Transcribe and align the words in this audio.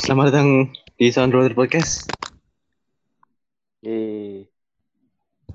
Selamat 0.00 0.32
datang 0.32 0.72
di 0.96 1.12
Sound 1.12 1.36
Roller 1.36 1.52
Podcast. 1.52 2.08
Yeay. 3.84 4.48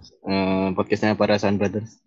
Eh, 0.06 0.68
podcastnya 0.78 1.18
para 1.18 1.34
Sound 1.42 1.58
Brothers. 1.58 1.98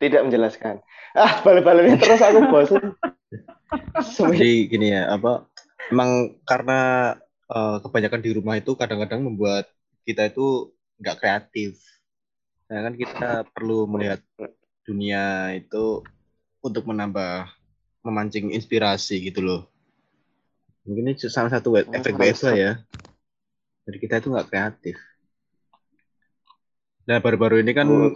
Tidak 0.00 0.24
menjelaskan. 0.24 0.80
Ah, 1.12 1.44
balik-baliknya 1.44 2.00
terus 2.00 2.24
aku 2.24 2.48
bosan. 2.48 2.96
Jadi 4.32 4.72
gini 4.72 4.96
ya, 4.96 5.12
apa? 5.12 5.44
Emang 5.92 6.40
karena 6.48 7.12
eh, 7.52 7.76
kebanyakan 7.84 8.24
di 8.24 8.30
rumah 8.40 8.56
itu 8.56 8.72
kadang-kadang 8.72 9.28
membuat 9.28 9.68
kita 10.08 10.32
itu 10.32 10.72
nggak 11.04 11.20
kreatif. 11.20 11.84
Nah, 12.72 12.80
kan 12.80 12.94
kita 12.96 13.44
perlu 13.52 13.84
melihat 13.92 14.24
dunia 14.88 15.52
itu 15.52 16.00
untuk 16.64 16.88
menambah 16.88 17.52
memancing 18.00 18.56
inspirasi 18.56 19.20
gitu 19.20 19.44
loh. 19.44 19.73
Mungkin 20.84 21.04
ini 21.10 21.16
salah 21.16 21.48
satu 21.48 21.72
Oh, 21.80 21.96
efek. 21.96 22.12
BFA 22.12 22.52
ya. 22.56 22.72
Jadi 23.88 23.96
kita 24.00 24.20
itu 24.20 24.28
nggak 24.32 24.48
kreatif. 24.48 24.96
Nah 27.04 27.20
baru-baru 27.20 27.60
ini 27.60 27.72
kan 27.76 27.88
Oh, 27.88 28.12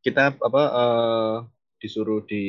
kita 0.00 0.36
apa 0.36 0.62
eh, 0.68 1.34
disuruh 1.80 2.24
di 2.24 2.44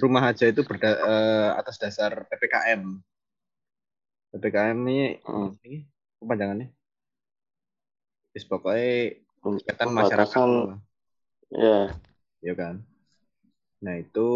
rumah 0.00 0.32
aja 0.32 0.48
itu 0.48 0.64
berda, 0.64 0.96
eh, 0.96 1.48
atas 1.60 1.76
dasar 1.76 2.24
ppkm. 2.28 3.00
ppkm 4.30 4.78
ini, 4.88 5.20
Hmm. 5.24 5.52
ini 5.64 5.84
kepanjangannya. 6.20 6.68
Is 8.36 8.46
pokoknya 8.46 9.20
kegiatan 9.42 9.86
Pembatasan, 9.90 10.50
masyarakat, 10.52 10.88
Ya, 11.50 11.78
ya 12.46 12.54
kan. 12.54 12.78
Nah 13.82 13.94
itu 13.98 14.28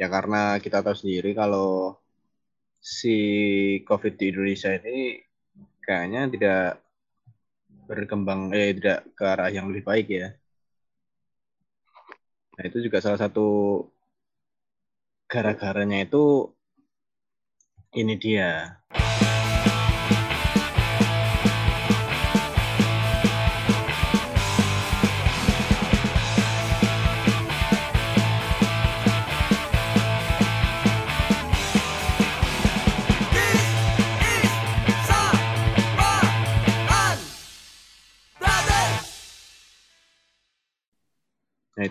ya 0.00 0.08
karena 0.08 0.56
kita 0.64 0.80
tahu 0.80 0.96
sendiri 0.96 1.36
kalau 1.36 2.00
si 2.80 3.16
COVID 3.84 4.16
di 4.16 4.24
Indonesia 4.32 4.72
ini 4.72 5.20
kayaknya 5.84 6.20
tidak 6.32 6.62
berkembang, 7.84 8.50
eh 8.56 8.72
tidak 8.72 9.12
ke 9.12 9.24
arah 9.28 9.52
yang 9.52 9.68
lebih 9.68 9.84
baik 9.84 10.06
ya. 10.08 10.28
Nah 12.56 12.64
itu 12.64 12.80
juga 12.80 13.04
salah 13.04 13.20
satu 13.20 13.84
gara-garanya 15.28 16.02
itu 16.08 16.50
ini 17.94 18.14
dia. 18.16 18.80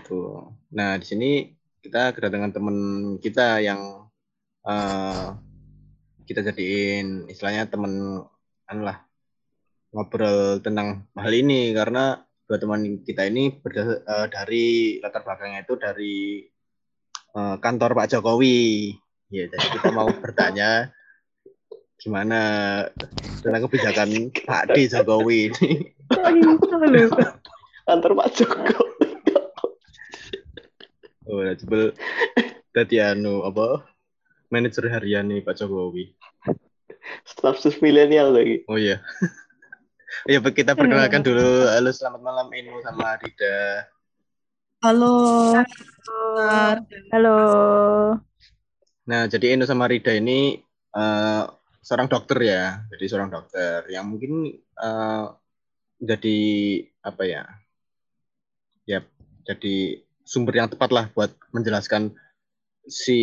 Nah 0.09 0.17
itu. 0.17 0.21
Nah 0.73 0.91
di 0.97 1.05
sini 1.05 1.29
kita 1.85 2.17
kedatangan 2.17 2.51
teman 2.51 2.77
kita 3.21 3.61
yang 3.61 4.09
eh, 4.65 5.27
kita 6.25 6.41
jadiin 6.49 7.29
istilahnya 7.29 7.69
teman 7.69 8.25
anu 8.69 8.81
lah 8.85 9.05
ngobrol 9.93 10.61
tentang 10.61 11.09
hal 11.17 11.33
ini 11.33 11.73
karena 11.73 12.21
dua 12.45 12.57
teman 12.57 13.05
kita 13.05 13.29
ini 13.29 13.53
berda- 13.61 14.01
eh, 14.01 14.27
dari 14.33 14.97
latar 14.97 15.21
belakangnya 15.21 15.61
itu 15.61 15.73
dari 15.77 16.17
eh, 17.37 17.55
kantor 17.61 17.93
Pak 17.93 18.09
Jokowi. 18.17 18.97
Ya, 19.29 19.45
jadi 19.45 19.67
kita 19.77 19.93
mau 19.93 20.09
bertanya 20.25 20.89
gimana 22.01 22.41
tentang 23.45 23.69
kebijakan 23.69 24.33
Pak 24.33 24.73
D 24.73 24.89
Jokowi 24.89 25.53
ini. 25.53 25.93
kantor 27.85 28.11
Pak 28.17 28.29
Joko. 28.33 28.88
Oh, 31.29 31.45
nah, 31.45 31.53
jebel 31.53 31.93
tadi 32.73 32.97
anu 32.97 33.45
apa? 33.45 33.85
Manajer 34.49 34.89
harian 34.89 35.29
nih 35.29 35.45
Pak 35.45 35.61
Jokowi. 35.61 36.17
Staf 37.21 37.61
sus 37.61 37.77
milenial 37.85 38.33
lagi. 38.33 38.65
Oh 38.65 38.81
iya. 38.81 38.97
Ya 40.25 40.41
kita 40.41 40.73
perkenalkan 40.73 41.21
dulu. 41.21 41.69
Halo, 41.69 41.93
selamat 41.93 42.21
malam 42.25 42.49
Inu 42.49 42.81
sama 42.81 43.13
Rida. 43.21 43.85
Halo. 44.81 45.53
Halo. 47.13 47.37
Nah, 49.05 49.29
jadi 49.29 49.53
Inu 49.53 49.69
sama 49.69 49.85
Rida 49.85 50.17
ini 50.17 50.57
eh, 50.97 51.43
seorang 51.85 52.09
dokter 52.09 52.41
ya. 52.41 52.83
Jadi 52.89 53.05
seorang 53.05 53.29
dokter 53.29 53.85
yang 53.93 54.09
mungkin 54.09 54.49
eh, 54.57 55.25
jadi 56.01 56.39
apa 57.05 57.23
ya? 57.29 57.43
Ya, 58.89 59.05
jadi 59.45 60.08
sumber 60.29 60.53
yang 60.61 60.69
tepat 60.69 60.93
lah 60.93 61.05
buat 61.17 61.33
menjelaskan 61.49 62.13
si 62.85 63.17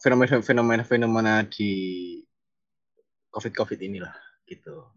fenomena-fenomena 0.00 1.44
di 1.44 1.72
COVID-COVID 3.28 3.76
inilah 3.84 4.14
gitu. 4.48 4.88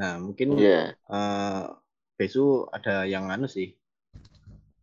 Nah, 0.00 0.16
mungkin 0.16 0.56
Iya. 0.56 0.96
eh 0.96 1.64
Besu 2.18 2.66
ada 2.72 3.04
yang 3.06 3.28
anu 3.30 3.46
sih. 3.46 3.76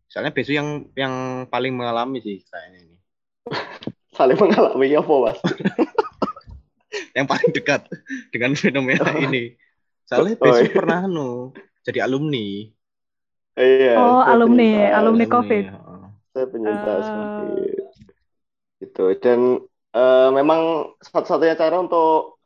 Soalnya 0.08 0.32
Besu 0.32 0.54
yang 0.54 0.88
yang 0.94 1.44
paling 1.50 1.74
mengalami 1.74 2.22
sih 2.22 2.40
kayaknya 2.46 2.86
ini. 2.86 2.96
Saling 4.16 4.38
mengalami 4.40 4.96
apa, 4.96 5.14
Mas? 5.26 5.38
Yang 7.16 7.26
paling 7.28 7.50
dekat 7.52 7.82
dengan 8.32 8.52
fenomena 8.56 9.12
ini. 9.28 9.52
Soalnya 10.08 10.40
Oh, 10.40 10.48
Besu 10.48 10.64
iya. 10.64 10.72
pernah 10.72 11.04
anu 11.04 11.52
jadi 11.84 12.08
alumni. 12.08 12.72
Iya. 13.56 13.94
Oh, 13.96 14.20
saya 14.20 14.36
alumni, 14.36 14.68
penyintas. 14.68 14.96
alumni. 15.00 15.24
COVID. 15.26 15.64
heeh. 15.72 16.02
Saya 16.32 16.46
penyintas 16.52 17.04
Ah. 17.04 17.14
COVID. 17.16 17.84
Gitu. 18.84 19.04
Dan 19.24 19.40
eh, 19.96 20.28
memang 20.30 20.92
satu-satunya 21.00 21.56
cara 21.56 21.80
untuk 21.80 22.36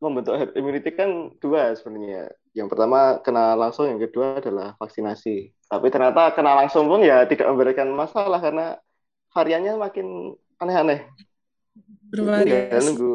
membentuk 0.00 0.36
herd 0.36 0.52
immunity 0.56 0.92
kan 0.92 1.32
dua 1.40 1.72
sebenarnya. 1.76 2.28
Yang 2.52 2.68
pertama 2.72 3.20
kena 3.24 3.56
langsung, 3.56 3.88
yang 3.88 4.00
kedua 4.00 4.40
adalah 4.40 4.76
vaksinasi. 4.76 5.52
Tapi 5.70 5.86
ternyata 5.88 6.32
kena 6.36 6.56
langsung 6.56 6.88
pun 6.88 7.00
ya 7.00 7.24
tidak 7.24 7.48
memberikan 7.48 7.88
masalah 7.92 8.40
karena 8.42 8.76
variannya 9.30 9.76
makin 9.78 10.34
aneh-aneh. 10.58 11.06
Bervariasi. 12.10 12.90
nunggu 12.90 13.12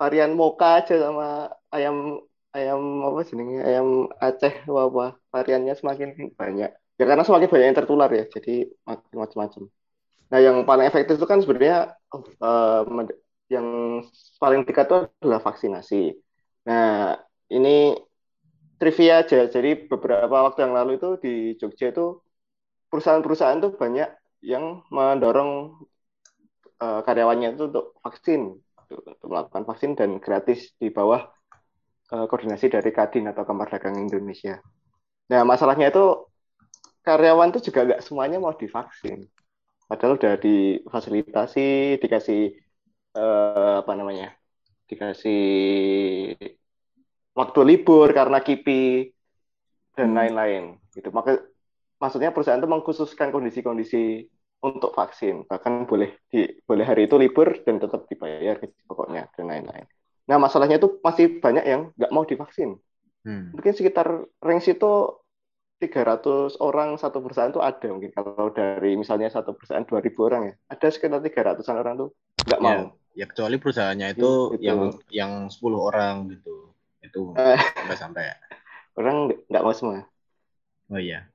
varian 0.00 0.32
mocha 0.32 0.80
aja 0.80 0.96
sama 0.96 1.52
ayam 1.68 2.24
ayam 2.56 2.80
apa 3.08 3.20
jenenge? 3.28 3.56
Ayam 3.68 3.88
Aceh 4.26 4.54
apa 4.66 5.04
variannya 5.32 5.74
semakin 5.80 6.08
banyak. 6.40 6.70
Ya 6.98 7.04
karena 7.08 7.24
semakin 7.24 7.48
banyak 7.52 7.66
yang 7.68 7.78
tertular 7.80 8.10
ya 8.18 8.24
jadi 8.34 8.52
macam-macam. 9.16 9.62
Nah 10.30 10.40
yang 10.46 10.56
paling 10.68 10.86
efektif 10.90 11.14
itu 11.18 11.28
kan 11.32 11.38
sebenarnya 11.42 11.76
med- 12.96 13.18
yang 13.50 13.66
paling 14.42 14.60
dekat 14.66 14.86
itu 14.88 14.96
adalah 15.22 15.40
vaksinasi. 15.42 16.14
Nah 16.68 17.18
ini 17.50 17.96
trivia 18.80 19.22
aja. 19.22 19.46
Jadi 19.46 19.70
beberapa 19.90 20.36
waktu 20.46 20.58
yang 20.64 20.74
lalu 20.78 20.90
itu 20.98 21.08
di 21.20 21.34
Jogja 21.60 21.92
itu 21.92 22.18
perusahaan-perusahaan 22.90 23.60
tuh 23.64 23.72
banyak 23.76 24.08
yang 24.44 24.82
mendorong 24.92 25.50
eh, 26.82 27.00
karyawannya 27.06 27.48
itu 27.54 27.62
untuk 27.70 27.84
vaksin 28.04 28.40
untuk 28.90 29.28
melakukan 29.30 29.64
vaksin 29.70 29.90
dan 29.98 30.10
gratis 30.18 30.74
di 30.80 30.88
bawah 30.90 31.22
eh, 32.14 32.24
koordinasi 32.30 32.66
dari 32.74 32.90
Kadin 32.96 33.30
atau 33.32 33.42
Kamar 33.48 33.68
Dagang 33.72 33.96
Indonesia. 33.98 34.58
Nah, 35.32 35.42
masalahnya 35.46 35.86
itu 35.92 36.04
karyawan 37.06 37.50
itu 37.52 37.60
juga 37.70 37.80
nggak 37.86 38.02
semuanya 38.06 38.38
mau 38.42 38.54
divaksin. 38.56 39.26
Padahal 39.88 40.16
udah 40.18 40.34
difasilitasi, 40.44 41.60
dikasih 42.02 42.40
eh, 43.18 43.74
apa 43.82 43.92
namanya, 43.98 44.26
dikasih 44.90 45.40
waktu 47.38 47.60
libur 47.68 48.08
karena 48.18 48.38
KIPI 48.44 48.80
dan 49.96 50.08
Hmm. 50.12 50.16
lain-lain. 50.18 50.62
Gitu. 50.94 51.08
Maka 51.14 51.30
maksudnya 52.02 52.30
perusahaan 52.34 52.60
itu 52.60 52.70
mengkhususkan 52.70 53.28
kondisi-kondisi 53.34 54.26
untuk 54.64 54.92
vaksin. 54.98 55.46
Bahkan 55.50 55.72
boleh 55.90 56.10
di 56.32 56.46
boleh 56.68 56.84
hari 56.86 57.06
itu 57.08 57.16
libur 57.20 57.48
dan 57.66 57.76
tetap 57.82 58.06
dibayar 58.10 58.56
gaji 58.62 58.80
pokoknya 58.90 59.22
dan 59.36 59.44
lain-lain. 59.50 59.86
Nah, 60.30 60.38
masalahnya 60.38 60.78
itu 60.78 61.02
masih 61.02 61.42
banyak 61.42 61.64
yang 61.66 61.90
nggak 61.98 62.12
mau 62.14 62.22
divaksin. 62.22 62.78
Hmm. 63.26 63.50
Mungkin 63.50 63.74
sekitar 63.74 64.30
range 64.38 64.70
itu 64.70 64.92
300 65.80 66.60
orang 66.60 66.94
satu 67.00 67.18
perusahaan 67.24 67.50
itu 67.50 67.58
ada 67.58 67.88
mungkin 67.88 68.12
kalau 68.12 68.52
dari 68.52 68.94
misalnya 68.94 69.32
satu 69.32 69.56
perusahaan 69.58 69.82
2000 69.82 70.22
orang 70.28 70.42
ya. 70.46 70.54
Ada 70.70 70.86
sekitar 70.94 71.18
300-an 71.18 71.82
orang 71.82 71.94
tuh 71.98 72.08
nggak 72.46 72.60
mau. 72.62 72.94
Ya 73.18 73.26
kecuali 73.26 73.58
perusahaannya 73.58 74.14
itu 74.14 74.54
Gitu. 74.54 74.70
yang 74.70 74.80
yang 75.10 75.32
10 75.50 75.82
orang 75.82 76.30
gitu. 76.30 76.70
Itu 77.02 77.34
Eh. 77.40 77.58
sampai 77.58 77.96
sampai. 77.98 78.24
Orang 78.94 79.34
nggak 79.50 79.64
mau 79.66 79.74
semua. 79.74 80.06
Oh 80.92 81.00
iya. 81.00 81.26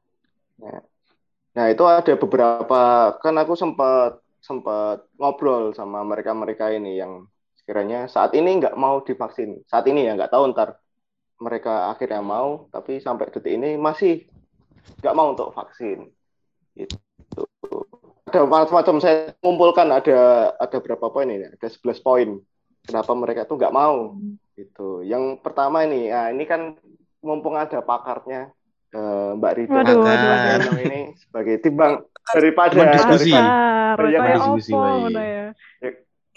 Nah, 1.55 1.71
itu 1.71 1.83
ada 1.87 2.13
beberapa 2.19 3.15
kan 3.19 3.35
aku 3.39 3.55
sempat 3.59 4.19
sempat 4.43 5.03
ngobrol 5.17 5.73
sama 5.73 6.05
mereka-mereka 6.05 6.69
ini 6.75 7.01
yang 7.01 7.25
sekiranya 7.65 8.05
saat 8.05 8.37
ini 8.37 8.61
nggak 8.61 8.77
mau 8.77 9.01
divaksin. 9.01 9.65
Saat 9.65 9.89
ini 9.89 10.05
ya 10.05 10.13
nggak 10.13 10.29
tahu 10.29 10.53
ntar 10.53 10.77
mereka 11.41 11.89
akhirnya 11.89 12.21
mau, 12.21 12.69
tapi 12.69 13.01
sampai 13.01 13.33
detik 13.33 13.57
ini 13.57 13.73
masih 13.73 14.29
nggak 15.01 15.17
mau 15.17 15.33
untuk 15.33 15.49
vaksin. 15.49 16.13
Itu 16.77 17.01
ada 18.29 18.45
macam-macam 18.45 19.01
saya 19.01 19.33
kumpulkan 19.41 19.89
ada 19.89 20.53
ada 20.61 20.77
berapa 20.77 21.09
poin 21.09 21.25
ini? 21.25 21.49
Ada 21.57 21.73
11 21.73 22.05
poin. 22.05 22.37
Kenapa 22.85 23.17
mereka 23.17 23.49
tuh 23.49 23.57
nggak 23.57 23.73
mau? 23.73 24.13
Gitu. 24.53 25.01
Yang 25.01 25.41
pertama 25.41 25.81
ini, 25.89 26.13
nah 26.13 26.29
ini 26.29 26.45
kan 26.45 26.77
mumpung 27.25 27.57
ada 27.57 27.81
pakarnya 27.81 28.53
uh, 28.93 29.33
Mbak 29.41 29.53
Rita 29.57 29.81
Waduh, 29.81 29.97
waduh, 30.05 30.29
waduh. 30.37 30.77
ini 30.85 31.01
sebagai 31.17 31.57
timbang 31.65 32.05
daripada 32.29 32.77
Mbak. 32.77 32.93
ngono 35.09 35.21
ya. 35.25 35.45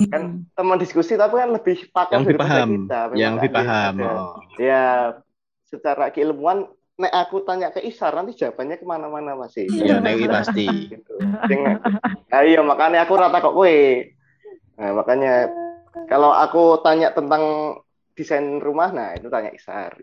Kan 0.06 0.46
teman 0.54 0.78
diskusi 0.78 1.18
tapi 1.18 1.42
kan 1.42 1.50
lebih 1.50 1.90
pakar 1.90 2.14
yang 2.14 2.22
lebih 2.22 2.38
paham, 2.38 2.68
kita. 2.70 3.00
memang 3.10 3.18
yang 3.18 3.32
lebih 3.34 3.50
kan, 3.50 3.58
paham. 3.58 3.92
ada. 3.98 4.06
Oh. 4.06 4.34
Ya, 4.62 4.84
secara 5.66 6.14
keilmuan, 6.14 6.70
nek 7.02 7.10
aku 7.10 7.42
tanya 7.42 7.74
ke 7.74 7.82
Isar 7.82 8.14
nanti 8.14 8.38
jawabannya 8.38 8.78
ke 8.78 8.86
mana-mana 8.86 9.34
masih. 9.34 9.66
Iya, 9.66 9.98
nek 9.98 10.22
iki 10.22 10.28
pasti. 10.30 10.66
Gitu. 10.94 11.14
Nah, 12.30 12.42
iya 12.46 12.62
makanya 12.62 13.02
aku 13.02 13.18
rata 13.18 13.42
kok 13.42 13.58
kue. 13.58 14.14
Nah, 14.78 14.94
makanya 14.94 15.50
kalau 16.06 16.30
aku 16.30 16.78
tanya 16.86 17.10
tentang 17.10 17.74
desain 18.14 18.62
rumah, 18.62 18.94
nah 18.94 19.18
itu 19.18 19.26
tanya 19.26 19.50
Isar. 19.50 19.98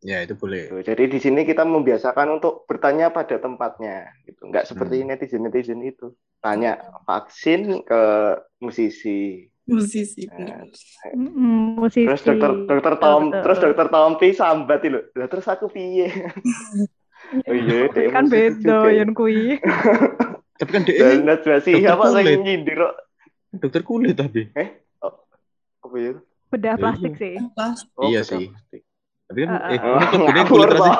Ya, 0.00 0.24
itu 0.24 0.32
boleh. 0.32 0.72
Gitu. 0.72 0.80
Jadi 0.80 1.02
di 1.12 1.18
sini 1.20 1.40
kita 1.44 1.62
membiasakan 1.68 2.40
untuk 2.40 2.64
bertanya 2.64 3.12
pada 3.12 3.36
tempatnya, 3.36 4.08
gitu. 4.24 4.48
Nggak 4.48 4.64
seperti 4.64 5.04
Hmm. 5.04 5.08
netizen-netizen 5.12 5.80
itu. 5.84 6.16
Tanya 6.40 6.80
vaksin 7.04 7.84
ke 7.84 8.02
musisi. 8.64 9.44
musisi 9.70 10.26
Nah, 10.26 10.66
Mm-mm, 11.14 11.78
musisi. 11.78 12.02
terus 12.02 12.26
dokter 12.26 12.50
dokter 12.66 12.94
Tom 12.98 13.30
betul. 13.30 13.42
terus 13.44 13.58
dokter 13.62 13.86
Tompi 13.86 14.28
sambat 14.34 14.82
lho. 14.88 15.00
Lah 15.14 15.28
terus 15.30 15.46
aku 15.46 15.68
piye? 15.70 16.08
Oh 17.46 17.54
iya, 17.54 17.86
kan 18.10 18.26
beda 18.26 18.90
yang 18.90 19.14
kui. 19.14 19.54
Tapi 20.58 20.70
kan 20.74 20.82
dia 20.82 20.98
Dan 20.98 21.30
Najwa 21.30 21.62
Shihab 21.62 21.78
dokter 21.78 21.94
apa 21.94 22.06
kulit. 22.10 22.26
sing 22.26 22.40
nyindir 22.42 22.78
dokter 23.54 23.82
kulit 23.86 24.14
tapi. 24.18 24.42
Apa 25.80 25.96
ya? 26.00 26.12
Bedah 26.50 26.74
Ya, 26.74 26.80
plastik 26.82 27.12
iya. 27.14 27.20
sih. 27.22 27.34
Oh, 27.94 28.08
Iya 28.10 28.20
sih. 28.26 28.44
Tapi 29.30 29.38
kan 29.46 29.50
eh 29.70 29.78
ini 29.78 30.04
kok 30.10 30.20
gede 30.26 30.42
kulit 30.50 30.68
rasanya. 30.74 30.98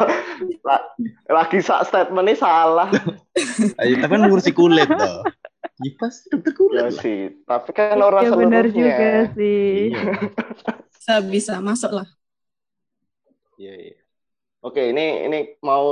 La- 0.63 0.87
Lagi 1.31 1.59
sak 1.63 1.87
statementnya 1.87 2.37
salah. 2.39 2.89
Ayo, 3.83 3.95
tapi 3.99 4.13
kan 4.15 4.23
ngurusi 4.27 4.51
kulit 4.55 4.87
toh. 4.95 5.27
Ya 5.81 5.91
pasti 5.97 6.29
dokter 6.29 6.53
kulit 6.55 6.79
Ya 6.79 6.93
lah. 6.93 7.03
sih, 7.03 7.19
tapi 7.49 7.71
kan 7.73 7.97
orang 7.99 8.25
Ya 8.29 8.31
benar 8.37 8.65
juga 8.71 9.33
sih. 9.35 9.91
Iya. 9.91 10.01
bisa 10.95 11.15
bisa 11.25 11.53
masuk 11.65 11.91
lah. 11.99 12.07
Iya, 13.61 13.73
iya. 13.77 13.95
Oke, 14.65 14.83
ini 14.93 15.27
ini 15.29 15.39
mau 15.65 15.85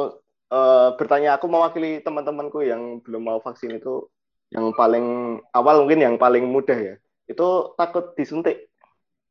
eh, 0.53 0.89
bertanya 0.99 1.37
aku 1.39 1.47
mewakili 1.51 2.01
teman-temanku 2.07 2.61
yang 2.67 3.01
belum 3.05 3.23
mau 3.29 3.39
vaksin 3.45 3.79
itu 3.81 4.09
yang 4.55 4.73
paling 4.77 5.39
awal 5.55 5.85
mungkin 5.85 6.01
yang 6.07 6.17
paling 6.21 6.45
mudah 6.49 6.79
ya. 6.79 6.95
Itu 7.29 7.75
takut 7.79 8.15
disuntik. 8.19 8.71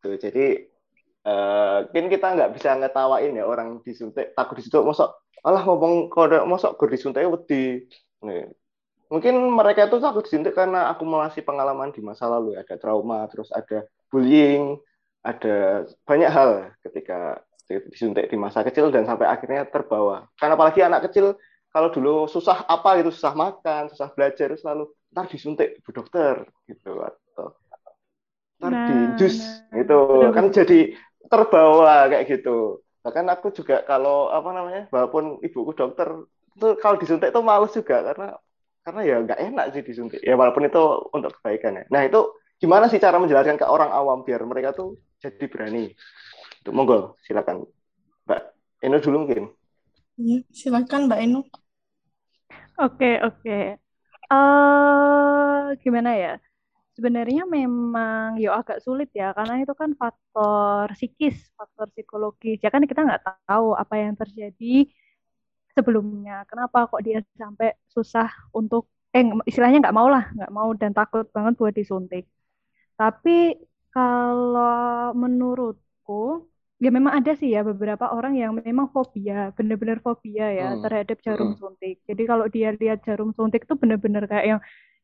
Tuh, 0.03 0.15
jadi 0.21 0.67
eh, 1.25 1.77
mungkin 1.89 2.05
kita 2.13 2.27
nggak 2.37 2.51
bisa 2.53 2.77
ngetawain 2.77 3.33
ya 3.33 3.45
orang 3.47 3.81
disuntik 3.81 4.35
takut 4.37 4.59
disuntik 4.59 4.85
mosok 4.85 5.09
alah 5.47 5.63
ngomong 5.63 6.11
kode 6.11 6.43
mosok 6.43 6.75
gue 6.75 6.97
disuntik 6.97 7.23
wedi. 7.23 7.87
Nih. 8.25 8.51
Mungkin 9.07 9.39
mereka 9.55 9.87
itu 9.87 10.03
takut 10.03 10.27
disuntik 10.27 10.51
karena 10.51 10.91
akumulasi 10.91 11.39
pengalaman 11.45 11.95
di 11.95 12.03
masa 12.03 12.27
lalu 12.27 12.59
ya. 12.59 12.67
ada 12.67 12.75
trauma, 12.75 13.23
terus 13.31 13.47
ada 13.55 13.87
bullying, 14.11 14.75
ada 15.23 15.87
banyak 16.03 16.27
hal 16.27 16.51
ketika 16.83 17.39
disuntik 17.67 18.27
di 18.31 18.35
masa 18.39 18.63
kecil 18.63 18.91
dan 18.91 19.07
sampai 19.07 19.27
akhirnya 19.27 19.63
terbawa. 19.67 20.27
Karena 20.35 20.59
apalagi 20.59 20.83
anak 20.83 21.07
kecil 21.11 21.39
kalau 21.71 21.91
dulu 21.91 22.27
susah 22.27 22.67
apa 22.67 22.99
gitu, 22.99 23.11
susah 23.11 23.31
makan, 23.35 23.87
susah 23.91 24.11
belajar, 24.11 24.51
selalu 24.59 24.91
ntar 25.15 25.31
disuntik 25.31 25.79
bu 25.87 25.95
dokter 25.95 26.43
gitu 26.67 26.99
atau 26.99 27.55
ntar 28.59 28.71
Nah, 28.73 28.89
di 28.89 28.97
jus 29.21 29.37
nah. 29.69 29.85
gitu 29.85 29.99
Betul, 30.01 30.33
kan 30.33 30.45
jadi 30.49 30.79
terbawa 31.31 32.07
kayak 32.11 32.25
gitu. 32.27 32.81
Bahkan 33.03 33.25
aku 33.33 33.47
juga 33.55 33.83
kalau 33.87 34.27
apa 34.31 34.49
namanya, 34.51 34.81
walaupun 34.91 35.39
ibuku 35.43 35.71
dokter 35.77 36.07
itu 36.57 36.67
kalau 36.81 36.97
disuntik 36.97 37.29
tuh 37.31 37.43
males 37.45 37.71
juga 37.71 38.01
karena 38.01 38.27
karena 38.83 39.01
ya 39.03 39.15
nggak 39.23 39.39
enak 39.51 39.65
sih 39.75 39.83
disuntik. 39.85 40.21
Ya 40.23 40.33
walaupun 40.39 40.67
itu 40.67 40.83
untuk 41.13 41.31
kebaikan 41.39 41.79
ya. 41.79 41.83
Nah 41.93 42.01
itu 42.07 42.19
gimana 42.57 42.89
sih 42.91 42.99
cara 42.99 43.21
menjelaskan 43.21 43.59
ke 43.61 43.65
orang 43.67 43.91
awam 43.93 44.25
biar 44.25 44.41
mereka 44.47 44.73
tuh 44.73 44.97
jadi 45.21 45.45
berani? 45.49 45.93
Tuh, 46.65 46.73
monggo, 46.75 47.15
silakan. 47.25 47.63
Mbak 48.27 48.41
Eno 48.83 48.97
dulu 48.99 49.17
mungkin. 49.25 49.43
Ya, 50.17 50.37
silakan 50.59 51.01
Mbak 51.07 51.19
Enu. 51.25 51.39
Oke, 52.77 53.09
oke. 53.27 53.55
Eh, 54.31 55.65
gimana 55.83 56.11
ya? 56.15 56.31
Sebenarnya 56.97 57.41
memang 57.57 58.41
yo 58.41 58.49
agak 58.59 58.81
sulit 58.85 59.09
ya, 59.13 59.29
karena 59.37 59.53
itu 59.61 59.73
kan 59.81 59.91
faktor 60.01 60.85
psikis, 60.97 61.37
faktor 61.57 61.87
psikologis. 61.93 62.57
Ya 62.65 62.69
kan 62.73 62.81
kita 62.89 63.01
nggak 63.07 63.21
tahu 63.45 63.67
apa 63.77 63.95
yang 64.03 64.13
terjadi 64.21 64.89
sebelumnya. 65.75 66.33
Kenapa 66.49 66.77
kok 66.91 67.01
dia 67.05 67.21
sampai 67.37 67.67
susah 67.95 68.27
untuk, 68.59 68.89
eh 69.15 69.23
istilahnya 69.49 69.77
nggak 69.83 69.97
mau 69.99 70.07
lah, 70.09 70.23
nggak 70.35 70.51
mau 70.57 70.69
dan 70.81 70.91
takut 70.97 71.25
banget 71.35 71.53
buat 71.59 71.73
disuntik. 71.79 72.23
Tapi 72.99 73.57
kalau 73.93 75.13
menurutku, 75.17 76.45
ya 76.83 76.89
memang 76.97 77.13
ada 77.19 77.31
sih 77.39 77.49
ya 77.55 77.61
beberapa 77.65 78.05
orang 78.17 78.33
yang 78.41 78.51
memang 78.59 78.87
fobia, 78.95 79.53
bener-bener 79.57 79.99
fobia 80.05 80.45
ya 80.59 80.67
Hmm. 80.75 80.83
terhadap 80.83 81.17
jarum 81.25 81.51
Hmm. 81.53 81.59
suntik. 81.61 81.95
Jadi 82.09 82.23
kalau 82.29 82.45
dia 82.55 82.69
lihat 82.81 82.99
jarum 83.07 83.31
suntik 83.37 83.61
itu 83.67 83.75
bener-bener 83.81 84.23
kayak 84.31 84.45
yang 84.57 84.61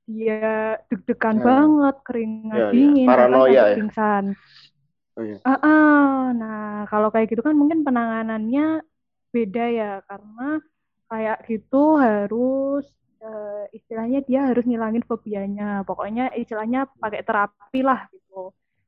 dia 0.10 0.78
deg-degan 0.90 1.38
Ya. 1.38 1.46
banget, 1.48 1.96
keringat 2.08 2.60
Ya, 2.60 2.66
ya. 2.72 2.72
dingin, 2.74 3.10
bahkan 3.18 3.44
Paranoia 3.44 3.64
ya. 3.70 3.76
pingsan. 3.76 4.24
Oh 5.18 5.24
iya. 5.24 5.44
Ah, 5.48 5.58
ah. 5.68 6.32
Nah, 6.40 6.60
kalau 6.92 7.08
kayak 7.14 7.28
gitu 7.32 7.42
kan 7.48 7.56
mungkin 7.62 7.80
penanganannya 7.88 8.62
beda 9.34 9.62
ya, 9.80 9.86
karena 10.10 10.42
kayak 11.10 11.38
gitu 11.50 11.78
harus 12.06 12.84
eh, 13.24 13.64
istilahnya 13.78 14.20
dia 14.28 14.40
harus 14.50 14.64
ngilangin 14.70 15.04
fobianya. 15.12 15.64
Pokoknya 15.88 16.24
istilahnya 16.42 16.80
pakai 17.04 17.22
terapi 17.28 17.80
lah 17.88 18.00
gitu. 18.14 18.36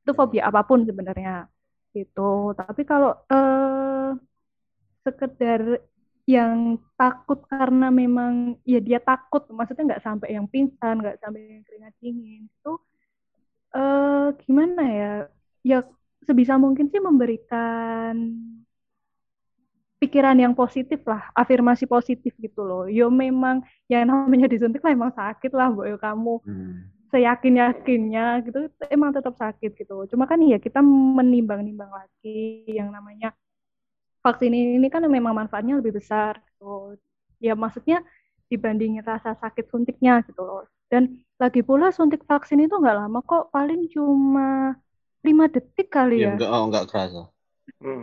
Itu 0.02 0.10
fobia 0.18 0.42
apa 0.48 0.60
pun 0.68 0.80
sebenarnya 0.88 1.30
gitu. 1.96 2.20
Tapi 2.58 2.80
kalau 2.90 3.08
eh, 3.32 4.08
sekedar 5.04 5.62
yang 6.26 6.82
takut 6.98 7.38
karena 7.46 7.86
memang 7.94 8.58
ya 8.66 8.78
dia 8.82 8.98
takut, 8.98 9.46
maksudnya 9.50 9.94
nggak 9.94 10.04
sampai 10.06 10.28
yang 10.36 10.46
pingsan, 10.50 10.94
nggak 11.02 11.18
sampai 11.22 11.40
yang 11.58 11.62
keringat 11.66 11.94
dingin 12.02 12.42
itu 12.50 12.72
eh 13.76 14.26
gimana 14.42 14.82
ya? 15.00 15.12
Ya 15.66 15.78
sebisa 16.26 16.54
mungkin 16.58 16.86
sih 16.92 17.00
memberikan 17.02 18.14
pikiran 19.96 20.36
yang 20.36 20.52
positif 20.52 21.00
lah, 21.08 21.32
afirmasi 21.32 21.88
positif 21.88 22.32
gitu 22.36 22.60
loh. 22.68 22.84
Yo 22.90 23.08
memang 23.08 23.64
yang 23.88 24.04
namanya 24.10 24.46
disuntik 24.52 24.84
lah 24.84 24.92
emang 24.92 25.12
sakit 25.16 25.52
lah, 25.56 25.68
boyo 25.72 25.96
kamu 25.96 26.36
Hmm. 26.46 26.86
seyakin-yakinnya 27.12 28.44
gitu 28.46 28.58
emang 28.92 29.10
tetap 29.16 29.34
sakit 29.38 29.72
gitu. 29.78 29.94
Cuma 30.10 30.26
kan 30.30 30.38
ya 30.42 30.58
kita 30.60 30.82
menimbang-nimbang 30.84 31.88
lagi 31.90 32.66
yang 32.68 32.90
namanya 32.92 33.32
vaksin 34.26 34.52
ini 34.54 34.86
kan 34.94 35.02
memang 35.16 35.34
manfaatnya 35.40 35.74
lebih 35.80 35.92
besar 35.98 36.32
gitu. 36.46 36.64
Ya 37.46 37.52
maksudnya 37.62 37.96
dibandingin 38.50 39.02
rasa 39.12 39.30
sakit 39.42 39.64
suntiknya 39.72 40.12
gitu 40.28 40.40
loh. 40.48 40.62
Dan 40.92 41.02
lagi 41.42 41.60
pula 41.68 41.86
suntik 41.96 42.22
vaksin 42.30 42.58
itu 42.64 42.74
nggak 42.82 42.96
lama 43.00 43.18
kok, 43.30 43.42
paling 43.54 43.80
cuma 43.94 44.74
lima 45.26 45.44
detik 45.54 45.88
kali 45.96 46.16
Ya 46.20 46.24
ya. 46.28 46.32
enggak 46.32 46.48
oh 46.54 46.62
enggak 46.66 46.84
kerasa. 46.90 47.20
Hmm. 47.82 48.02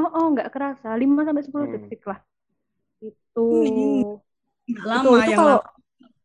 Oh, 0.00 0.08
oh 0.18 0.26
nggak 0.32 0.48
kerasa, 0.54 0.88
5 1.02 1.20
sampai 1.26 1.44
10 1.46 1.68
Hmm. 1.68 1.74
detik 1.74 2.00
lah. 2.10 2.18
Itu. 3.08 3.40
Hmm. 3.50 4.02
Nggak 4.70 4.86
Itu, 4.96 5.08
lama 5.08 5.18
itu 5.20 5.30
yang 5.32 5.40
kalau 5.40 5.48
lama. 5.48 5.68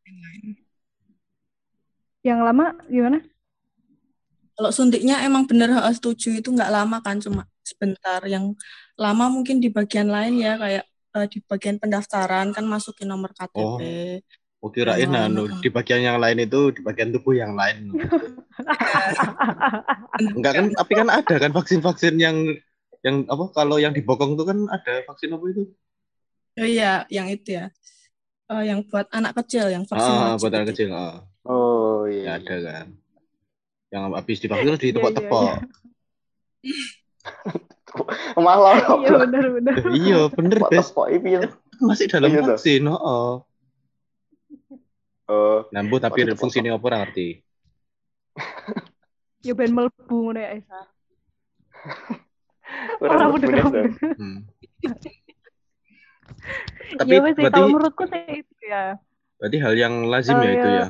yang 0.08 0.18
lain. 0.26 0.46
yang 2.28 2.40
lama 2.44 2.76
gimana? 2.92 3.18
Kalau 4.56 4.72
suntiknya 4.78 5.16
emang 5.28 5.44
bener 5.50 5.70
harus 5.76 5.98
setuju 6.00 6.28
itu 6.40 6.50
nggak 6.56 6.72
lama 6.76 6.98
kan 7.06 7.16
cuma 7.26 7.42
sebentar. 7.66 8.22
Yang 8.30 8.54
lama 8.96 9.26
mungkin 9.34 9.58
di 9.60 9.74
bagian 9.74 10.08
lain 10.08 10.40
ya 10.40 10.56
kayak 10.56 10.86
eh, 10.88 11.28
di 11.28 11.40
bagian 11.44 11.82
pendaftaran 11.82 12.54
kan 12.54 12.64
masukin 12.70 13.10
nomor 13.10 13.34
KTP. 13.34 13.82
Oh. 14.62 14.66
Oh 14.66 14.74
kirain 14.74 15.06
Yang 15.06 15.30
anu 15.30 15.44
lama. 15.46 15.62
di 15.62 15.70
bagian 15.70 16.02
yang 16.02 16.18
lain 16.18 16.42
itu 16.42 16.74
di 16.74 16.82
bagian 16.82 17.14
tubuh 17.14 17.38
yang 17.38 17.54
lain. 17.54 17.94
Enggak 20.38 20.54
kan 20.58 20.66
tapi 20.74 20.94
kan 20.96 21.10
ada 21.12 21.36
kan 21.38 21.52
vaksin-vaksin 21.54 22.16
yang 22.18 22.38
yang 23.06 23.22
apa 23.30 23.46
kalau 23.54 23.78
yang 23.78 23.94
di 23.94 24.02
bokong 24.02 24.34
itu 24.34 24.42
kan 24.48 24.58
ada 24.74 25.06
vaksin 25.06 25.38
apa 25.38 25.46
itu? 25.54 25.70
Oh 26.56 26.66
iya, 26.66 27.06
yang 27.14 27.30
itu 27.30 27.62
ya. 27.62 27.70
Eh, 28.50 28.64
yang 28.70 28.82
buat 28.86 29.06
anak 29.14 29.38
kecil, 29.44 29.70
yang 29.70 29.86
vaksin 29.86 30.10
Ah, 30.10 30.34
buat 30.40 30.54
anak 30.54 30.74
kecil. 30.74 30.90
Ah. 30.94 31.22
Oh 31.46 32.06
Ya 32.10 32.10
iya. 32.10 32.32
ada 32.42 32.56
kan. 32.62 32.88
Yang 33.94 34.04
habis 34.18 34.38
divaksin 34.42 34.66
terus 34.74 34.80
Iya, 34.82 34.82
iya, 34.82 34.90
ditepok-tepok. 34.90 35.58
Malah 38.38 38.76
Iya 39.00 39.16
benar-benar. 39.24 39.74
Iya, 39.92 40.20
bener, 40.30 40.58
Bes. 40.68 40.92
tepok 40.92 41.08
iki. 41.10 41.48
Masih 41.80 42.06
dalam 42.08 42.30
Iya, 42.30 42.40
toh. 42.42 42.48
vaksin, 42.54 42.84
oh. 42.88 43.34
Nambut 45.72 46.00
tapi 46.00 46.22
Masih 46.22 46.26
ditepok. 46.30 46.42
fungsinya 46.42 46.72
apa 46.76 46.88
ngerti. 47.02 47.28
Ya 49.42 49.54
ben 49.54 49.72
mlebu 49.72 49.94
ngono 50.26 50.40
ya 50.40 50.50
Esa. 50.54 50.80
orang 53.02 53.30
bener. 53.34 53.50
bener. 53.64 53.86
Hmm. 54.18 54.40
Tapi 56.96 57.10
Ya 57.10 57.20
berarti 57.22 57.42
kalau 57.48 57.68
menurutku 57.70 58.04
sih 58.06 58.22
itu 58.42 58.56
ya. 58.66 58.98
berarti 59.36 59.58
hal 59.60 59.74
yang 59.76 59.94
lazim 60.06 60.36
ya 60.36 60.46
Eh, 60.46 60.54
itu 60.54 60.70
ya. 60.70 60.86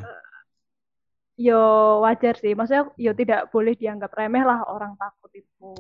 Yo 1.36 1.62
wajar 2.00 2.40
sih, 2.40 2.56
maksudnya 2.56 2.88
yo 2.96 3.12
tidak 3.12 3.52
boleh 3.52 3.76
dianggap 3.76 4.08
remeh 4.10 4.40
lah 4.42 4.64
orang 4.66 4.96
takut 4.96 5.28
itu. 5.34 5.72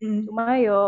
Hmm. 0.00 0.24
Cuma 0.26 0.44
yo 0.60 0.80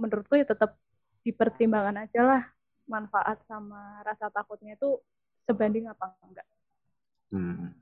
menurutku 0.00 0.34
ya 0.38 0.46
tetap 0.46 0.78
dipertimbangkan 1.26 1.96
aja 2.06 2.20
lah 2.22 2.42
manfaat 2.86 3.38
sama 3.46 4.02
rasa 4.06 4.26
takutnya 4.30 4.74
itu 4.78 4.98
sebanding 5.46 5.86
apa 5.90 6.14
enggak. 6.26 6.46
Hmm. 7.32 7.72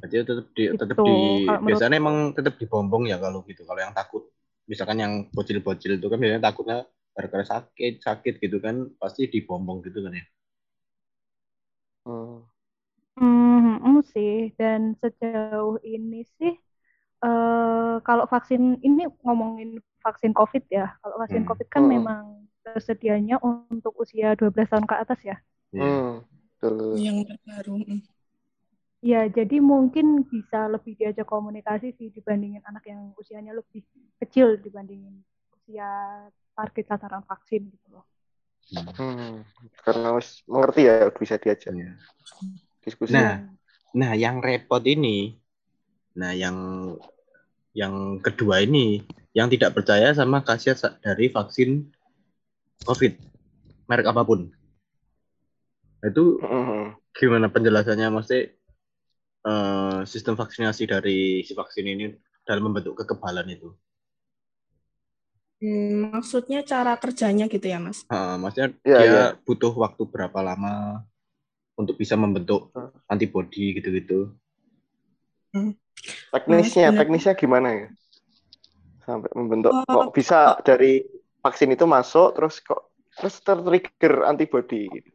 Berarti 0.00 0.16
tetap 0.30 0.46
di 0.56 0.64
Gitu, 0.66 0.76
tetap 0.80 0.98
di 1.06 1.16
kalau 1.46 1.60
menurut- 1.64 1.66
biasanya 1.68 1.96
emang 2.02 2.16
tetap 2.36 2.54
dibombong 2.60 3.04
ya 3.12 3.16
kalau 3.24 3.40
gitu. 3.50 3.62
Kalau 3.68 3.80
yang 3.84 3.94
takut 4.00 4.22
misalkan 4.70 4.98
yang 5.04 5.12
bocil-bocil 5.34 5.92
itu 5.98 6.06
kan 6.12 6.18
biasanya 6.22 6.42
takutnya 6.48 6.78
gara-gara 7.16 7.44
sakit, 7.54 7.92
sakit 8.06 8.34
gitu 8.44 8.56
kan 8.64 8.76
pasti 9.00 9.22
dibombong 9.32 9.78
gitu 9.86 9.98
kan 10.04 10.12
ya. 10.20 10.24
Hmm. 12.04 12.46
Hmm, 13.18 13.78
hmm 13.84 13.98
sih. 14.12 14.32
Dan 14.58 14.80
sejauh 15.02 15.76
ini 15.94 16.16
sih, 16.38 16.52
eh 17.24 17.94
kalau 18.06 18.24
vaksin 18.28 18.76
ini 18.84 19.08
ngomongin 19.24 19.80
vaksin 20.04 20.32
COVID 20.36 20.64
ya. 20.70 20.94
Kalau 21.02 21.16
vaksin 21.22 21.42
Hmm. 21.42 21.48
COVID 21.50 21.68
kan 21.72 21.82
Hmm. 21.84 21.92
memang 21.96 22.22
tersedianya 22.66 23.36
untuk 23.42 23.94
usia 24.02 24.34
12 24.38 24.68
tahun 24.70 24.86
ke 24.90 24.94
atas 25.02 25.20
ya. 25.24 25.36
Iya. 25.72 25.82
Hmm. 25.82 26.10
Betul. 26.60 26.96
Yang 26.98 27.16
terbaru. 27.30 27.74
hmm. 27.84 28.00
Ya, 29.04 29.28
jadi 29.30 29.62
mungkin 29.62 30.26
bisa 30.26 30.66
lebih 30.66 30.98
diajak 30.98 31.28
komunikasi 31.30 31.94
sih 31.94 32.08
dibandingin 32.10 32.64
anak 32.66 32.82
yang 32.90 33.14
usianya 33.14 33.54
lebih 33.54 33.84
kecil 34.18 34.58
dibandingin 34.58 35.22
usia 35.54 35.86
target 36.56 36.84
sasaran 36.90 37.22
vaksin 37.22 37.70
gitu 37.70 37.86
loh. 37.92 38.04
Hmm. 38.66 38.90
Hmm. 38.98 39.34
Karena 39.84 40.08
mengerti 40.50 40.80
ya 40.90 41.06
bisa 41.14 41.38
diajak 41.38 41.70
Iya. 41.70 41.92
diskusi. 42.82 43.14
Nah, 43.14 43.30
nah 43.94 44.12
yang 44.18 44.42
repot 44.42 44.82
ini, 44.82 45.38
nah 46.16 46.32
yang 46.32 46.56
yang 47.76 48.16
kedua 48.24 48.64
ini, 48.64 49.04
yang 49.36 49.52
tidak 49.52 49.76
percaya 49.76 50.16
sama 50.16 50.40
khasiat 50.40 50.80
dari 51.04 51.28
vaksin 51.28 51.92
COVID, 52.88 53.12
merek 53.84 54.08
apa 54.08 54.24
pun. 54.24 54.48
Nah, 56.00 56.08
Itu 56.08 56.40
Hmm. 56.40 56.96
gimana 57.12 57.52
penjelasannya, 57.52 58.08
maksudnya 58.08 58.42
eh, 59.46 59.98
sistem 60.08 60.34
vaksinasi 60.40 60.88
dari 60.88 61.44
si 61.44 61.52
vaksin 61.52 61.84
ini 61.84 62.04
dalam 62.48 62.72
membentuk 62.72 62.96
kekebalan 62.96 63.46
itu? 63.52 63.76
Hmm, 65.60 66.12
maksudnya 66.12 66.60
cara 66.64 66.96
kerjanya 67.00 67.48
gitu 67.48 67.64
ya, 67.64 67.80
Mas? 67.80 68.04
Ah, 68.12 68.36
maksudnya 68.36 68.76
Iya, 68.84 68.98
dia 69.00 69.08
iya. 69.08 69.24
butuh 69.44 69.72
waktu 69.72 70.02
berapa 70.04 70.38
lama 70.44 71.04
untuk 71.76 71.96
bisa 71.96 72.16
membentuk 72.16 72.72
antibodi 73.08 73.76
gitu-gitu? 73.80 74.32
Teknisnya, 76.30 76.92
Nah, 76.92 76.98
teknisnya 77.02 77.34
gimana 77.34 77.68
ya? 77.72 77.88
Sampai 79.06 79.30
membentuk 79.34 79.72
Oh, 79.72 79.84
kok 79.86 80.06
bisa 80.14 80.58
dari 80.66 81.02
vaksin 81.42 81.74
itu 81.74 81.86
masuk 81.86 82.34
terus 82.34 82.58
kok 82.58 82.90
terus 83.16 83.38
tertrigger 83.40 84.26
antibody 84.26 84.90
gitu. 84.90 85.10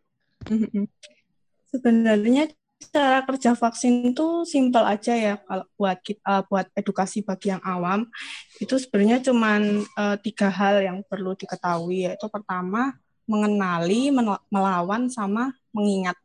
Sebenarnya 1.71 2.50
cara 2.89 3.21
kerja 3.21 3.53
vaksin 3.53 4.10
itu 4.10 4.41
simpel 4.41 4.81
aja 4.81 5.13
ya 5.13 5.36
kalau 5.45 5.65
buat 5.77 5.98
kita 6.01 6.50
buat 6.50 6.65
edukasi 6.74 7.21
bagi 7.21 7.53
yang 7.53 7.62
awam 7.62 8.10
itu 8.57 8.74
sebenarnya 8.81 9.21
cuman 9.21 9.86
eh, 9.86 10.17
tiga 10.25 10.50
hal 10.50 10.81
yang 10.81 10.98
perlu 11.05 11.38
diketahui 11.38 12.10
yaitu 12.10 12.25
pertama 12.25 12.98
mengenali, 13.31 14.12
melawan 14.51 15.07
sama 15.07 15.55
mengingat. 15.71 16.19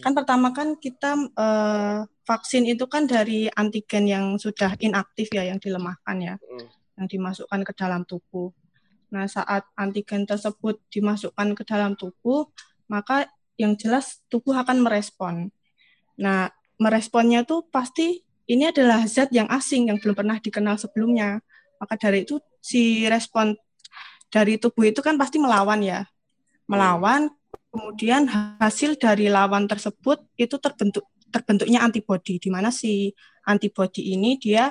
Kan 0.00 0.12
pertama 0.16 0.50
kan 0.50 0.74
kita 0.76 1.16
eh, 1.32 1.98
vaksin 2.26 2.66
itu 2.66 2.86
kan 2.86 3.06
dari 3.06 3.50
antigen 3.52 4.06
yang 4.06 4.26
sudah 4.38 4.74
inaktif 4.78 5.28
ya 5.34 5.42
yang 5.46 5.58
dilemahkan 5.58 6.16
ya 6.22 6.34
Hmm. 6.38 6.68
yang 6.98 7.06
dimasukkan 7.08 7.60
ke 7.66 7.72
dalam 7.74 8.02
tubuh. 8.06 8.52
Nah, 9.12 9.28
saat 9.28 9.68
antigen 9.76 10.24
tersebut 10.24 10.80
dimasukkan 10.88 11.52
ke 11.52 11.62
dalam 11.68 11.92
tubuh, 11.98 12.48
maka 12.88 13.28
yang 13.60 13.76
jelas 13.76 14.24
tubuh 14.32 14.56
akan 14.56 14.80
merespon. 14.80 15.52
Nah, 16.16 16.48
meresponnya 16.80 17.44
tuh 17.44 17.68
pasti 17.68 18.24
ini 18.48 18.68
adalah 18.68 19.04
zat 19.04 19.28
yang 19.30 19.48
asing 19.52 19.92
yang 19.92 20.00
belum 20.00 20.16
pernah 20.16 20.40
dikenal 20.40 20.80
sebelumnya. 20.80 21.44
Maka 21.76 21.94
dari 22.00 22.24
itu 22.24 22.40
si 22.62 23.04
respon 23.08 23.52
dari 24.32 24.56
tubuh 24.56 24.88
itu 24.88 25.04
kan 25.04 25.20
pasti 25.20 25.36
melawan 25.36 25.84
ya. 25.84 26.08
Melawan, 26.64 27.28
kemudian 27.72 28.28
hasil 28.60 29.00
dari 29.00 29.32
lawan 29.32 29.64
tersebut 29.64 30.20
itu 30.36 30.60
terbentuk 30.60 31.08
terbentuknya 31.32 31.80
antibodi 31.80 32.36
di 32.36 32.52
mana 32.52 32.68
si 32.68 33.16
antibodi 33.48 34.12
ini 34.12 34.36
dia 34.36 34.68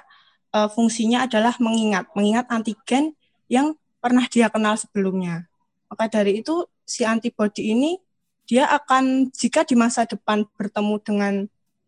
eh, 0.53 0.69
fungsinya 0.69 1.25
adalah 1.25 1.57
mengingat, 1.57 2.13
mengingat 2.13 2.45
antigen 2.53 3.17
yang 3.49 3.73
pernah 3.97 4.29
dia 4.29 4.47
kenal 4.53 4.77
sebelumnya. 4.77 5.49
Maka 5.89 6.07
dari 6.07 6.45
itu 6.45 6.69
si 6.85 7.01
antibodi 7.03 7.73
ini 7.73 7.97
dia 8.45 8.69
akan 8.69 9.33
jika 9.33 9.65
di 9.65 9.73
masa 9.73 10.05
depan 10.05 10.45
bertemu 10.55 10.95
dengan 11.01 11.33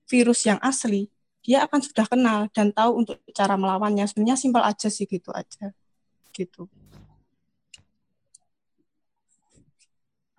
virus 0.09 0.43
yang 0.49 0.59
asli, 0.59 1.07
dia 1.43 1.63
akan 1.67 1.79
sudah 1.83 2.05
kenal 2.07 2.39
dan 2.55 2.71
tahu 2.71 3.03
untuk 3.03 3.17
cara 3.35 3.55
melawannya. 3.59 4.07
Sebenarnya 4.07 4.39
simpel 4.39 4.63
aja 4.63 4.87
sih 4.87 5.05
gitu 5.07 5.29
aja. 5.35 5.75
Gitu. 6.31 6.65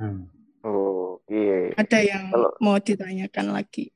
Hmm. 0.00 0.33
Oh, 0.64 1.20
iya. 1.28 1.76
Ada 1.76 1.98
yang 2.00 2.24
Kalau- 2.32 2.56
mau 2.64 2.76
ditanyakan 2.80 3.46
lagi? 3.52 3.92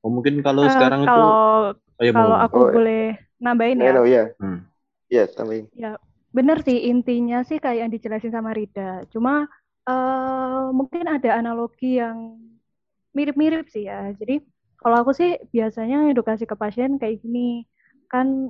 Oh, 0.00 0.08
mungkin 0.08 0.40
kalau 0.40 0.64
Eh, 0.64 0.72
sekarang 0.72 1.04
itu, 1.04 1.12
kalau 1.12 1.32
ayo 2.00 2.10
kalau 2.12 2.36
mau. 2.36 2.44
aku 2.44 2.56
Oh, 2.60 2.68
boleh 2.72 3.04
nambahin 3.40 3.76
Nah, 3.80 3.84
ya. 3.88 3.92
no, 3.92 4.02
ya. 4.08 4.24
Hmm. 4.40 4.58
Iya, 5.12 5.24
tambahin. 5.28 5.68
Bener 6.34 6.58
sih 6.66 6.90
intinya 6.90 7.46
sih 7.46 7.62
kayak 7.62 7.78
yang 7.86 7.90
dijelasin 7.94 8.32
sama 8.34 8.50
Rida. 8.56 9.06
Cuma 9.12 9.46
eh, 9.84 10.64
mungkin 10.72 11.04
ada 11.04 11.36
analogi 11.36 12.00
yang 12.00 12.40
mirip-mirip 13.12 13.68
sih 13.68 13.84
ya. 13.86 14.10
Jadi 14.16 14.40
kalau 14.80 15.04
aku 15.04 15.12
sih 15.12 15.36
biasanya 15.52 16.08
edukasi 16.10 16.48
ke 16.48 16.56
pasien 16.56 16.96
kayak 16.96 17.20
gini 17.22 17.68
kan 18.10 18.48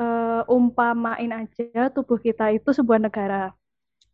eh, 0.00 0.42
umpamain 0.46 1.32
aja 1.32 1.88
tubuh 1.92 2.20
kita 2.20 2.52
itu 2.54 2.70
sebuah 2.70 3.00
negara. 3.02 3.50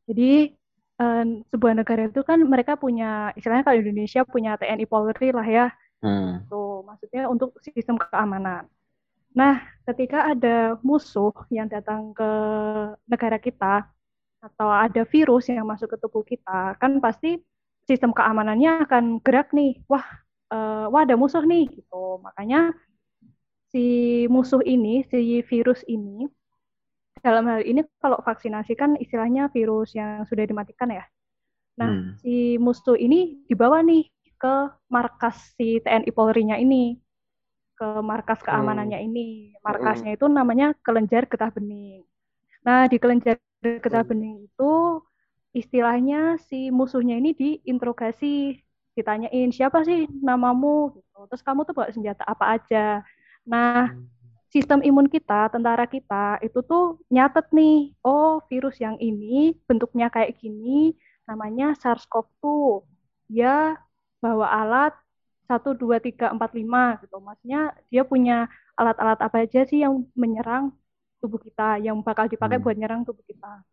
Jadi 0.09 0.58
eh, 1.01 1.25
sebuah 1.51 1.75
negara 1.79 2.03
itu 2.11 2.21
kan 2.27 2.39
mereka 2.43 2.75
punya 2.75 3.31
istilahnya 3.39 3.65
kalau 3.67 3.79
Indonesia 3.79 4.21
punya 4.27 4.59
TNI 4.59 4.87
Polri 4.91 5.29
lah 5.33 5.47
ya. 5.47 5.67
Hmm. 6.03 6.47
Tuh, 6.47 6.87
maksudnya 6.87 7.27
untuk 7.27 7.59
sistem 7.63 7.99
keamanan. 7.99 8.71
Nah, 9.35 9.63
ketika 9.87 10.31
ada 10.35 10.79
musuh 10.83 11.35
yang 11.51 11.67
datang 11.71 12.15
ke 12.15 12.31
negara 13.07 13.39
kita 13.39 13.87
atau 14.39 14.69
ada 14.71 15.03
virus 15.07 15.51
yang 15.51 15.67
masuk 15.67 15.95
ke 15.95 15.97
tubuh 15.99 16.23
kita, 16.23 16.79
kan 16.79 17.03
pasti 17.03 17.43
sistem 17.87 18.15
keamanannya 18.15 18.87
akan 18.87 19.05
gerak 19.23 19.51
nih. 19.55 19.83
Wah, 19.91 20.07
eh, 20.55 20.87
wah 20.91 21.03
ada 21.07 21.15
musuh 21.19 21.43
nih 21.43 21.67
gitu. 21.71 22.23
Makanya 22.23 22.75
si 23.73 23.85
musuh 24.31 24.63
ini, 24.65 25.05
si 25.11 25.43
virus 25.45 25.83
ini 25.87 26.27
dalam 27.23 27.45
hal 27.51 27.61
ini 27.65 27.85
kalau 28.03 28.19
vaksinasi 28.23 28.73
kan 28.79 28.95
istilahnya 28.99 29.51
virus 29.53 29.95
yang 29.97 30.25
sudah 30.29 30.45
dimatikan 30.47 30.91
ya. 30.93 31.05
Nah, 31.79 31.91
Hmm. 31.95 32.19
si 32.23 32.59
musuh 32.59 32.99
ini 32.99 33.45
dibawa 33.47 33.83
nih 33.87 34.11
ke 34.39 34.55
markas 34.91 35.55
si 35.59 35.79
TNI 35.83 36.11
Polri-nya 36.15 36.57
ini, 36.59 36.99
ke 37.79 37.89
markas 38.03 38.43
keamanannya 38.43 38.99
ini. 39.07 39.55
Markasnya 39.63 40.15
itu 40.19 40.27
namanya 40.31 40.75
Kelenjar 40.83 41.27
Getah 41.31 41.51
Bening. 41.55 42.03
Nah, 42.67 42.87
di 42.91 42.99
Kelenjar 43.03 43.39
Getah 43.63 44.03
Hmm. 44.07 44.11
Bening 44.11 44.37
itu 44.51 44.73
istilahnya 45.55 46.39
si 46.49 46.71
musuhnya 46.71 47.19
ini 47.19 47.35
diinterogasi, 47.35 48.59
ditanyain 48.99 49.51
siapa 49.55 49.83
sih 49.87 50.07
namamu 50.23 50.95
gitu. 50.99 51.19
Terus 51.31 51.43
kamu 51.47 51.61
tuh 51.67 51.75
bawa 51.75 51.89
senjata 51.95 52.23
apa 52.27 52.45
aja. 52.59 53.03
Nah, 53.47 53.95
sistem 54.49 54.81
imun 54.81 55.07
kita, 55.09 55.53
tentara 55.53 55.85
kita 55.85 56.41
itu 56.41 56.59
tuh 56.65 57.01
nyatet 57.13 57.47
nih, 57.53 57.93
oh 58.05 58.41
virus 58.49 58.77
yang 58.81 58.97
ini 59.01 59.57
bentuknya 59.69 60.09
kayak 60.09 60.37
gini, 60.41 60.97
namanya 61.29 61.77
SARS-CoV-2. 61.77 62.45
Dia 63.29 63.77
bawa 64.25 64.47
alat 64.49 64.93
satu 65.49 65.73
dua 65.77 65.97
tiga 66.01 66.33
empat 66.33 66.53
lima 66.57 66.97
gitu. 67.05 67.17
Maksudnya 67.21 67.73
dia 67.93 68.03
punya 68.05 68.49
alat-alat 68.77 69.21
apa 69.21 69.37
aja 69.45 69.65
sih 69.69 69.81
yang 69.85 70.05
menyerang 70.17 70.73
tubuh 71.21 71.41
kita, 71.41 71.81
yang 71.83 72.01
bakal 72.05 72.29
dipakai 72.29 72.57
Hmm. 72.61 72.65
buat 72.65 72.77
nyerang 72.79 73.03
tubuh 73.05 73.25
kita. 73.27 73.65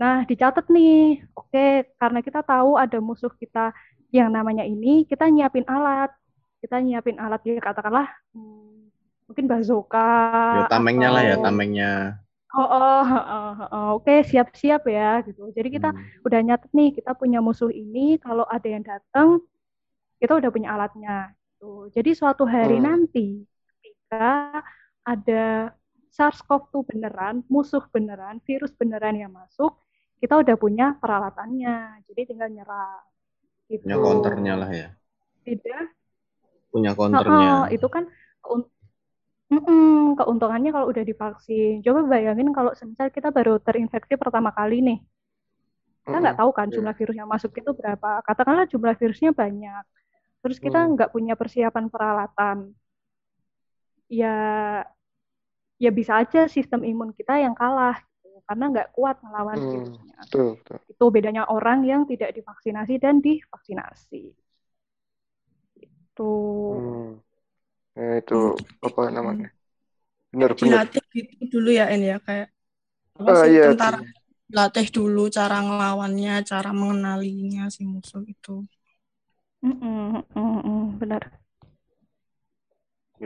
Nah, 0.00 0.24
dicatat 0.28 0.66
nih. 0.72 1.26
Oke, 1.36 1.90
karena 2.00 2.20
kita 2.24 2.40
tahu 2.42 2.76
ada 2.80 2.98
musuh 3.02 3.32
kita 3.34 3.72
yang 4.10 4.30
namanya 4.32 4.64
ini, 4.66 5.04
kita 5.06 5.26
nyiapin 5.30 5.66
alat. 5.68 6.10
Kita 6.60 6.76
nyiapin 6.82 7.16
alat 7.16 7.40
ya 7.46 7.56
katakanlah 7.62 8.08
hmm, 8.36 8.79
mungkin 9.30 9.46
bazooka 9.46 10.10
Ya 10.58 10.62
tamengnya 10.66 11.08
lah 11.14 11.22
ya, 11.22 11.34
atau- 11.38 11.46
tamengnya. 11.46 11.92
Oh, 12.50 12.66
oh, 12.66 13.06
oh, 13.06 13.22
oh, 13.30 13.54
oh, 13.70 13.86
oke 14.02 14.26
siap-siap 14.26 14.82
ya 14.90 15.22
gitu. 15.22 15.54
Jadi 15.54 15.68
kita 15.70 15.94
Hmm. 15.94 16.26
udah 16.26 16.40
nyatet 16.42 16.70
nih 16.74 16.90
kita 16.98 17.14
punya 17.14 17.38
musuh 17.38 17.70
ini 17.70 18.18
kalau 18.18 18.42
ada 18.50 18.66
yang 18.66 18.82
datang 18.82 19.38
kita 20.18 20.34
udah 20.34 20.50
punya 20.50 20.74
alatnya 20.74 21.30
gitu. 21.30 21.86
Jadi 21.94 22.10
suatu 22.18 22.42
hari 22.50 22.82
Hmm. 22.82 22.86
nanti 22.90 23.46
ketika 23.78 24.66
ada 25.06 25.70
SARS-CoV-2 26.10 26.82
beneran, 26.90 27.46
musuh 27.46 27.86
beneran, 27.94 28.42
virus 28.42 28.74
beneran 28.74 29.14
yang 29.14 29.30
masuk, 29.30 29.78
kita 30.18 30.34
udah 30.42 30.58
punya 30.58 30.98
peralatannya. 30.98 32.02
Jadi 32.10 32.34
tinggal 32.34 32.50
nyerang. 32.50 33.06
Gitu. 33.70 33.86
Punya 33.86 33.98
counternya 34.02 34.54
lah 34.58 34.70
ya. 34.74 34.88
Tidak 35.46 35.86
Punya 36.74 36.90
Oh, 36.94 36.98
counternya. 36.98 37.70
itu 37.70 37.86
kan 37.86 38.10
Mm-mm, 39.50 40.14
keuntungannya 40.18 40.70
kalau 40.74 40.86
udah 40.92 41.04
divaksin. 41.10 41.82
Coba 41.84 42.00
bayangin 42.06 42.48
kalau 42.56 42.70
semisal 42.78 43.08
kita 43.10 43.28
baru 43.34 43.58
terinfeksi 43.66 44.14
pertama 44.22 44.50
kali 44.54 44.78
nih. 44.88 44.98
Kita 46.06 46.16
nggak 46.22 46.38
tahu 46.40 46.50
kan 46.58 46.66
Iya. 46.70 46.74
jumlah 46.78 46.94
virus 46.98 47.16
yang 47.20 47.30
masuk 47.34 47.50
itu 47.60 47.70
berapa. 47.74 48.10
Katakanlah 48.26 48.66
jumlah 48.72 48.94
virusnya 49.00 49.30
banyak. 49.34 49.84
Terus 50.42 50.58
kita 50.62 50.78
nggak 50.94 51.10
punya 51.14 51.34
persiapan 51.40 51.84
peralatan. 51.92 52.56
Ya 54.10 54.34
ya 55.78 55.90
bisa 55.98 56.12
aja 56.22 56.46
sistem 56.50 56.80
imun 56.84 57.10
kita 57.16 57.40
yang 57.40 57.54
kalah 57.54 57.96
gitu. 58.22 58.38
karena 58.48 58.64
nggak 58.72 58.88
kuat 58.96 59.16
melawan 59.24 59.58
Hmm. 59.58 59.70
virusnya. 59.70 60.16
Betul, 60.26 60.46
betul. 60.58 60.78
Itu 60.90 61.04
bedanya 61.14 61.42
orang 61.46 61.86
yang 61.86 62.02
tidak 62.10 62.30
divaksinasi 62.36 62.94
dan 63.02 63.22
divaksinasi. 63.22 64.34
Itu. 65.78 66.32
Hmm. 66.68 67.29
Ya, 68.00 68.06
itu 68.20 68.34
apa 68.86 69.00
namanya? 69.16 69.46
Benar-benar. 70.32 70.82
dilatih 70.86 71.02
gitu 71.16 71.42
dulu 71.52 71.68
ya 71.78 71.84
En 71.94 72.02
ya 72.10 72.16
kayak 72.26 72.46
apa 73.20 73.32
Ah, 73.32 73.42
sih 73.42 73.52
iya. 73.52 73.64
tentara 73.64 73.98
latih 74.56 74.86
dulu 74.96 75.20
cara 75.36 75.56
ngelawannya 75.66 76.32
cara 76.50 76.70
mengenalinya 76.80 77.62
si 77.76 77.82
musuh 77.92 78.22
itu 78.34 78.52
Mm-mm, 79.64 80.24
mm-mm, 80.36 80.98
benar. 81.00 81.40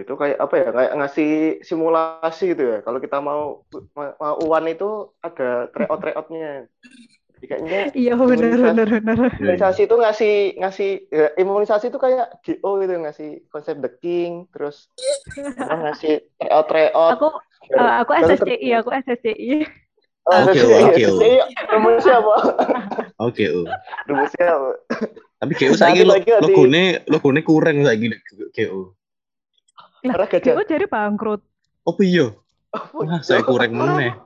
Itu 0.00 0.12
kayak 0.20 0.38
apa 0.44 0.54
ya? 0.62 0.66
Kayak 0.76 0.92
ngasih 0.98 1.28
simulasi 1.68 2.42
gitu 2.52 2.62
ya. 2.72 2.76
Kalau 2.86 2.98
kita 3.04 3.16
mau 3.28 3.40
mau 4.22 4.34
uan 4.46 4.64
itu 4.72 4.84
ada 5.26 5.44
tryout 5.72 5.98
tryoutnya. 6.02 6.66
Jadi 7.44 7.52
kayaknya 7.52 7.80
Iya 7.92 8.12
benar 8.16 8.56
benar 8.56 8.88
benar. 8.88 9.16
Imunisasi 9.36 9.80
itu 9.84 9.96
ngasih 10.00 10.34
ngasih 10.56 10.90
ya, 11.12 11.26
imunisasi 11.36 11.92
itu 11.92 11.98
kayak 12.00 12.40
GO 12.40 12.70
gitu 12.80 12.94
ngasih 13.04 13.30
konsep 13.52 13.76
the 13.84 13.92
king 14.00 14.48
terus 14.48 14.88
ngasih 15.60 16.24
tryout 16.40 16.66
tryout. 16.72 17.12
Aku 17.20 17.28
eh, 17.68 17.94
aku 18.00 18.12
SSCI, 18.16 18.68
aku 18.80 18.90
SSCI. 18.96 19.56
Oh, 20.24 20.40
Oke, 20.48 20.56
oke, 20.64 21.04
rumusnya 21.68 22.16
apa? 22.16 22.36
Oke, 23.20 23.44
oh. 23.52 23.68
Rumusnya 24.08 24.46
apa? 24.56 24.70
Tapi 25.44 25.52
GO 25.52 25.76
saiki 25.76 26.00
lo 26.08 26.16
logone 26.16 27.04
logone 27.12 27.40
kurang 27.44 27.84
saiki 27.84 28.08
GO. 28.56 28.96
Lah. 30.08 30.16
GO 30.24 30.62
jadi 30.64 30.88
bangkrut. 30.88 31.44
Oh 31.84 31.96
iya. 32.00 32.32
Wah, 32.72 33.20
saya 33.20 33.44
kurang 33.44 33.76
meneh. 33.76 34.16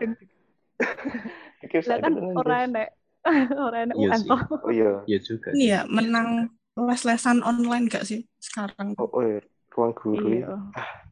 Lah 1.59 1.99
kan 1.99 2.15
orang 2.39 2.71
enek 2.71 2.98
orang 3.65 3.91
Iya 3.93 4.09
UN 4.15 4.21
toh. 4.25 4.41
Oh 4.65 4.71
iya. 4.73 4.93
Iya 5.05 5.19
juga. 5.21 5.49
ini 5.53 5.67
ya 5.73 5.81
menang 5.89 6.53
les-lesan 6.79 7.43
online 7.43 7.91
gak 7.91 8.07
sih 8.07 8.23
sekarang 8.39 8.95
Oh, 8.97 9.11
oh 9.11 9.23
iya. 9.23 9.41
Ruang 9.75 9.93
guru. 9.95 10.27
ya. 10.27 10.47
Iya. 10.47 10.49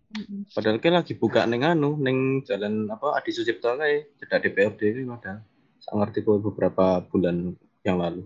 Mm-mm. 0.07 0.40
Padahal 0.55 0.79
kayak 0.79 0.94
lagi 1.02 1.14
buka 1.18 1.44
neng 1.44 1.66
anu, 1.66 1.98
neng 1.98 2.40
jalan 2.46 2.87
apa 2.88 3.18
Adi 3.18 3.31
Sucipto 3.35 3.74
kayak 3.74 4.14
cedak 4.16 4.46
DPRD 4.46 4.81
ini 4.94 5.02
padahal. 5.05 5.42
Saya 5.83 5.94
ngerti 6.02 6.18
kok 6.22 6.40
beberapa 6.40 7.02
bulan 7.05 7.52
yang 7.83 7.98
lalu. 8.00 8.22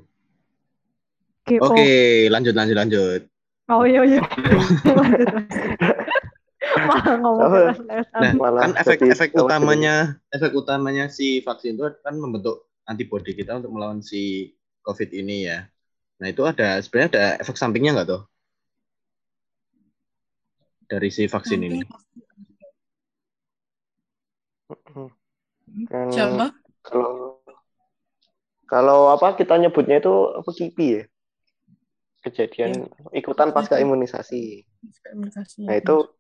Oke, 1.50 2.28
lanjut 2.30 2.54
lanjut 2.54 2.76
lanjut. 2.78 3.20
Oh 3.66 3.82
iya 3.82 4.02
iya. 4.06 4.20
Malah 6.80 7.14
ngomong 7.18 7.42
Apa? 7.50 7.58
les-lesan. 7.74 8.20
Nah, 8.22 8.32
Malah 8.38 8.60
kan 8.62 8.72
efek 8.78 8.98
efek 9.02 9.30
utamanya 9.34 9.94
efek 10.30 10.52
utamanya 10.54 11.04
si 11.10 11.42
vaksin 11.42 11.74
itu 11.74 11.84
kan 12.04 12.14
membentuk 12.14 12.69
antibodi 12.90 13.38
kita 13.38 13.62
untuk 13.62 13.70
melawan 13.70 14.02
si 14.02 14.50
COVID 14.82 15.14
ini 15.14 15.46
ya. 15.46 15.70
Nah 16.18 16.26
itu 16.26 16.42
ada 16.42 16.82
sebenarnya 16.82 17.10
ada 17.14 17.24
efek 17.38 17.54
sampingnya 17.54 17.94
nggak 17.94 18.10
tuh 18.10 18.22
dari 20.90 21.08
si 21.14 21.30
vaksin 21.30 21.62
ini? 21.62 21.78
Siapa 26.10 26.50
kalau 26.82 27.38
kalau 28.66 29.14
apa 29.14 29.38
kita 29.38 29.54
nyebutnya 29.54 30.02
itu 30.02 30.10
apa 30.34 30.50
kipi 30.50 30.86
ya? 30.98 31.04
Kejadian 32.26 32.90
ikutan 33.14 33.54
pasca 33.54 33.78
imunisasi. 33.78 34.66
Komunikasi. 35.06 35.64
Nah 35.64 35.78
itu 35.78 36.10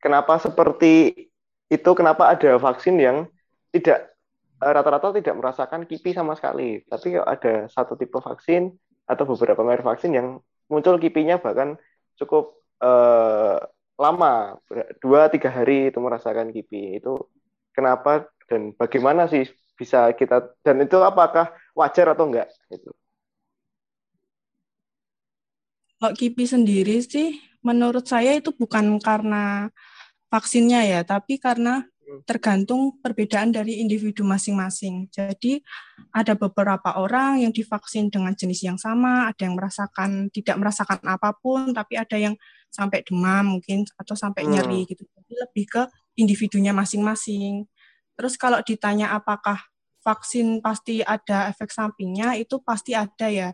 kenapa 0.00 0.40
seperti 0.40 1.28
itu 1.68 1.90
kenapa 1.92 2.32
ada 2.32 2.56
vaksin 2.56 2.96
yang 2.96 3.28
tidak 3.70 4.15
rata-rata 4.60 5.12
tidak 5.16 5.36
merasakan 5.36 5.84
kipi 5.84 6.16
sama 6.16 6.32
sekali, 6.36 6.80
tapi 6.88 7.16
ada 7.16 7.68
satu 7.68 7.94
tipe 7.96 8.16
vaksin 8.16 8.72
atau 9.06 9.24
beberapa 9.28 9.62
merek 9.62 9.86
vaksin 9.86 10.12
yang 10.16 10.40
muncul 10.66 10.96
kipinya 10.98 11.38
bahkan 11.38 11.76
cukup 12.16 12.56
eh, 12.80 13.58
lama. 13.96 14.56
Dua 15.00 15.28
tiga 15.32 15.52
hari 15.52 15.92
itu 15.92 15.98
merasakan 16.00 16.52
kipi. 16.52 17.00
Itu 17.00 17.28
kenapa 17.76 18.28
dan 18.48 18.72
bagaimana 18.72 19.28
sih 19.28 19.44
bisa 19.76 20.08
kita 20.16 20.56
dan 20.64 20.80
itu 20.80 20.96
apakah 21.04 21.52
wajar 21.76 22.16
atau 22.16 22.32
enggak 22.32 22.48
itu 22.72 22.88
Kalau 25.96 26.12
KIPI 26.12 26.44
sendiri 26.44 27.00
sih, 27.00 27.40
menurut 27.64 28.04
saya 28.04 28.36
itu 28.36 28.52
bukan 28.52 29.00
karena 29.00 29.72
vaksinnya 30.28 30.84
ya, 30.84 31.00
tapi 31.08 31.40
karena 31.40 31.88
tergantung 32.22 32.98
perbedaan 33.02 33.50
dari 33.50 33.82
individu 33.82 34.22
masing-masing. 34.22 35.10
Jadi 35.10 35.58
ada 36.14 36.38
beberapa 36.38 36.98
orang 37.02 37.42
yang 37.42 37.50
divaksin 37.50 38.08
dengan 38.08 38.32
jenis 38.34 38.62
yang 38.62 38.78
sama, 38.78 39.30
ada 39.30 39.42
yang 39.46 39.58
merasakan 39.58 40.30
tidak 40.30 40.56
merasakan 40.58 41.02
apa 41.02 41.34
pun, 41.34 41.74
tapi 41.74 41.98
ada 41.98 42.14
yang 42.14 42.34
sampai 42.70 43.02
demam 43.02 43.58
mungkin 43.58 43.82
atau 43.98 44.14
sampai 44.14 44.46
Hmm. 44.46 44.52
nyeri 44.54 44.86
gitu. 44.86 45.02
Jadi 45.02 45.32
lebih 45.34 45.64
ke 45.66 45.82
individunya 46.18 46.70
masing-masing. 46.70 47.66
Terus 48.16 48.38
kalau 48.38 48.62
ditanya 48.62 49.12
apakah 49.12 49.60
vaksin 50.00 50.62
pasti 50.62 51.02
ada 51.02 51.50
efek 51.50 51.74
sampingnya, 51.74 52.38
itu 52.38 52.62
pasti 52.62 52.94
ada 52.94 53.26
ya. 53.26 53.50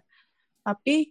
Tapi 0.62 1.10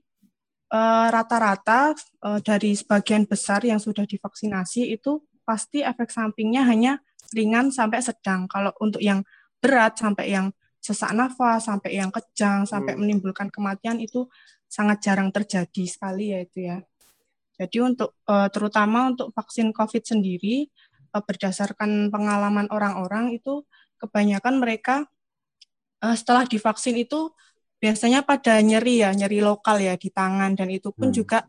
eh, 0.71 1.07
rata-rata 1.11 1.91
eh, 1.97 2.39
dari 2.39 2.71
sebagian 2.77 3.27
besar 3.27 3.59
yang 3.67 3.75
sudah 3.81 4.07
divaksinasi 4.07 4.95
itu 4.95 5.19
pasti 5.43 5.83
efek 5.83 6.07
sampingnya 6.07 6.63
hanya 6.63 7.03
ringan 7.35 7.71
sampai 7.71 7.99
sedang. 8.03 8.47
Kalau 8.47 8.71
untuk 8.83 8.99
yang 9.01 9.23
berat 9.61 9.97
sampai 9.99 10.31
yang 10.33 10.51
sesak 10.81 11.13
nafas, 11.13 11.69
sampai 11.69 11.93
yang 11.93 12.09
kejang, 12.09 12.65
sampai 12.65 12.97
Hmm. 12.97 13.05
menimbulkan 13.05 13.53
kematian 13.53 14.01
itu 14.01 14.25
sangat 14.65 15.03
jarang 15.05 15.29
terjadi 15.29 15.83
sekali 15.85 16.33
ya 16.33 16.39
itu 16.41 16.59
ya. 16.65 16.77
Jadi 17.61 17.77
untuk 17.83 18.17
eh, 18.25 18.49
terutama 18.49 19.11
untuk 19.13 19.29
vaksin 19.35 19.69
COVID 19.75 20.01
sendiri 20.01 20.65
eh, 21.13 21.23
berdasarkan 21.27 22.09
pengalaman 22.09 22.65
orang-orang 22.73 23.35
itu 23.37 23.61
kebanyakan 24.01 24.57
mereka 24.57 24.95
eh, 26.01 26.15
setelah 26.17 26.49
divaksin 26.49 26.97
itu 26.97 27.29
biasanya 27.81 28.21
pada 28.25 28.57
nyeri 28.61 29.05
ya, 29.05 29.13
nyeri 29.13 29.41
lokal 29.41 29.77
ya 29.81 29.93
di 29.97 30.09
tangan 30.09 30.53
dan 30.57 30.69
itu 30.73 30.89
pun 30.93 31.09
Hmm. 31.09 31.17
juga 31.17 31.39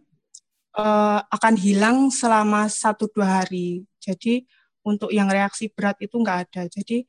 akan 1.28 1.54
hilang 1.60 2.08
selama 2.08 2.64
satu 2.64 3.04
dua 3.12 3.44
hari. 3.44 3.84
Jadi 4.00 4.48
untuk 4.86 5.10
yang 5.14 5.28
reaksi 5.30 5.70
berat 5.72 5.98
itu 6.04 6.14
nggak 6.18 6.38
ada. 6.48 6.62
Jadi 6.70 7.04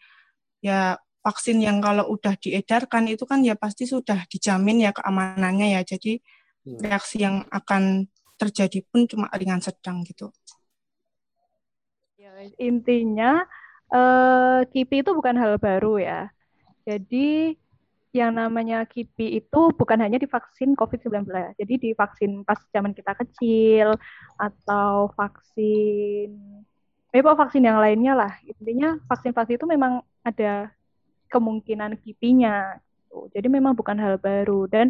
ya 0.64 0.98
vaksin 1.26 1.60
yang 1.64 1.80
kalau 1.84 2.06
udah 2.16 2.36
diedarkan 2.40 3.08
itu 3.12 3.24
kan 3.30 3.42
ya 3.46 3.56
pasti 3.60 3.86
sudah 3.90 4.26
dijamin 4.32 4.86
ya 4.88 4.92
keamanannya 4.96 5.76
ya. 5.80 5.82
Jadi 5.86 6.20
Hmm. 6.66 6.84
reaksi 6.84 7.24
yang 7.26 7.46
akan 7.52 8.08
terjadi 8.42 8.80
pun 8.90 9.06
cuma 9.10 9.28
ringan 9.38 9.62
sedang 9.64 10.04
gitu. 10.08 10.30
Ya, 12.22 12.32
intinya 12.62 13.44
eh, 13.94 14.60
KIPI 14.72 15.02
itu 15.04 15.12
bukan 15.18 15.36
hal 15.42 15.54
baru 15.62 16.00
ya. 16.02 16.20
Jadi 16.88 17.58
yang 18.14 18.32
namanya 18.38 18.86
KIPI 18.92 19.28
itu 19.44 19.60
bukan 19.80 20.00
hanya 20.04 20.18
di 20.24 20.28
vaksin 20.30 20.70
COVID-19. 20.80 21.54
Jadi 21.60 21.74
di 21.84 21.90
vaksin 21.98 22.32
pas 22.48 22.60
zaman 22.76 22.94
kita 22.98 23.14
kecil 23.22 23.88
atau 24.40 25.10
vaksin 25.18 26.30
eh 27.14 27.22
vaksin 27.22 27.64
yang 27.64 27.78
lainnya 27.78 28.18
lah. 28.18 28.34
Intinya 28.42 28.98
vaksin-vaksin 29.06 29.62
itu 29.62 29.68
memang 29.70 30.02
ada 30.26 30.74
kemungkinan 31.30 32.02
KIPI-nya. 32.02 32.82
Gitu. 32.82 33.30
Jadi 33.38 33.48
memang 33.54 33.78
bukan 33.78 33.98
hal 34.02 34.18
baru 34.18 34.66
dan 34.66 34.90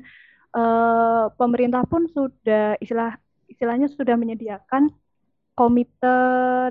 uh, 0.56 1.28
pemerintah 1.36 1.84
pun 1.84 2.08
sudah 2.08 2.80
istilah 2.80 3.20
istilahnya 3.52 3.92
sudah 3.92 4.16
menyediakan 4.16 4.88
komite 5.54 6.16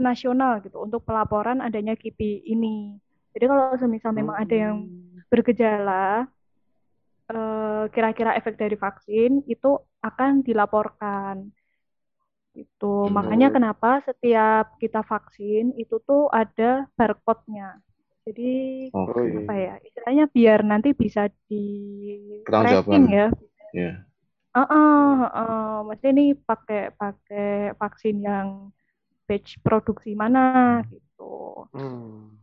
nasional 0.03 0.59
gitu 0.65 0.81
untuk 0.81 1.05
pelaporan 1.05 1.61
adanya 1.61 1.93
KIPI 1.93 2.49
ini. 2.49 2.97
Jadi 3.37 3.45
kalau 3.45 3.77
semisal 3.77 4.17
memang 4.17 4.41
ada 4.41 4.57
yang 4.57 4.88
hmm. 4.88 5.29
bergejala 5.29 6.27
Eh, 7.33 7.85
kira-kira 7.95 8.37
efek 8.37 8.61
dari 8.61 8.77
vaksin 8.77 9.47
itu 9.49 9.81
akan 10.05 10.45
dilaporkan. 10.45 11.49
Itu 12.53 13.09
hmm. 13.09 13.12
makanya 13.12 13.49
kenapa 13.49 14.05
setiap 14.05 14.77
kita 14.77 15.01
vaksin 15.01 15.73
itu 15.81 15.97
tuh 16.05 16.29
ada 16.29 16.85
barcode-nya. 16.97 17.81
Jadi 18.23 18.87
okay. 18.93 19.29
apa 19.43 19.55
ya? 19.57 19.75
Istilahnya 19.83 20.25
biar 20.31 20.61
nanti 20.62 20.95
bisa 20.95 21.27
di 21.49 21.67
tracking 22.47 23.09
ya. 23.11 23.29
Yeah. 23.75 24.07
Uh 24.53 24.69
-uh, 24.69 25.12
uh, 25.33 25.77
mesti 25.88 26.12
ini 26.12 26.37
pakai 26.37 26.93
pakai 26.93 27.73
vaksin 27.73 28.21
yang 28.21 28.69
batch 29.25 29.57
produksi 29.65 30.12
mana 30.12 30.85
gitu. 30.93 31.67
Hmm. 31.73 32.37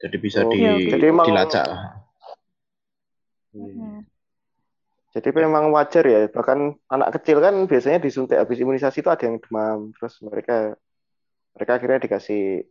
Jadi 0.00 0.16
bisa 0.16 0.48
oh, 0.48 0.48
di, 0.48 0.64
ya, 0.64 0.80
jadi 0.96 1.12
dilacak. 1.12 1.68
Hmm. 3.52 4.00
Jadi 5.10 5.28
memang 5.34 5.74
wajar 5.74 6.06
ya, 6.06 6.30
bahkan 6.30 6.78
anak 6.86 7.18
kecil 7.18 7.42
kan 7.42 7.66
biasanya 7.66 7.98
disuntik 7.98 8.38
habis 8.38 8.62
imunisasi 8.62 9.02
itu 9.02 9.10
ada 9.10 9.26
yang 9.26 9.42
demam, 9.42 9.90
terus 9.98 10.22
mereka 10.22 10.78
mereka 11.58 11.72
akhirnya 11.82 11.98
dikasih 12.06 12.62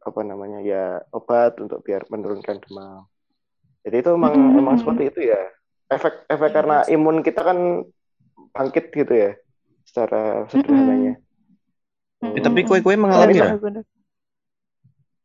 apa 0.00 0.20
namanya 0.24 0.64
ya 0.64 1.04
obat 1.12 1.60
untuk 1.60 1.84
biar 1.84 2.08
menurunkan 2.08 2.64
demam. 2.64 3.04
Jadi 3.84 3.96
itu 4.00 4.08
memang 4.16 4.32
hmm. 4.32 4.52
memang 4.56 4.74
seperti 4.80 5.12
itu 5.12 5.20
ya. 5.28 5.42
Efek 5.92 6.24
efek 6.32 6.50
yes. 6.50 6.56
karena 6.56 6.76
imun 6.88 7.20
kita 7.20 7.44
kan 7.44 7.84
bangkit 8.56 8.84
gitu 8.96 9.12
ya, 9.12 9.30
secara 9.84 10.48
sederhananya. 10.48 11.20
Hmm. 12.24 12.32
Hmm. 12.32 12.40
tapi 12.40 12.64
kue 12.64 12.80
kue 12.80 12.96
mengalami 12.96 13.36
ya? 13.36 13.52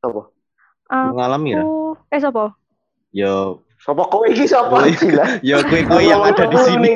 Apa? 0.03 0.21
Mengalami 0.91 1.49
ya? 1.55 1.63
Eh, 2.11 2.19
siapa? 2.19 2.59
Yo 3.15 3.63
Sopo 3.81 4.05
kowe 4.13 4.29
iki 4.29 4.45
sapa? 4.45 4.85
Ya 5.41 5.57
kowe 5.65 5.81
kowe 5.89 6.01
yang 6.05 6.21
ada 6.21 6.45
di 6.45 6.57
sini. 6.61 6.91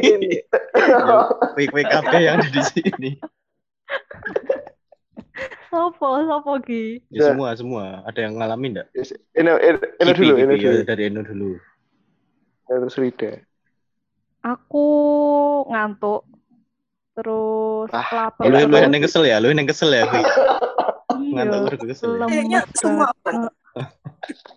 Kowe 1.57 1.63
kowe 1.73 1.81
kabeh 1.81 2.19
yang 2.21 2.37
ada 2.37 2.49
di 2.53 2.61
sini. 2.61 3.09
Sopo, 5.73 6.21
sopo 6.29 6.61
ki? 6.61 7.01
Ya, 7.09 7.33
semua, 7.33 7.57
semua. 7.57 8.05
Ada 8.05 8.29
yang 8.29 8.37
ngalamin 8.37 8.77
enggak? 8.77 8.87
Eno, 9.33 9.57
eno 9.57 10.11
dulu, 10.13 10.33
eno 10.37 10.53
dulu. 10.53 10.77
Ya, 10.77 10.85
dari 10.85 11.03
Eno 11.09 11.21
dulu. 11.25 11.57
Terus 12.69 12.95
Rida. 13.01 13.41
Aku 14.45 14.85
ngantuk. 15.73 16.21
Terus 17.17 17.89
ah, 17.97 18.09
lapar. 18.13 18.45
Lu 18.45 18.61
lu 18.69 18.77
yang 18.77 18.93
kesel 19.01 19.25
ya? 19.25 19.41
Lu 19.41 19.49
yang 19.49 19.65
kesel 19.65 19.89
ya? 19.89 20.05
Ngantuk 21.33 21.59
terus 21.73 21.81
kesel. 21.97 22.21
Ya? 22.21 22.29
Kayaknya 22.29 22.61
semua 22.77 23.09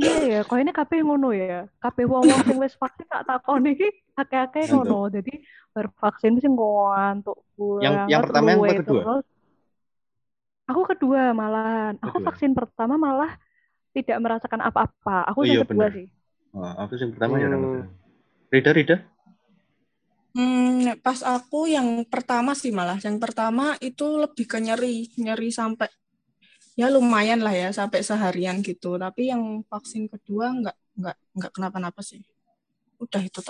iya 0.00 0.16
ya 0.24 0.40
kok 0.48 0.56
ini 0.56 0.72
kabeh 0.72 0.98
ngono 1.04 1.28
ya. 1.36 1.68
Kabeh 1.76 2.04
wong-wong 2.08 2.40
sing 2.48 2.56
wis 2.56 2.74
vaksin 2.80 3.06
tak 3.06 3.28
takoni. 3.28 3.76
Iki 3.76 3.88
akeh-akeh 4.16 4.72
ngono. 4.72 5.12
Jadi 5.12 5.32
bervaksin 5.70 6.40
sing 6.42 6.52
ngantuk 6.56 7.38
yang 7.84 8.08
yang 8.10 8.20
pertama 8.26 8.56
yang 8.56 8.82
kedua? 8.82 9.02
terus, 9.04 9.26
aku 10.66 10.80
kedua 10.90 11.30
malahan 11.30 11.94
aku 12.02 12.18
vaksin 12.24 12.56
pertama 12.56 12.98
malah 12.98 13.38
tidak 13.94 14.18
merasakan 14.22 14.62
apa-apa. 14.66 15.26
Aku 15.30 15.42
oh, 15.42 15.46
yang 15.46 15.62
iya, 15.62 15.66
kedua 15.66 15.86
bener. 15.90 15.92
sih. 15.94 16.06
Oh, 16.50 16.66
aku 16.66 16.98
yang 16.98 17.10
pertama 17.14 17.34
ya, 17.38 17.46
hmm. 17.46 17.54
ya 17.54 17.82
Rida 18.50 18.70
Rida? 18.74 18.96
Hmm, 20.30 20.94
pas 21.02 21.18
aku 21.26 21.66
yang 21.66 22.06
pertama 22.06 22.54
sih 22.54 22.70
malah, 22.70 23.02
yang 23.02 23.18
pertama 23.18 23.74
itu 23.82 24.06
lebih 24.14 24.46
ke 24.46 24.62
nyeri, 24.62 25.10
nyeri 25.18 25.50
sampai 25.50 25.90
ya 26.78 26.86
lumayan 26.90 27.40
lah 27.42 27.54
ya 27.54 27.68
sampai 27.74 28.02
seharian 28.02 28.62
gitu. 28.62 28.98
Tapi 28.98 29.30
yang 29.32 29.62
vaksin 29.66 30.06
kedua 30.10 30.54
nggak 30.54 30.76
nggak 30.98 31.16
nggak 31.36 31.52
kenapa-napa 31.54 32.00
sih. 32.02 32.22
Udah 33.00 33.22
itu 33.24 33.40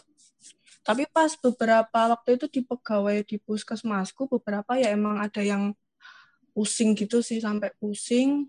tapi 0.81 1.05
pas 1.13 1.37
beberapa 1.37 2.17
waktu 2.17 2.41
itu 2.41 2.49
di 2.49 2.65
pegawai 2.65 3.21
di 3.23 3.37
puskesmasku 3.37 4.25
beberapa 4.33 4.81
ya 4.81 4.97
emang 4.97 5.21
ada 5.21 5.45
yang 5.45 5.77
pusing 6.57 6.97
gitu 6.97 7.21
sih 7.21 7.37
sampai 7.37 7.69
pusing. 7.77 8.49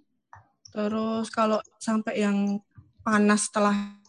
Terus 0.71 1.27
kalau 1.27 1.59
sampai 1.75 2.23
yang 2.23 2.63
panas 3.03 3.51
setelahnya 3.51 3.99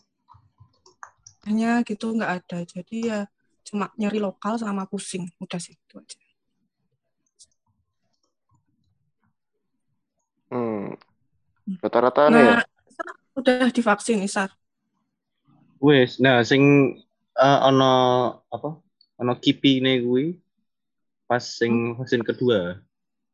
gitu 1.83 2.15
nggak 2.15 2.33
ada. 2.47 2.63
Jadi 2.63 3.11
ya 3.11 3.27
cuma 3.67 3.91
nyeri 3.99 4.23
lokal 4.23 4.55
sama 4.55 4.87
pusing. 4.87 5.27
Udah 5.43 5.59
sih 5.59 5.75
itu 5.75 5.99
aja 5.99 6.22
Hmm. 10.53 10.93
Rata-rata 11.81 12.29
nah, 12.29 12.37
ya. 12.37 12.55
Udah 13.33 13.73
divaksin 13.73 14.21
Isar. 14.21 14.53
Wes, 15.81 16.21
nah 16.21 16.45
sing 16.45 16.95
uh, 17.41 17.59
ono 17.73 17.93
apa? 18.53 18.77
Ono 19.25 19.33
kipi 19.41 19.81
nih 19.81 20.05
gue 20.05 20.37
pas 21.25 21.41
sing 21.41 21.97
hmm. 21.97 22.05
vaksin 22.05 22.21
kedua. 22.21 22.77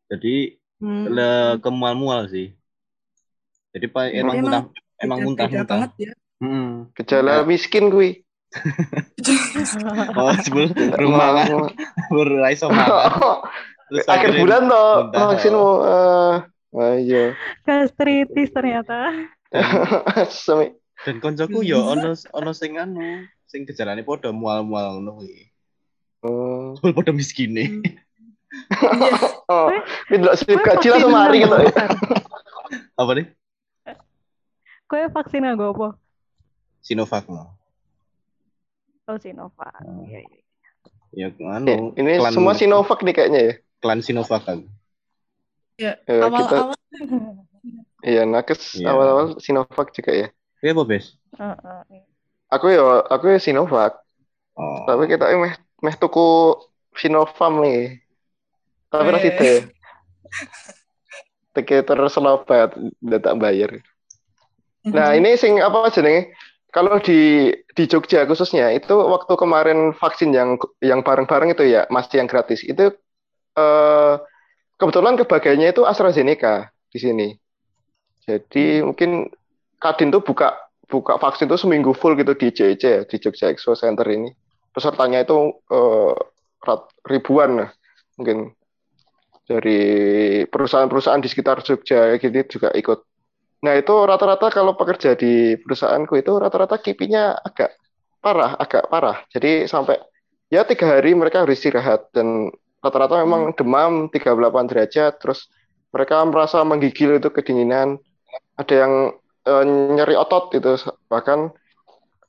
Jadi 0.07 0.54
hmm. 0.78 1.04
le 1.11 1.33
kemual-mual 1.59 2.31
sih. 2.31 2.54
Jadi 3.74 3.87
pak 3.90 4.14
emang 4.14 4.38
muntah 4.38 4.62
emang 5.02 5.18
muntah-muntah. 5.26 5.90
Ya. 5.98 6.14
Hmm. 6.38 6.87
Gejala 6.94 7.42
miskin 7.42 7.90
gue. 7.90 8.22
oh, 10.16 10.33
sebelum 10.40 10.72
rumah 10.96 11.44
berai 12.09 12.54
sama. 12.61 13.11
Akhir 14.09 14.40
bulan 14.40 14.68
toh 14.70 15.12
vaksinmu 15.12 15.68
uh, 15.85 16.35
Oh 16.72 16.94
iya. 16.96 17.33
Gastritis 17.64 18.52
ternyata. 18.52 19.28
Semi. 20.44 20.74
Dan 21.07 21.22
koncoku 21.22 21.62
yo 21.62 21.78
ya 21.78 21.94
ono 21.94 22.11
ono 22.35 22.50
sing 22.50 22.74
anu, 22.74 23.22
sing 23.46 23.62
gejalane 23.62 24.02
padha 24.02 24.35
mual-mual 24.35 24.98
ngono 24.98 25.22
kuwi. 25.22 25.48
Oh. 26.26 26.74
Padha 26.98 27.14
miskin 27.14 27.54
nih. 27.54 27.70
oh, 29.52 29.70
tidak 30.11 30.35
sih 30.40 30.57
kecil 30.59 30.98
atau 30.98 31.12
mari 31.12 31.46
gitu. 31.46 31.54
apa 32.98 33.11
nih? 33.14 33.26
Kowe 34.90 35.04
vaksin 35.14 35.46
nggak 35.46 35.70
apa? 35.78 35.88
Sinovac 36.83 37.28
no. 37.31 37.54
Oh 39.07 39.16
Sinovac. 39.20 39.78
Oh. 39.87 40.02
Iya, 40.09 40.26
iya. 40.26 40.38
Ya, 41.09 41.28
anu, 41.33 41.96
ini 41.96 42.20
klan, 42.20 42.33
semua 42.35 42.52
Sinovac 42.59 43.00
nih 43.07 43.14
kayaknya 43.14 43.40
ya. 43.40 43.52
Klan 43.78 44.00
Sinovac 44.02 44.42
kan. 44.42 44.66
Ya, 45.78 45.94
ya 46.04 46.26
awal-awal. 46.26 46.74
Iya, 47.98 48.22
nakes 48.30 48.78
ya. 48.78 48.94
awal-awal 48.94 49.42
Sinovac 49.42 49.90
juga 49.90 50.14
ya. 50.14 50.28
Iya, 50.62 50.70
apa, 50.70 50.82
Bes? 50.86 51.18
Aku 52.46 52.70
ya, 52.70 53.02
aku 53.10 53.34
ya 53.34 53.38
Sinovac. 53.42 53.98
Oh. 54.54 54.86
Tapi 54.86 55.10
kita 55.10 55.34
meh 55.34 55.54
meh 55.82 55.94
tuku 55.98 56.54
Sinovac 56.94 57.58
nih. 57.58 57.98
Tapi 58.90 59.08
oh, 59.10 59.18
teh. 59.18 59.58
Teke 61.58 61.82
terus 61.82 62.14
lobat, 62.22 62.70
udah 63.02 63.18
tak 63.18 63.34
bayar. 63.42 63.82
Nah, 64.86 65.10
mhm. 65.10 65.18
ini 65.18 65.30
sing 65.34 65.58
apa 65.58 65.90
jenenge? 65.90 66.32
Kalau 66.70 67.02
di 67.02 67.50
di 67.74 67.84
Jogja 67.90 68.28
khususnya 68.28 68.70
itu 68.70 68.94
waktu 68.94 69.34
kemarin 69.34 69.90
vaksin 69.96 70.30
yang 70.30 70.54
yang 70.78 71.02
bareng-bareng 71.02 71.56
itu 71.56 71.64
ya 71.66 71.88
masih 71.90 72.22
yang 72.22 72.28
gratis 72.30 72.60
itu 72.62 72.92
eh 73.58 74.14
kebetulan 74.78 75.18
kebagiannya 75.18 75.74
itu 75.74 75.82
AstraZeneca 75.84 76.70
di 76.88 76.98
sini. 76.98 77.28
Jadi 78.24 78.80
hmm. 78.80 78.84
mungkin 78.94 79.10
Kadin 79.78 80.10
tuh 80.10 80.22
buka 80.22 80.58
buka 80.88 81.20
vaksin 81.20 81.46
itu 81.46 81.60
seminggu 81.60 81.92
full 81.94 82.18
gitu 82.18 82.34
di 82.34 82.48
JC 82.50 82.82
ya, 82.82 83.00
di 83.04 83.16
Jogja 83.20 83.52
Expo 83.52 83.76
Center 83.78 84.06
ini. 84.08 84.32
Pesertanya 84.72 85.22
itu 85.22 85.54
uh, 85.70 86.14
ribuan 87.06 87.62
lah 87.62 87.70
mungkin 88.18 88.50
dari 89.46 89.80
perusahaan-perusahaan 90.50 91.22
di 91.22 91.28
sekitar 91.30 91.62
Jogja 91.62 92.18
gitu 92.18 92.58
juga 92.58 92.74
ikut. 92.74 93.00
Nah 93.64 93.74
itu 93.74 93.94
rata-rata 94.06 94.50
kalau 94.50 94.74
pekerja 94.74 95.14
di 95.14 95.54
perusahaanku 95.58 96.14
itu 96.18 96.32
rata-rata 96.36 96.78
kipinya 96.78 97.38
agak 97.38 97.74
parah, 98.18 98.54
agak 98.58 98.86
parah. 98.90 99.22
Jadi 99.30 99.70
sampai 99.70 99.98
ya 100.50 100.66
tiga 100.66 100.98
hari 100.98 101.14
mereka 101.14 101.46
harus 101.46 101.58
istirahat 101.58 102.10
dan 102.12 102.50
rata-rata 102.88 103.20
memang 103.20 103.53
hmm. 103.53 103.57
demam 103.61 103.92
38 104.09 104.70
derajat 104.72 105.12
terus 105.20 105.53
mereka 105.92 106.24
merasa 106.24 106.64
menggigil 106.64 107.20
itu 107.20 107.29
kedinginan. 107.29 108.01
Ada 108.57 108.74
yang 108.74 108.92
eh, 109.46 109.64
nyeri 109.94 110.16
otot 110.16 110.51
gitu 110.51 110.81
bahkan 111.07 111.53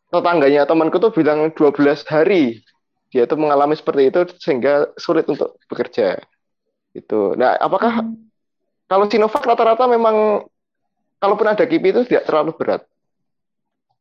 tetangganya 0.10 0.66
temanku 0.68 0.98
tuh 1.02 1.14
bilang 1.14 1.50
12 1.54 2.06
hari 2.10 2.62
dia 3.10 3.26
tuh 3.26 3.42
mengalami 3.42 3.74
seperti 3.74 4.14
itu 4.14 4.22
sehingga 4.38 4.94
sulit 4.98 5.26
untuk 5.26 5.58
bekerja. 5.66 6.22
Itu. 6.94 7.34
Nah 7.38 7.58
apakah 7.58 8.06
Hmm. 8.06 8.30
kalau 8.90 9.06
Sinovac 9.10 9.42
rata-rata 9.46 9.86
memang 9.90 10.46
kalaupun 11.22 11.48
ada 11.50 11.66
KIPI 11.66 11.90
itu 11.94 12.02
tidak 12.10 12.26
terlalu 12.30 12.52
berat. 12.58 12.82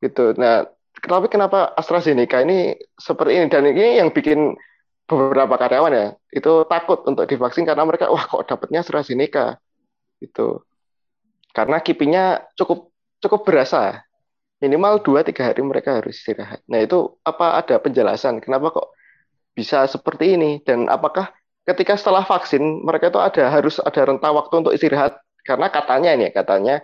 Gitu. 0.01 0.37
Nah 0.37 0.69
tapi 0.99 1.27
kenapa 1.31 1.73
AstraZeneca 1.79 2.43
ini 2.43 2.75
seperti 2.99 3.33
ini? 3.39 3.47
Dan 3.49 3.65
ini 3.71 4.03
yang 4.03 4.11
bikin 4.11 4.57
beberapa 5.09 5.57
karyawan 5.57 5.93
ya 5.97 6.07
itu 6.29 6.69
takut 6.69 7.01
untuk 7.09 7.25
divaksin 7.25 7.65
karena 7.65 7.83
mereka 7.89 8.13
wah 8.13 8.29
kok 8.29 8.45
dapatnya 8.45 8.85
AstraZeneca? 8.85 9.57
Itu 10.21 10.69
karena 11.57 11.81
kipinya 11.81 12.45
cukup 12.55 12.93
cukup 13.25 13.41
berasa. 13.49 14.05
Minimal 14.59 15.07
2-3 15.07 15.55
hari 15.55 15.63
mereka 15.63 16.03
harus 16.03 16.19
istirahat. 16.19 16.61
Nah 16.67 16.83
itu 16.83 17.15
apa 17.23 17.63
ada 17.63 17.79
penjelasan? 17.79 18.43
Kenapa 18.43 18.75
kok 18.75 18.91
bisa 19.55 19.87
seperti 19.87 20.35
ini? 20.35 20.59
Dan 20.67 20.91
apakah 20.91 21.31
ketika 21.63 21.95
setelah 21.95 22.27
vaksin 22.27 22.83
mereka 22.83 23.09
itu 23.09 23.23
ada 23.23 23.55
harus 23.55 23.79
ada 23.79 24.03
rentang 24.03 24.35
waktu 24.35 24.55
untuk 24.59 24.75
istirahat? 24.75 25.15
Karena 25.47 25.71
katanya 25.71 26.11
ini 26.19 26.35
katanya 26.35 26.83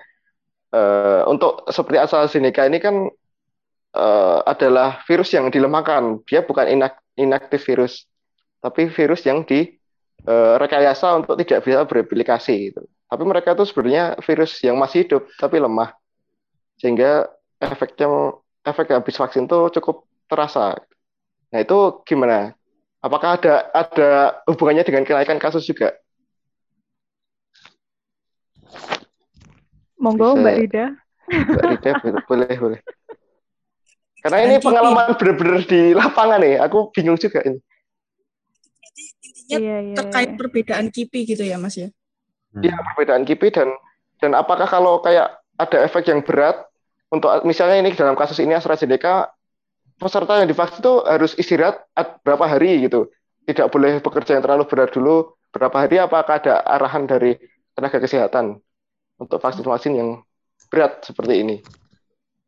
eh, 0.71 1.23
untuk 1.27 1.67
seperti 1.67 1.99
AstraZeneca 1.99 2.63
ini 2.71 2.79
kan 2.79 3.11
eh, 3.99 4.39
adalah 4.47 5.03
virus 5.05 5.35
yang 5.35 5.51
dilemahkan. 5.51 6.23
Dia 6.31 6.47
bukan 6.47 6.71
inak- 6.71 7.03
inaktif 7.19 7.67
virus 7.67 8.07
tapi 8.65 8.89
virus 8.89 9.21
yang 9.29 9.45
di 9.45 9.77
eh, 10.25 10.55
rekayasa 10.57 11.21
untuk 11.21 11.37
tidak 11.45 11.69
bisa 11.69 11.85
bereplikasi 11.85 12.73
gitu. 12.73 12.89
Tapi 13.05 13.23
mereka 13.29 13.53
itu 13.53 13.69
sebenarnya 13.69 14.17
virus 14.25 14.57
yang 14.65 14.81
masih 14.81 15.05
hidup 15.05 15.29
tapi 15.37 15.61
lemah. 15.61 15.93
Sehingga 16.81 17.29
efeknya 17.61 18.09
efek 18.65 18.89
habis 18.89 19.21
vaksin 19.21 19.45
itu 19.45 19.69
cukup 19.77 20.09
terasa. 20.25 20.81
Nah, 21.53 21.61
itu 21.61 22.01
gimana? 22.09 22.57
Apakah 23.05 23.37
ada 23.37 23.69
ada 23.77 24.41
hubungannya 24.49 24.81
dengan 24.81 25.05
kenaikan 25.05 25.37
kasus 25.37 25.69
juga? 25.69 25.93
Monggo 30.01 30.35
Bisa. 30.35 30.41
Mbak 30.41 30.57
Rida. 30.57 30.85
Mbak 31.29 31.65
Rida, 31.69 31.91
boleh, 32.29 32.55
boleh. 32.57 32.81
Karena 34.25 34.39
ini 34.49 34.57
pengalaman 34.57 35.13
benar-benar 35.21 35.61
di 35.69 35.93
lapangan 35.93 36.41
nih. 36.41 36.57
Aku 36.65 36.89
bingung 36.97 37.21
juga 37.21 37.45
ini. 37.45 37.61
Intinya 39.45 39.61
Iya, 39.61 39.77
iya. 39.85 39.95
terkait 39.97 40.31
iya. 40.33 40.39
perbedaan 40.41 40.87
KIPI 40.89 41.21
gitu 41.37 41.45
ya 41.45 41.57
Mas 41.61 41.77
ya. 41.77 41.89
Iya, 42.55 42.75
perbedaan 42.93 43.23
KIPI 43.29 43.49
dan 43.53 43.69
dan 44.23 44.31
apakah 44.39 44.65
kalau 44.65 45.03
kayak 45.05 45.37
ada 45.61 45.79
efek 45.85 46.09
yang 46.09 46.25
berat 46.25 46.65
untuk 47.13 47.31
misalnya 47.45 47.79
ini 47.85 47.93
dalam 47.95 48.17
kasus 48.17 48.41
ini 48.41 48.57
AstraZeneca 48.57 49.31
peserta 50.01 50.43
yang 50.43 50.49
divaksin 50.51 50.81
itu 50.83 50.95
harus 51.07 51.33
istirahat 51.39 51.85
at- 51.95 52.19
berapa 52.25 52.47
hari 52.49 52.83
gitu. 52.83 53.11
Tidak 53.45 53.69
boleh 53.69 54.01
bekerja 54.01 54.41
yang 54.41 54.43
terlalu 54.43 54.65
berat 54.65 54.91
dulu 54.97 55.37
berapa 55.53 55.77
hari 55.87 56.01
apakah 56.01 56.41
ada 56.41 56.65
arahan 56.67 57.05
dari 57.07 57.37
tenaga 57.77 58.01
kesehatan 58.03 58.59
untuk 59.21 59.39
vaksin-vaksin 59.39 59.93
yang 59.95 60.11
berat 60.73 61.05
seperti 61.07 61.45
ini. 61.45 61.57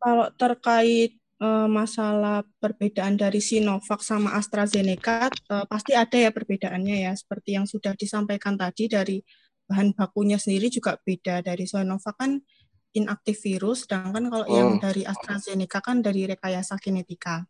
Kalau 0.03 0.27
terkait 0.35 1.15
eh, 1.40 1.68
masalah 1.68 2.42
perbedaan 2.62 3.16
dari 3.20 3.40
Sinovac 3.44 4.01
sama 4.05 4.37
AstraZeneca, 4.40 5.29
eh, 5.29 5.64
pasti 5.68 5.92
ada 5.96 6.16
ya 6.16 6.31
perbedaannya 6.33 6.96
ya. 7.09 7.12
Seperti 7.16 7.57
yang 7.57 7.66
sudah 7.68 7.92
disampaikan 7.99 8.57
tadi 8.57 8.88
dari 8.88 9.20
bahan 9.68 9.92
bakunya 9.99 10.38
sendiri 10.40 10.70
juga 10.72 10.96
beda. 11.03 11.42
Dari 11.44 11.64
Sinovac 11.68 12.16
kan 12.16 12.40
inaktif 12.96 13.44
virus, 13.44 13.85
sedangkan 13.85 14.33
kalau 14.33 14.46
yang 14.49 14.77
Hmm. 14.77 14.81
dari 14.81 15.03
AstraZeneca 15.05 15.85
kan 15.85 16.01
dari 16.01 16.25
rekayasa 16.25 16.81
genetika. 16.81 17.44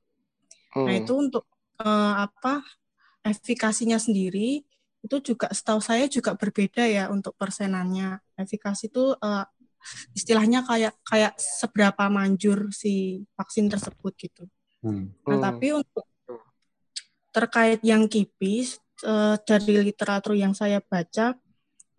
Nah 0.74 0.92
Hmm. 0.94 1.00
itu 1.02 1.12
untuk 1.14 1.44
eh, 1.78 2.14
apa 2.26 2.64
efikasinya 3.22 4.00
sendiri 4.00 4.64
itu 5.04 5.16
juga 5.22 5.46
setahu 5.52 5.78
saya 5.78 6.08
juga 6.10 6.34
berbeda 6.34 6.82
ya 6.88 7.06
untuk 7.12 7.36
persenannya. 7.38 8.18
Efikasi 8.34 8.90
itu 8.90 9.14
eh, 9.14 9.44
istilahnya 10.14 10.62
kayak 10.66 10.94
kayak 11.04 11.34
seberapa 11.38 12.08
manjur 12.10 12.70
si 12.74 13.22
vaksin 13.38 13.68
tersebut 13.72 14.12
gitu. 14.18 14.44
Hmm. 14.82 15.10
Nah, 15.26 15.36
Hmm. 15.38 15.44
tapi 15.50 15.66
untuk 15.74 16.06
terkait 17.34 17.80
yang 17.84 18.08
kipis 18.08 18.80
eh, 19.04 19.36
dari 19.44 19.84
literatur 19.84 20.32
yang 20.38 20.56
saya 20.56 20.80
baca 20.80 21.36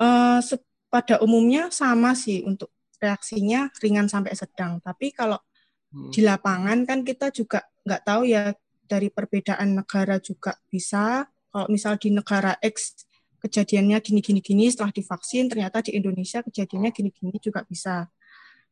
eh, 0.01 0.39
se- 0.41 0.65
pada 0.89 1.19
umumnya 1.21 1.69
sama 1.69 2.15
sih 2.17 2.41
untuk 2.47 2.71
reaksinya 2.97 3.69
ringan 3.83 4.09
sampai 4.09 4.33
sedang. 4.33 4.81
Tapi 4.81 5.13
kalau 5.13 5.37
Hmm. 5.87 6.11
di 6.11 6.19
lapangan 6.19 6.83
kan 6.83 6.99
kita 7.07 7.31
juga 7.31 7.63
nggak 7.87 8.03
tahu 8.03 8.27
ya 8.27 8.51
dari 8.87 9.07
perbedaan 9.07 9.77
negara 9.79 10.19
juga 10.19 10.57
bisa. 10.67 11.23
Kalau 11.47 11.67
misal 11.71 11.95
di 11.95 12.11
negara 12.11 12.59
X 12.59 13.06
kejadiannya 13.37 13.97
gini-gini 14.01 14.39
gini 14.41 14.65
setelah 14.69 14.89
divaksin, 14.93 15.47
ternyata 15.51 15.81
di 15.85 15.93
Indonesia 15.93 16.41
kejadiannya 16.41 16.91
gini-gini 16.93 17.37
juga 17.37 17.61
bisa. 17.63 18.09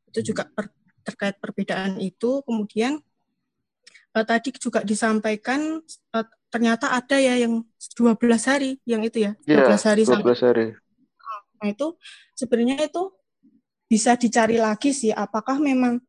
Itu 0.09 0.33
juga 0.33 0.49
per- 0.49 0.73
terkait 1.05 1.37
perbedaan 1.37 2.01
itu. 2.01 2.41
Kemudian 2.41 2.97
eh, 4.15 4.25
tadi 4.25 4.49
juga 4.57 4.81
disampaikan 4.81 5.81
eh, 6.15 6.27
ternyata 6.49 6.95
ada 6.95 7.17
ya 7.19 7.35
yang 7.35 7.61
12 7.93 8.43
hari 8.47 8.79
yang 8.87 9.03
itu 9.05 9.29
ya, 9.29 9.31
12 9.43 9.81
Iya, 9.83 9.87
hari 9.91 10.01
sampai 10.07 10.33
12 10.33 10.41
hari. 10.41 10.65
Nah, 11.55 11.67
itu 11.71 11.87
sebenarnya 12.35 12.85
itu 12.85 13.03
bisa 13.85 14.17
dicari 14.17 14.57
lagi 14.57 14.91
sih 14.91 15.13
apakah 15.13 15.61
memang 15.61 16.01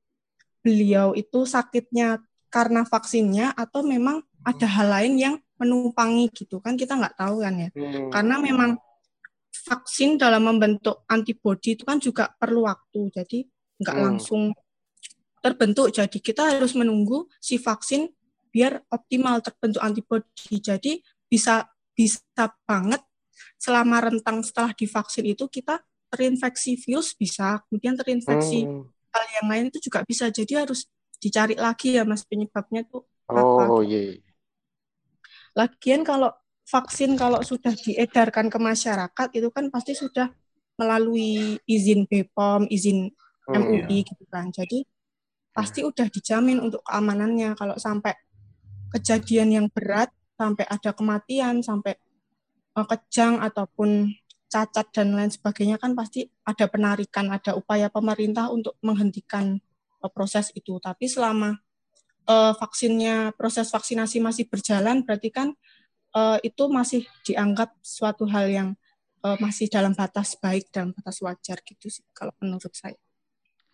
beliau 0.64 1.12
itu 1.12 1.44
sakitnya 1.44 2.24
karena 2.48 2.82
vaksinnya 2.88 3.52
atau 3.54 3.84
memang 3.84 4.24
ada 4.42 4.64
hal 4.64 4.88
lain 4.90 5.14
yang 5.20 5.34
menumpangi 5.56 6.28
gitu 6.32 6.60
kan 6.60 6.76
kita 6.76 6.96
nggak 6.96 7.16
tahu 7.16 7.40
kan 7.44 7.54
ya. 7.56 7.68
Hmm. 7.72 8.12
Karena 8.12 8.36
memang 8.40 8.70
vaksin 9.66 10.20
dalam 10.20 10.46
membentuk 10.46 11.02
antibodi 11.08 11.74
itu 11.74 11.82
kan 11.88 11.98
juga 11.98 12.30
perlu 12.36 12.68
waktu. 12.68 13.10
Jadi 13.12 13.38
nggak 13.82 13.96
Hmm. 13.96 14.04
langsung 14.06 14.42
terbentuk. 15.42 15.90
Jadi 15.94 16.18
kita 16.20 16.56
harus 16.56 16.74
menunggu 16.76 17.26
si 17.40 17.56
vaksin 17.60 18.10
biar 18.52 18.80
optimal 18.92 19.40
terbentuk 19.44 19.82
antibodi. 19.82 20.60
Jadi 20.60 21.00
bisa 21.26 21.66
bisa 21.96 22.20
banget 22.68 23.02
selama 23.56 24.04
rentang 24.12 24.44
setelah 24.44 24.72
divaksin 24.76 25.24
itu 25.28 25.48
kita 25.48 25.80
terinfeksi 26.12 26.78
virus 26.78 27.12
bisa, 27.18 27.60
kemudian 27.66 27.96
terinfeksi 27.98 28.64
Hmm. 28.64 28.86
hal 29.12 29.24
yang 29.42 29.46
lain 29.50 29.64
itu 29.72 29.88
juga 29.90 30.04
bisa. 30.06 30.28
Jadi 30.30 30.54
harus 30.54 30.86
dicari 31.16 31.56
lagi 31.56 31.96
ya 31.96 32.04
mas 32.04 32.22
penyebabnya 32.28 32.84
tuh 32.86 33.08
apa. 33.26 33.64
Oh, 33.72 33.80
iya. 33.82 34.20
Lagian 35.56 36.04
kalau 36.04 36.30
vaksin 36.68 37.16
kalau 37.16 37.40
sudah 37.40 37.72
diedarkan 37.72 38.52
ke 38.52 38.58
masyarakat 38.60 39.28
itu 39.32 39.48
kan 39.48 39.72
pasti 39.72 39.96
sudah 39.96 40.28
melalui 40.76 41.56
izin 41.64 42.04
BPOM, 42.04 42.68
izin. 42.68 43.10
MUI 43.46 44.02
gitu 44.02 44.24
kan. 44.26 44.50
Jadi 44.50 44.82
pasti 45.54 45.86
udah 45.86 46.10
dijamin 46.10 46.58
untuk 46.58 46.82
keamanannya. 46.82 47.54
Kalau 47.54 47.78
sampai 47.78 48.12
kejadian 48.90 49.54
yang 49.54 49.66
berat, 49.70 50.10
sampai 50.36 50.66
ada 50.66 50.90
kematian, 50.92 51.62
sampai 51.62 51.94
eh, 52.76 52.86
kejang 52.86 53.40
ataupun 53.40 54.10
cacat 54.46 54.86
dan 54.94 55.14
lain 55.14 55.30
sebagainya 55.30 55.76
kan 55.78 55.94
pasti 55.94 56.30
ada 56.46 56.70
penarikan, 56.70 57.30
ada 57.34 57.58
upaya 57.58 57.90
pemerintah 57.90 58.50
untuk 58.50 58.76
menghentikan 58.82 59.58
eh, 60.02 60.10
proses 60.10 60.50
itu. 60.58 60.76
Tapi 60.82 61.06
selama 61.06 61.56
eh, 62.26 62.52
vaksinnya 62.58 63.32
proses 63.38 63.70
vaksinasi 63.70 64.18
masih 64.20 64.44
berjalan, 64.50 65.02
berarti 65.06 65.30
kan 65.30 65.48
eh, 66.16 66.38
itu 66.44 66.64
masih 66.70 67.06
dianggap 67.26 67.74
suatu 67.82 68.26
hal 68.30 68.46
yang 68.50 68.68
eh, 69.24 69.36
masih 69.42 69.66
dalam 69.70 69.94
batas 69.94 70.34
baik 70.38 70.70
dalam 70.74 70.90
batas 70.94 71.22
wajar 71.22 71.58
gitu 71.62 71.86
sih 71.90 72.04
kalau 72.12 72.34
menurut 72.42 72.74
saya. 72.74 72.98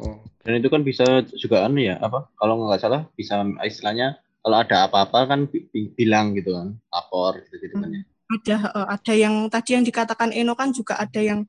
Oh. 0.03 0.19
Dan 0.43 0.59
itu 0.59 0.67
kan 0.67 0.83
bisa 0.83 1.23
juga 1.39 1.63
anu 1.63 1.79
ya 1.79 1.95
apa? 2.03 2.27
Kalau 2.35 2.59
nggak 2.59 2.81
salah 2.83 3.07
bisa 3.15 3.47
istilahnya 3.63 4.19
kalau 4.43 4.59
ada 4.59 4.91
apa-apa 4.91 5.31
kan 5.31 5.41
bi- 5.47 5.71
bi- 5.71 5.95
bilang 5.95 6.35
gitu 6.35 6.59
kan, 6.59 6.75
lapor 6.91 7.39
gitu-gitu 7.47 7.79
kan 7.79 7.91
ya. 7.95 8.03
Ada 8.33 8.57
eh, 8.75 8.87
ada 8.99 9.13
yang 9.15 9.35
tadi 9.47 9.71
yang 9.79 9.85
dikatakan 9.87 10.35
Eno 10.35 10.59
kan 10.59 10.75
juga 10.75 10.99
ada 10.99 11.21
yang 11.23 11.47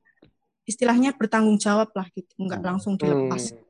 istilahnya 0.64 1.12
bertanggung 1.12 1.58
jawab 1.58 1.90
lah 1.92 2.06
gitu, 2.14 2.32
nggak 2.40 2.60
Hmm. 2.62 2.68
langsung 2.70 2.94
dilepas. 2.94 3.50
Hmm. 3.50 3.63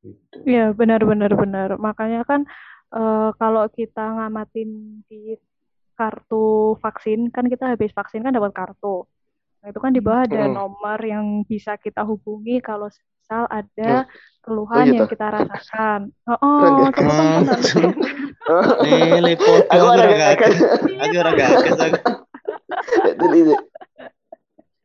Gitu. 0.00 0.36
Iya, 0.44 0.72
benar 0.72 1.04
benar 1.04 1.32
benar. 1.32 1.68
Makanya 1.76 2.24
kan 2.24 2.48
eh, 2.90 3.30
kalau 3.36 3.68
kita 3.68 4.02
ngamatin 4.16 4.68
di 5.06 5.36
kartu 5.94 6.74
vaksin, 6.80 7.28
kan 7.28 7.44
kita 7.44 7.76
habis 7.76 7.92
vaksin 7.92 8.24
kan 8.24 8.32
dapat 8.32 8.50
kartu. 8.50 9.04
Nah, 9.60 9.68
itu 9.68 9.76
kan 9.76 9.92
di 9.92 10.00
bawah 10.00 10.24
ada 10.24 10.48
Hmm. 10.48 10.56
nomor 10.56 10.96
yang 10.98 11.44
bisa 11.44 11.76
kita 11.76 12.00
hubungi 12.00 12.58
kalau 12.58 12.88
misal 12.88 13.44
Oh. 13.44 13.52
ada 13.52 13.90
Oh, 13.92 14.04
keluhan 14.40 14.84
gitu. 14.88 14.96
yang 14.96 15.06
kita 15.06 15.26
rasakan. 15.28 16.00
Oh, 16.24 16.40
Keren 16.40 16.72
oh 16.72 16.80
ya? 16.80 16.90
kamu 16.90 17.10
kan 17.12 17.42
Oh. 18.50 18.64
Lele 18.82 19.36
Aku 19.36 19.52
aku 19.68 19.84
ada 19.86 20.02
ora 20.02 20.16
kaget. 20.16 20.40
gages. 20.40 20.58
Aku 20.98 21.14
ora 21.14 21.32
gages 21.32 21.78
aku. 21.78 21.98
Jadi, 23.20 23.40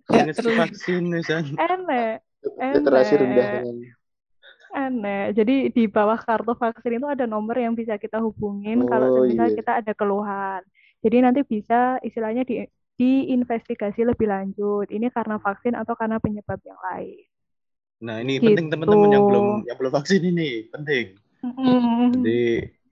Ya, 0.06 0.22
Nges 0.22 0.38
terus- 0.38 0.54
vaksin 0.54 1.04
wisan. 1.10 1.44
Enek, 1.58 2.22
literasi 2.46 3.14
rendah 3.18 3.66
Aneh. 4.76 5.32
Jadi 5.32 5.72
di 5.72 5.88
bawah 5.88 6.20
kartu 6.20 6.52
vaksin 6.52 7.00
itu 7.00 7.08
ada 7.08 7.24
nomor 7.24 7.56
yang 7.56 7.72
bisa 7.72 7.96
kita 7.96 8.20
hubungin 8.20 8.84
kalau 8.84 9.08
Oh 9.08 9.24
semisal 9.24 9.48
iya. 9.48 9.56
kita 9.56 9.72
ada 9.80 9.92
keluhan. 9.96 10.62
Jadi 11.00 11.18
nanti 11.24 11.42
bisa 11.48 11.96
istilahnya 12.04 12.44
di 12.44 12.68
diinvestigasi 13.00 14.04
lebih 14.04 14.28
lanjut. 14.28 14.88
Ini 14.92 15.08
karena 15.16 15.40
vaksin 15.40 15.76
atau 15.80 15.96
karena 15.96 16.20
penyebab 16.20 16.60
yang 16.64 16.80
lain. 16.80 17.24
Nah, 18.04 18.20
ini 18.20 18.40
Gitu. 18.40 18.52
penting 18.52 18.68
teman-teman 18.68 19.10
yang 19.16 19.24
belum 19.24 19.48
yang 19.64 19.78
belum 19.80 19.92
vaksin 19.96 20.22
ini, 20.28 20.68
penting. 20.68 21.16
Jadi 22.20 22.40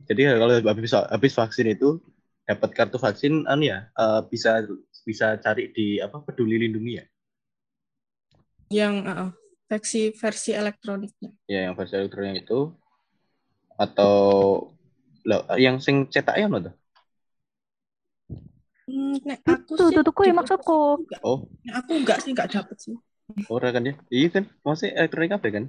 jadi 0.07 0.21
kalau 0.39 0.55
habis 0.63 0.91
habis 0.95 1.33
vaksin 1.35 1.67
itu 1.71 1.99
dapat 2.43 2.69
kartu 2.75 2.99
vaksin 2.99 3.47
anu 3.47 3.67
ya 3.67 3.87
eh, 3.91 4.21
bisa 4.27 4.63
bisa 5.03 5.35
cari 5.39 5.71
di 5.75 5.99
apa 5.99 6.23
peduli 6.23 6.59
lindungi 6.59 6.93
ya. 6.99 7.05
Yang 8.71 8.95
uh, 9.05 9.29
versi 9.69 10.01
versi 10.21 10.51
elektroniknya. 10.61 11.29
Ya 11.51 11.59
yang 11.65 11.75
versi 11.79 11.93
elektronik 11.99 12.35
itu 12.43 12.59
atau 13.77 14.13
Loh, 15.29 15.41
yang 15.65 15.77
sing 15.85 15.95
cetak 16.13 16.35
ya 16.39 16.47
tuh? 16.51 16.73
Hmm, 18.87 19.13
nek 19.27 19.39
aku 19.53 19.73
Tuh, 19.77 19.87
sih 19.87 19.95
tuh, 19.95 20.03
tuh, 20.07 20.13
di 20.23 20.31
maksudku. 20.37 20.73
Oh, 21.23 21.47
Nek 21.65 21.73
aku 21.79 21.91
enggak 22.01 22.17
sih 22.23 22.29
enggak 22.33 22.49
dapet 22.53 22.77
sih. 22.85 22.95
ora 23.55 23.67
kan 23.75 23.83
ya? 23.89 23.93
Iya 24.15 24.27
kan, 24.35 24.43
maksudnya 24.65 24.93
elektronik 24.99 25.31
apa 25.37 25.47
kan? 25.55 25.63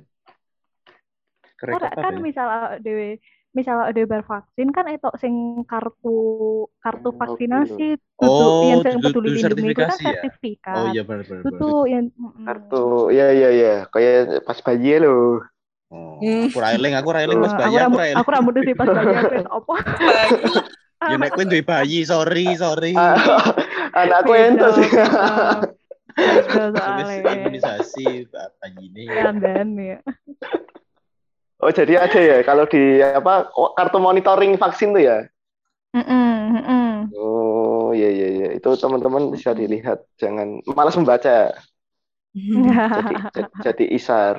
Ora 1.74 1.88
kan 2.02 2.14
ya? 2.20 2.24
misal 2.26 2.48
dewe 2.85 3.18
misal 3.58 3.78
ada 3.88 4.02
vaksin 4.30 4.68
kan 4.76 4.84
itu 4.90 5.08
sing 5.22 5.34
kartu 5.70 6.08
kartu 6.82 7.08
Oh, 7.10 7.14
vaksinasi 7.20 7.82
Oh, 8.18 8.22
duduk 8.22 8.54
yang 8.70 8.80
sing 8.84 8.98
peduli 9.04 9.30
lindungi 9.36 9.74
itu 9.74 9.82
kan 9.90 9.98
ya? 10.02 10.14
sertifikat. 10.14 10.74
Oh 10.74 10.86
iya 10.90 11.02
benar 11.08 11.26
benar. 11.26 11.44
Itu 11.48 11.86
yang. 11.92 12.10
Kartu, 12.46 12.76
iya 13.14 13.24
iya 13.36 13.48
iya, 13.56 13.68
kayak 13.92 14.44
pas 14.46 14.58
bayi 14.66 14.86
ya 14.94 14.98
lo. 15.04 15.08
Oh, 15.92 16.16
Hmm. 16.22 16.46
aku 16.46 16.56
railing, 16.64 16.92
aku 16.98 17.10
railing 17.16 17.38
Oh, 17.38 17.44
pas 17.44 17.54
bayi, 17.60 17.76
aku 17.84 17.96
railing. 18.02 18.20
aku 18.20 18.28
rambut 18.34 18.54
sih 18.66 18.76
pas 18.76 18.90
bayi 18.92 19.12
aku 19.16 19.34
apa? 19.48 19.74
Ya 21.04 21.16
nek 21.20 21.36
duwe 21.36 21.60
bayi, 21.60 22.00
sorry, 22.08 22.56
sorry. 22.56 22.96
Anakku 24.00 24.32
ento 24.36 24.68
sih. 24.72 24.88
soalnya. 26.74 27.28
imunisasi 27.36 28.28
bayi 28.32 28.76
ini. 28.88 29.08
Kandan 29.14 29.76
ya. 29.78 29.98
Oh 31.64 31.72
jadi 31.72 31.94
ada 31.96 32.20
ya 32.20 32.37
kalau 32.44 32.68
di 32.68 33.00
apa 33.00 33.48
oh, 33.57 33.72
kartu 33.72 33.96
monitoring 33.96 34.53
vaksin 34.61 34.92
tuh 34.92 35.00
ya? 35.00 35.18
Mm-mm, 35.96 36.55
mm-mm. 36.55 37.14
Oh 37.16 37.94
iya 37.96 38.09
iya 38.16 38.27
iya 38.37 38.46
itu 38.59 38.68
teman-teman 38.83 39.22
bisa 39.35 39.50
dilihat 39.61 39.98
jangan 40.20 40.48
malas 40.77 40.94
membaca 40.98 41.31
jadi 42.96 43.14
jadi, 43.64 43.85
isar. 43.98 44.37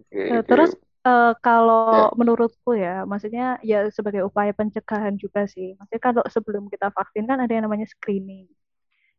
Oke, 0.00 0.18
Eh. 0.30 0.42
Terus 0.48 0.70
eh, 1.06 1.32
kalau 1.42 1.80
Ya. 1.96 2.04
menurutku 2.18 2.70
ya, 2.76 3.02
maksudnya 3.10 3.58
ya 3.64 3.88
sebagai 3.96 4.22
upaya 4.28 4.52
pencegahan 4.54 5.14
juga 5.16 5.40
sih. 5.48 5.74
Maksudnya 5.78 6.02
kalau 6.02 6.22
sebelum 6.28 6.64
kita 6.72 6.92
vaksin 6.92 7.24
kan 7.30 7.38
ada 7.42 7.52
yang 7.52 7.64
namanya 7.66 7.86
screening. 7.88 8.46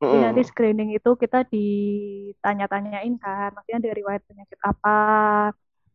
Jadi 0.01 0.17
nanti 0.23 0.41
screening 0.49 0.89
itu 0.97 1.09
kita 1.23 1.37
ditanya-tanyain 1.53 3.13
kan, 3.23 3.47
maksudnya 3.55 3.79
dari 3.85 3.95
riwayat 4.01 4.23
penyakit 4.29 4.59
apa, 4.71 4.89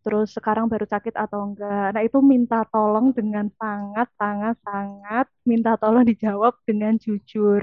terus 0.05 0.29
sekarang 0.37 0.65
baru 0.73 0.87
sakit 0.95 1.15
atau 1.25 1.39
enggak. 1.47 1.87
Nah 1.95 2.03
itu 2.07 2.19
minta 2.33 2.57
tolong 2.73 3.07
dengan 3.19 3.47
sangat, 3.61 4.07
sangat, 4.21 4.55
sangat 4.67 5.27
minta 5.51 5.71
tolong 5.83 6.05
dijawab 6.11 6.55
dengan 6.69 6.95
jujur. 7.05 7.63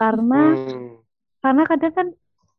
Karena 0.00 0.36
Hmm. 0.38 1.02
karena 1.42 1.62
kadang 1.70 1.92
kan 1.98 2.06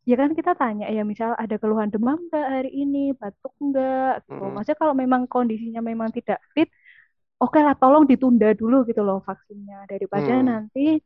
ya 0.10 0.16
kan 0.22 0.32
kita 0.40 0.52
tanya 0.62 0.86
ya 0.96 1.02
misal 1.12 1.32
ada 1.44 1.56
keluhan 1.62 1.90
demam 1.94 2.18
enggak 2.28 2.46
hari 2.56 2.70
ini, 2.82 2.98
batuk 3.20 3.54
enggak 3.64 4.24
gitu. 4.28 4.42
Mm-mm. 4.42 4.54
Maksudnya 4.54 4.80
kalau 4.84 4.96
memang 5.04 5.22
kondisinya 5.34 5.82
memang 5.92 6.10
tidak 6.18 6.40
fit, 6.54 6.70
oke 7.44 7.60
lah 7.66 7.76
tolong 7.82 8.06
ditunda 8.12 8.48
dulu 8.62 8.76
gitu 8.90 9.02
loh 9.08 9.20
vaksinnya 9.28 9.78
daripada 9.92 10.34
Hmm. 10.40 10.48
nanti 10.50 11.00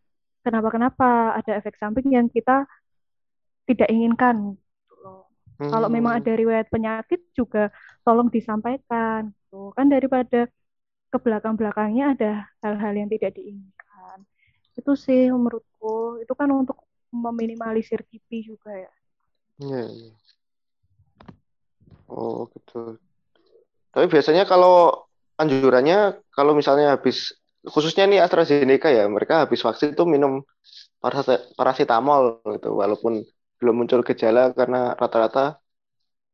kenapa-kenapa 0.48 1.36
ada 1.40 1.52
efek 1.60 1.76
samping 1.82 2.08
yang 2.16 2.28
kita 2.32 2.64
tidak 3.68 3.90
inginkan 3.92 4.56
loh. 5.04 5.28
Kalau 5.68 5.88
memang 5.92 6.14
Hmm. 6.14 6.24
ada 6.24 6.32
riwayat 6.42 6.68
penyakit 6.72 7.20
juga 7.36 7.70
tolong 8.08 8.32
disampaikan 8.32 9.32
gitu. 9.36 9.76
Kan 9.76 9.92
daripada 9.92 10.48
ke 11.12 11.18
belakang-belakangnya 11.20 12.06
ada 12.16 12.32
hal-hal 12.64 12.94
yang 12.96 13.10
tidak 13.12 13.36
diinginkan. 13.38 14.18
Itu 14.80 14.94
sih 14.96 15.32
menurutku 15.34 16.22
itu 16.24 16.34
kan 16.40 16.50
untuk 16.52 16.78
meminimalisir 17.12 18.04
kipi 18.08 18.48
juga 18.48 18.72
ya. 18.76 18.92
Iya, 19.64 19.82
iya. 19.94 20.12
Oh 22.10 22.48
gitu. 22.54 23.00
Tapi 23.94 24.06
biasanya 24.14 24.44
kalau 24.52 25.06
anjurannya 25.42 26.22
kalau 26.36 26.54
misalnya 26.60 26.96
habis 26.96 27.34
khususnya 27.74 28.04
nih 28.10 28.20
AstraZeneca 28.26 28.90
ya 28.90 29.04
mereka 29.08 29.46
habis 29.46 29.62
vaksin 29.62 29.94
tuh 29.98 30.08
minum 30.10 30.44
paracetamol 31.58 32.42
gitu 32.58 32.70
walaupun 32.74 33.24
belum 33.58 33.76
muncul 33.86 34.02
gejala 34.06 34.54
karena 34.54 34.94
rata-rata 34.98 35.62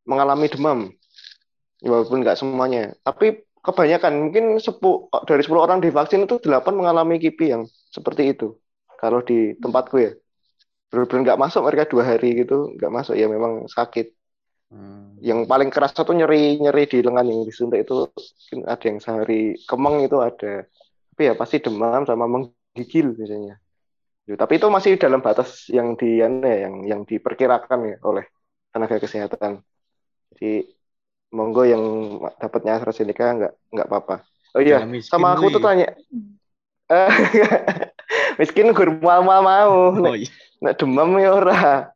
mengalami 0.07 0.47
demam 0.51 0.79
walaupun 1.83 2.23
nggak 2.23 2.39
semuanya. 2.39 2.95
Tapi 3.03 3.43
kebanyakan 3.63 4.13
mungkin 4.27 4.45
10 4.59 5.07
dari 5.27 5.41
10 5.43 5.63
orang 5.63 5.79
divaksin 5.79 6.27
itu 6.27 6.39
8 6.39 6.75
mengalami 6.75 7.19
kipi 7.19 7.51
yang 7.55 7.63
seperti 7.91 8.35
itu 8.35 8.55
kalau 8.99 9.23
di 9.23 9.55
tempatku 9.59 9.95
ya. 9.99 10.11
Benar-benar 10.91 11.21
nggak 11.33 11.41
masuk 11.41 11.61
mereka 11.65 11.83
dua 11.89 12.03
hari 12.05 12.43
gitu 12.43 12.75
nggak 12.77 12.91
masuk 12.91 13.15
ya 13.17 13.27
memang 13.27 13.67
sakit. 13.67 14.13
Hmm. 14.73 15.21
yang 15.21 15.45
paling 15.45 15.69
keras 15.69 15.93
satu 15.93 16.17
nyeri 16.17 16.57
nyeri 16.57 16.89
di 16.89 17.05
lengan 17.05 17.29
yang 17.29 17.45
disuntik 17.45 17.85
itu 17.85 18.09
mungkin 18.09 18.59
ada 18.65 18.85
yang 18.89 18.97
sehari 18.97 19.53
kemeng 19.69 20.01
itu 20.01 20.17
ada 20.17 20.65
tapi 21.13 21.21
ya 21.29 21.33
pasti 21.37 21.61
demam 21.61 22.03
sama 22.09 22.25
menggigil 22.25 23.13
biasanya 23.13 23.61
Ya, 24.23 24.39
tapi 24.39 24.55
itu 24.55 24.71
masih 24.71 24.95
dalam 24.95 25.19
batas 25.19 25.67
yang 25.67 25.99
di 25.99 26.23
ya, 26.23 26.31
yang 26.31 26.87
yang 26.87 27.01
diperkirakan 27.03 27.79
ya 27.91 27.97
oleh 28.07 28.23
tenaga 28.71 28.95
kesehatan 28.95 29.59
jadi 30.31 30.63
monggo 31.35 31.67
yang 31.67 31.83
dapatnya 32.39 32.79
AstraZeneca 32.79 33.35
nggak 33.35 33.53
nggak 33.67 33.87
apa-apa 33.91 34.23
oh 34.55 34.63
iya 34.63 34.87
miskin, 34.87 35.11
sama 35.11 35.35
aku 35.35 35.51
tuh 35.51 35.59
Wi. 35.59 35.67
tanya 35.67 35.87
miskin 38.39 38.71
gur 38.71 38.95
mau 39.03 39.19
mau 39.27 39.91
Oh 39.91 40.15
iya. 40.15 40.31
Nek 40.63 40.79
demam 40.79 41.19
ya 41.19 41.35
ora. 41.35 41.91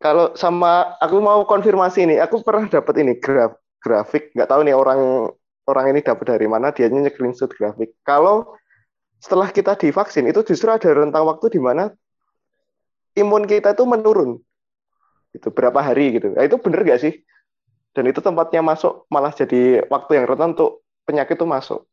Kalau 0.00 0.32
sama 0.34 0.96
aku 0.96 1.20
mau 1.20 1.44
konfirmasi 1.44 2.08
nih, 2.08 2.18
aku 2.24 2.40
pernah 2.40 2.66
dapat 2.66 3.04
ini 3.04 3.20
graf 3.20 3.54
grafik, 3.84 4.32
nggak 4.32 4.48
tahu 4.48 4.64
nih 4.64 4.74
orang 4.74 5.28
orang 5.66 5.94
ini 5.94 6.00
dapat 6.02 6.26
dari 6.38 6.46
mana, 6.50 6.74
dia 6.74 6.90
screenshot 6.90 7.50
grafik. 7.54 7.94
Kalau 8.02 8.58
setelah 9.22 9.48
kita 9.54 9.78
divaksin 9.78 10.26
itu 10.26 10.42
justru 10.42 10.66
ada 10.66 10.90
rentang 10.90 11.22
waktu 11.22 11.46
di 11.54 11.60
mana 11.62 11.94
imun 13.14 13.46
kita 13.46 13.76
itu 13.76 13.84
menurun. 13.86 14.42
Itu 15.32 15.48
berapa 15.54 15.78
hari 15.78 16.18
gitu. 16.18 16.34
Nah, 16.34 16.44
itu 16.44 16.58
bener 16.58 16.82
gak 16.84 17.00
sih? 17.00 17.14
Dan 17.92 18.08
itu 18.08 18.18
tempatnya 18.24 18.64
masuk 18.64 19.04
malah 19.12 19.30
jadi 19.32 19.84
waktu 19.86 20.20
yang 20.20 20.26
rentan 20.26 20.56
untuk 20.56 20.82
penyakit 21.04 21.36
itu 21.38 21.46
masuk. 21.46 21.84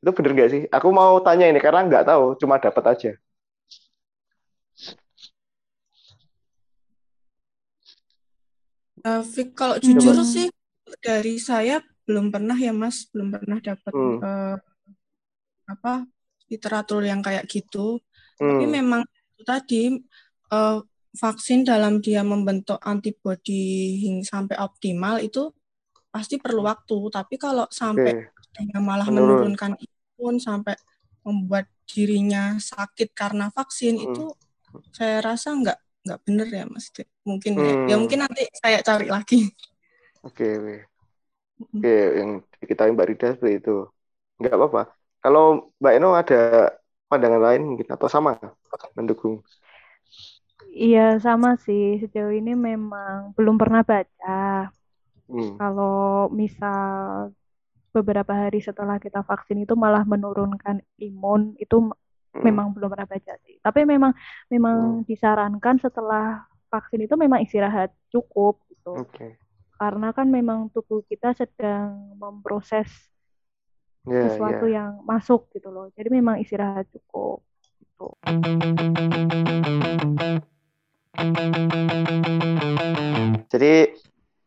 Itu 0.00 0.10
bener 0.16 0.32
gak 0.34 0.50
sih? 0.50 0.62
Aku 0.72 0.88
mau 0.90 1.20
tanya 1.20 1.50
ini 1.50 1.60
karena 1.60 1.84
nggak 1.84 2.06
tahu, 2.06 2.38
cuma 2.40 2.56
dapat 2.58 2.84
aja. 2.86 3.10
Eh, 9.04 9.22
Fik, 9.22 9.52
kalau 9.52 9.76
jujur 9.76 10.16
Hmm. 10.16 10.24
sih 10.24 10.46
dari 11.04 11.36
saya 11.36 11.84
belum 12.06 12.26
pernah 12.34 12.56
ya 12.66 12.72
Mas, 12.82 12.96
belum 13.12 13.28
pernah 13.34 13.58
dapat 13.68 13.94
Hmm. 13.94 14.18
eh, 14.28 14.56
apa 15.72 16.04
literatur 16.52 17.00
yang 17.04 17.20
kayak 17.24 17.44
gitu. 17.48 18.00
Tapi 18.38 18.64
Hmm. 18.64 18.74
memang 18.78 19.02
itu 19.34 19.42
tadi 19.46 19.82
eh, 20.54 20.78
vaksin 21.22 21.60
dalam 21.64 22.02
dia 22.04 22.20
membentuk 22.26 22.78
antibodi 22.82 23.96
hingga 24.04 24.26
sampai 24.26 24.56
optimal 24.60 25.16
itu 25.22 25.50
pasti 26.14 26.36
perlu 26.42 26.62
waktu. 26.66 26.96
Tapi 27.16 27.34
kalau 27.40 27.66
sampai 27.72 28.12
Oke. 28.12 28.30
dia 28.54 28.78
malah 28.82 29.08
Menurun. 29.08 29.54
menurunkan 29.54 29.72
imun 30.18 30.36
sampai 30.42 30.74
membuat 31.26 31.66
dirinya 31.90 32.56
sakit 32.60 33.12
karena 33.16 33.48
vaksin 33.56 33.96
Hmm. 33.98 34.04
itu 34.06 34.32
saya 34.94 35.20
rasa 35.24 35.48
nggak 35.56 35.78
nggak 36.06 36.20
bener 36.26 36.48
ya 36.52 36.64
Mas. 36.70 36.86
Mungkin 37.28 37.52
ya, 37.60 37.74
ya 37.88 37.96
Hmm. 37.96 38.02
mungkin 38.02 38.20
nanti 38.24 38.42
saya 38.62 38.78
cari 38.84 39.08
lagi. 39.10 39.50
Oke, 40.22 40.44
oke. 40.58 40.93
Oke, 41.64 41.88
yang 42.18 42.30
diketahui 42.60 42.92
Mbak 42.96 43.08
Rida 43.10 43.26
seperti 43.36 43.54
itu. 43.60 43.70
Nggak 44.40 44.54
apa-apa. 44.56 44.80
Kalau 45.22 45.42
Mbak 45.80 45.92
Eno 45.96 46.08
ada 46.20 46.36
pandangan 47.10 47.42
lain 47.46 47.62
mungkin 47.68 47.88
atau 47.94 48.08
sama 48.14 48.30
mendukung. 48.96 49.34
Iya 50.84 51.00
sama 51.24 51.48
sih 51.64 51.82
sejauh 52.02 52.34
ini 52.40 52.50
memang 52.68 53.16
belum 53.36 53.56
pernah 53.60 53.82
baca. 53.90 54.30
Hmm. 55.28 55.56
Kalau 55.58 56.28
misal 56.40 57.32
beberapa 57.94 58.32
hari 58.34 58.58
setelah 58.58 58.98
kita 58.98 59.22
vaksin 59.22 59.62
itu 59.64 59.74
malah 59.78 60.02
menurunkan 60.02 60.82
imun 60.98 61.54
itu 61.62 61.76
Hmm. 62.34 62.42
memang 62.42 62.74
belum 62.74 62.90
pernah 62.90 63.06
baca 63.06 63.32
sih. 63.46 63.56
Tapi 63.62 63.86
memang 63.86 64.12
memang 64.50 65.06
disarankan 65.06 65.78
setelah 65.78 66.42
vaksin 66.66 67.06
itu 67.06 67.14
memang 67.14 67.40
istirahat 67.46 67.94
cukup 68.10 68.58
gitu. 68.66 68.98
Oke. 68.98 69.38
Karena 69.74 70.14
kan 70.14 70.30
memang 70.30 70.70
tubuh 70.70 71.02
kita 71.06 71.34
sedang 71.34 72.14
memproses 72.18 72.88
Ya, 74.04 74.28
sesuatu 74.28 74.68
ya. 74.68 74.84
yang 74.84 75.00
masuk 75.00 75.48
gitu 75.56 75.72
loh. 75.72 75.88
Jadi 75.96 76.12
memang 76.12 76.36
istirahat 76.36 76.84
cukup. 76.92 77.40
Gitu. 77.80 78.06
Jadi 83.48 83.96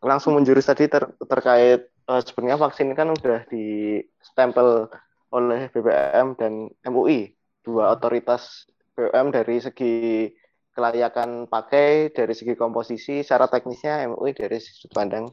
langsung 0.06 0.38
menjurus 0.38 0.70
tadi 0.70 0.86
ter- 0.86 1.10
terkait 1.26 1.90
eh, 1.90 2.22
sebenarnya 2.22 2.62
vaksin 2.62 2.94
kan 2.94 3.10
udah 3.18 3.50
di 3.50 3.98
stempel 4.22 4.94
oleh 5.34 5.74
BPM 5.74 6.38
dan 6.38 6.70
MUI, 6.86 7.34
dua 7.66 7.98
otoritas 7.98 8.70
BPM 8.94 9.34
dari 9.34 9.58
segi 9.58 10.30
kelayakan 10.78 11.50
pakai, 11.50 12.14
dari 12.14 12.38
segi 12.38 12.54
komposisi, 12.54 13.26
secara 13.26 13.50
teknisnya 13.50 14.06
MUI 14.14 14.38
dari 14.38 14.62
sudut 14.62 14.94
pandang 14.94 15.26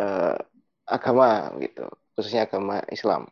eh, 0.00 0.36
agama 0.88 1.52
gitu, 1.60 1.84
khususnya 2.16 2.48
agama 2.48 2.80
Islam. 2.88 3.28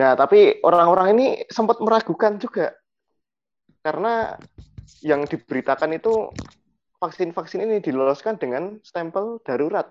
Nah, 0.00 0.16
tapi 0.16 0.56
orang-orang 0.64 1.12
ini 1.12 1.26
sempat 1.52 1.76
meragukan 1.84 2.40
juga 2.40 2.72
karena 3.84 4.40
yang 5.04 5.28
diberitakan 5.28 6.00
itu 6.00 6.32
vaksin-vaksin 7.02 7.66
ini 7.66 7.84
diloloskan 7.84 8.40
dengan 8.40 8.78
stempel 8.80 9.42
darurat. 9.44 9.90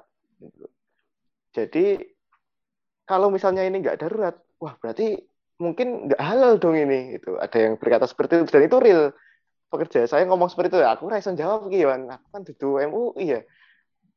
Jadi 1.52 2.00
kalau 3.04 3.28
misalnya 3.28 3.68
ini 3.68 3.84
nggak 3.84 4.00
darurat, 4.00 4.40
wah 4.58 4.74
berarti 4.80 5.20
mungkin 5.60 6.08
nggak 6.08 6.22
halal 6.24 6.56
dong 6.58 6.80
ini. 6.80 7.20
Itu 7.20 7.36
ada 7.38 7.58
yang 7.60 7.76
berkata 7.76 8.08
seperti 8.08 8.42
itu 8.42 8.50
dan 8.50 8.64
itu 8.66 8.78
real. 8.80 9.04
Pekerja 9.72 10.04
saya 10.04 10.24
ngomong 10.28 10.52
seperti 10.52 10.76
itu, 10.76 10.80
aku 10.84 11.08
rasa 11.08 11.32
jawab 11.32 11.72
gimana? 11.72 12.20
Aku 12.20 12.28
kan 12.34 12.42
duduk 12.44 12.76
MUI 12.84 13.26
ya. 13.32 13.42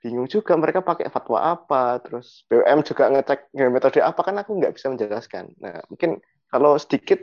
Bingung 0.03 0.29
juga 0.29 0.53
mereka 0.59 0.83
pakai 0.85 1.07
fatwa 1.15 1.39
apa, 1.41 2.03
terus 2.05 2.45
BUM 2.51 2.83
juga 2.85 3.09
ngecek 3.09 3.41
metode 3.73 4.01
apa 4.05 4.21
kan 4.21 4.37
aku 4.43 4.51
nggak 4.59 4.75
bisa 4.77 4.93
menjelaskan. 4.93 5.45
Nah 5.63 5.81
mungkin 5.89 6.21
kalau 6.53 6.77
sedikit 6.77 7.19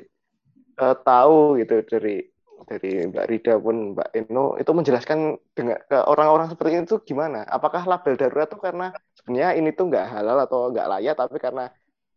eh, 0.82 0.96
tahu 1.06 1.60
gitu 1.62 1.76
dari 1.92 2.32
dari 2.70 2.92
Mbak 3.10 3.26
Rida 3.30 3.54
pun 3.58 3.76
Mbak 3.98 4.10
Eno 4.18 4.56
itu 4.62 4.72
menjelaskan 4.72 5.20
dengan 5.58 5.78
ke 5.90 5.98
orang-orang 6.08 6.48
seperti 6.54 6.74
itu 6.82 6.96
gimana? 7.04 7.44
Apakah 7.46 7.84
label 7.90 8.16
darurat 8.18 8.48
itu 8.50 8.58
karena 8.62 8.86
sebenarnya 9.18 9.50
ini 9.60 9.70
tuh 9.78 9.86
nggak 9.90 10.06
halal 10.14 10.38
atau 10.46 10.70
nggak 10.72 10.88
layak, 10.88 11.16
tapi 11.18 11.38
karena 11.42 11.64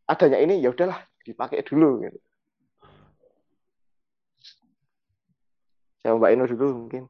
adanya 0.08 0.38
ini 0.44 0.60
ya 0.64 0.68
udahlah 0.74 1.00
dipakai 1.24 1.64
dulu 1.64 2.04
gitu. 2.04 2.18
Saya 6.04 6.20
Mbak 6.20 6.32
Eno 6.36 6.44
dulu 6.44 6.84
mungkin. 6.84 7.08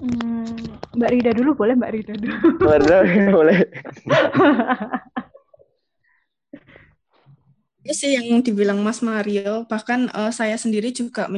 Hmm, 0.00 0.48
Mbak 0.96 1.10
Rida 1.12 1.30
dulu 1.36 1.52
boleh 1.52 1.76
Mbak 1.76 1.92
Rida 1.92 2.14
dulu. 2.16 2.36
Boleh, 2.64 3.28
boleh. 3.28 3.58
Itu 7.84 7.92
sih 7.92 8.16
yang 8.16 8.40
dibilang 8.40 8.80
Mas 8.80 9.04
Mario, 9.04 9.68
bahkan 9.68 10.08
eh, 10.08 10.32
saya 10.32 10.56
sendiri 10.56 10.88
juga 10.96 11.28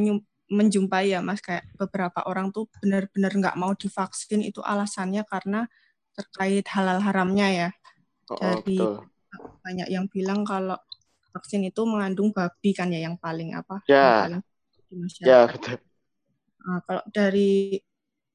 menjumpai 0.47 1.11
ya 1.11 1.19
Mas 1.19 1.43
kayak 1.43 1.67
beberapa 1.75 2.23
orang 2.31 2.55
tuh 2.55 2.71
benar-benar 2.79 3.35
nggak 3.35 3.59
mau 3.59 3.75
divaksin 3.75 4.47
itu 4.47 4.63
alasannya 4.63 5.27
karena 5.27 5.67
terkait 6.15 6.71
halal 6.71 7.03
haramnya 7.03 7.51
ya. 7.51 7.69
Oh, 8.31 8.39
Jadi 8.39 8.79
betul. 8.79 9.11
banyak 9.59 9.89
yang 9.91 10.07
bilang 10.07 10.47
kalau 10.47 10.79
vaksin 11.35 11.67
itu 11.67 11.83
mengandung 11.83 12.31
babi 12.31 12.71
kan 12.71 12.95
ya 12.95 13.11
yang 13.11 13.19
paling 13.19 13.59
apa? 13.59 13.83
Ya. 13.91 13.99
Yang 13.99 14.23
paling 14.23 14.43
di 14.95 14.99
masyarakat. 15.03 15.31
Ya, 15.31 15.47
betul. 15.51 15.79
Nah, 16.65 16.81
kalau 16.87 17.05
dari 17.13 17.77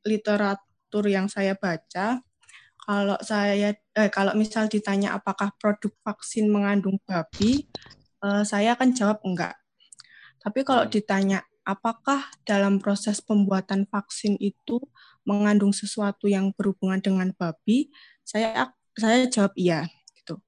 literatur 0.06 1.06
yang 1.10 1.28
saya 1.32 1.54
baca, 1.58 2.22
kalau 2.86 3.18
saya 3.22 3.76
eh, 3.76 4.12
kalau 4.12 4.34
misal 4.38 4.66
ditanya 4.72 5.16
apakah 5.18 5.54
produk 5.62 5.94
vaksin 6.06 6.50
mengandung 6.52 6.98
babi, 7.06 7.68
eh, 8.26 8.44
saya 8.48 8.76
akan 8.78 8.90
jawab 8.98 9.20
enggak. 9.26 9.56
Tapi 10.44 10.60
kalau 10.68 10.88
Hmm. 10.88 10.94
ditanya 10.94 11.40
apakah 11.68 12.28
dalam 12.48 12.80
proses 12.84 13.20
pembuatan 13.24 13.86
vaksin 13.90 14.36
itu 14.42 14.82
mengandung 15.28 15.72
sesuatu 15.76 16.26
yang 16.32 16.52
berhubungan 16.58 17.00
dengan 17.04 17.30
babi, 17.38 17.92
saya 18.26 18.74
saya 18.98 19.28
jawab 19.30 19.54
iya 19.60 19.86
gitu. 20.18 20.42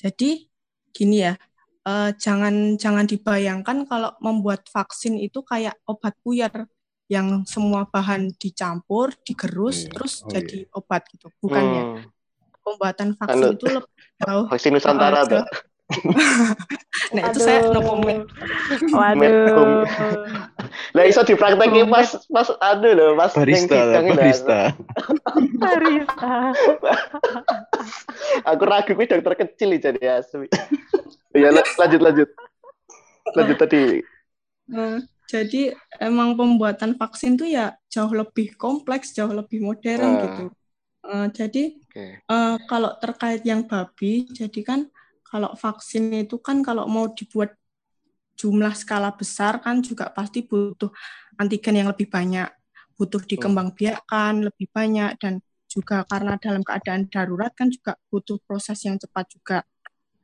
Jadi 0.00 0.50
gini 0.94 1.24
ya, 1.26 1.34
eh, 1.88 2.10
jangan 2.20 2.76
jangan 2.76 3.08
dibayangkan 3.08 3.88
kalau 3.88 4.12
membuat 4.20 4.68
vaksin 4.68 5.16
itu 5.16 5.40
kayak 5.40 5.80
obat 5.88 6.12
buyar 6.20 6.68
yang 7.08 7.48
semua 7.48 7.88
bahan 7.88 8.28
dicampur, 8.36 9.16
digerus, 9.24 9.88
Iya. 9.88 9.90
terus 9.96 10.14
Oh, 10.20 10.28
jadi 10.28 10.68
obat 10.76 11.08
gitu. 11.08 11.32
Bukan 11.40 11.64
ya. 11.64 11.82
Hmm. 11.88 12.04
Pembuatan 12.60 13.08
vaksin 13.16 13.48
Anu. 13.48 13.56
itu 13.56 13.66
lebih 13.72 13.92
jauh. 14.20 14.44
Vaksin 14.52 14.72
Nusantara 14.76 15.24
tuh. 15.24 15.44
Nah, 17.08 17.32
itu 17.32 17.40
saya 17.40 17.72
no 17.72 17.80
comment. 17.80 18.28
Waduh. 18.92 19.88
Lah 20.96 21.04
iso 21.08 21.24
dipraktekin 21.24 21.88
pas 21.88 22.12
pas 22.28 22.48
anu 22.60 22.92
loh, 22.92 23.16
pas 23.16 23.32
Barista, 23.32 23.88
lah, 23.88 24.04
barista. 24.04 24.60
Barista. 25.62 26.32
Aku 28.44 28.62
ragu 28.68 28.92
kuwi 28.92 29.08
dokter 29.08 29.32
kecil 29.48 29.80
jadi 29.80 30.20
asli. 30.20 30.52
Ya 31.36 31.52
la- 31.52 31.66
lanjut 31.76 32.00
lanjut. 32.00 32.28
Lanjut 33.36 33.56
tadi. 33.60 33.82
Nah, 34.68 35.00
jadi 35.28 35.76
emang 36.00 36.36
pembuatan 36.36 36.96
vaksin 36.96 37.36
tuh 37.36 37.48
ya 37.48 37.76
jauh 37.92 38.12
lebih 38.12 38.56
kompleks, 38.56 39.12
jauh 39.12 39.32
lebih 39.32 39.60
modern 39.60 40.00
Ah. 40.00 40.20
gitu. 40.24 40.42
Eh, 41.08 41.26
jadi 41.32 41.62
Oke. 41.84 42.06
eh, 42.24 42.56
kalau 42.68 42.90
terkait 43.00 43.44
yang 43.44 43.64
babi, 43.64 44.28
jadi 44.32 44.60
kan 44.64 44.80
kalau 45.24 45.52
vaksin 45.56 46.08
itu 46.24 46.40
kan 46.40 46.64
kalau 46.64 46.88
mau 46.88 47.12
dibuat 47.12 47.52
jumlah 48.38 48.72
skala 48.72 49.12
besar 49.12 49.60
kan 49.60 49.82
juga 49.84 50.08
pasti 50.14 50.46
butuh 50.46 50.88
antigen 51.36 51.84
yang 51.84 51.88
lebih 51.92 52.08
banyak, 52.08 52.48
butuh 52.96 53.20
dikembangbiakkan 53.20 54.46
lebih 54.48 54.70
banyak 54.72 55.18
dan 55.20 55.42
juga 55.68 56.00
karena 56.08 56.40
dalam 56.40 56.64
keadaan 56.64 57.04
darurat 57.12 57.52
kan 57.52 57.68
juga 57.68 57.98
butuh 58.08 58.40
proses 58.48 58.80
yang 58.88 58.96
cepat 58.96 59.26
juga. 59.28 59.58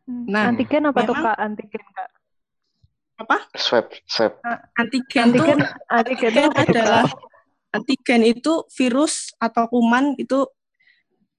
Nah, 0.04 0.52
antigen 0.52 0.84
apa 0.84 1.00
tuh 1.08 1.16
Kak? 1.16 1.36
Antigen 1.40 1.84
Kak? 1.96 2.08
Apa? 3.24 3.36
Swab 3.56 3.88
swab. 4.04 4.42
Antigen, 4.76 5.32
tuh 5.32 5.48
Antigen 5.48 5.60
antigen 5.88 6.32
itu 6.34 6.40
Antigen 6.40 6.50
apa 6.52 6.60
tuh, 6.60 6.64
Kak? 6.64 6.76
adalah 6.76 7.04
antigen 7.74 8.22
itu 8.22 8.52
virus 8.76 9.32
atau 9.40 9.64
kuman 9.66 10.14
itu 10.20 10.44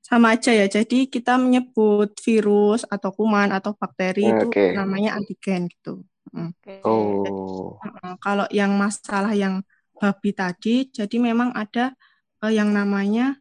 sama 0.01 0.38
aja 0.38 0.53
ya. 0.53 0.66
Jadi 0.66 1.09
kita 1.09 1.38
menyebut 1.38 2.18
virus 2.22 2.86
atau 2.86 3.09
kuman 3.13 3.53
atau 3.53 3.74
bakteri 3.74 4.34
itu 4.34 4.49
Oke. 4.49 4.74
namanya 4.74 5.18
antigen 5.18 5.70
gitu. 5.70 6.05
Oke. 6.34 6.82
Oh. 6.86 7.78
Heeh. 7.82 8.13
Kalau 8.22 8.45
yang 8.49 8.74
masalah 8.78 9.34
yang 9.34 9.61
babi 9.97 10.34
tadi, 10.34 10.89
jadi 10.89 11.18
memang 11.22 11.53
ada 11.53 11.93
eh, 12.45 12.53
yang 12.53 12.70
namanya 12.74 13.38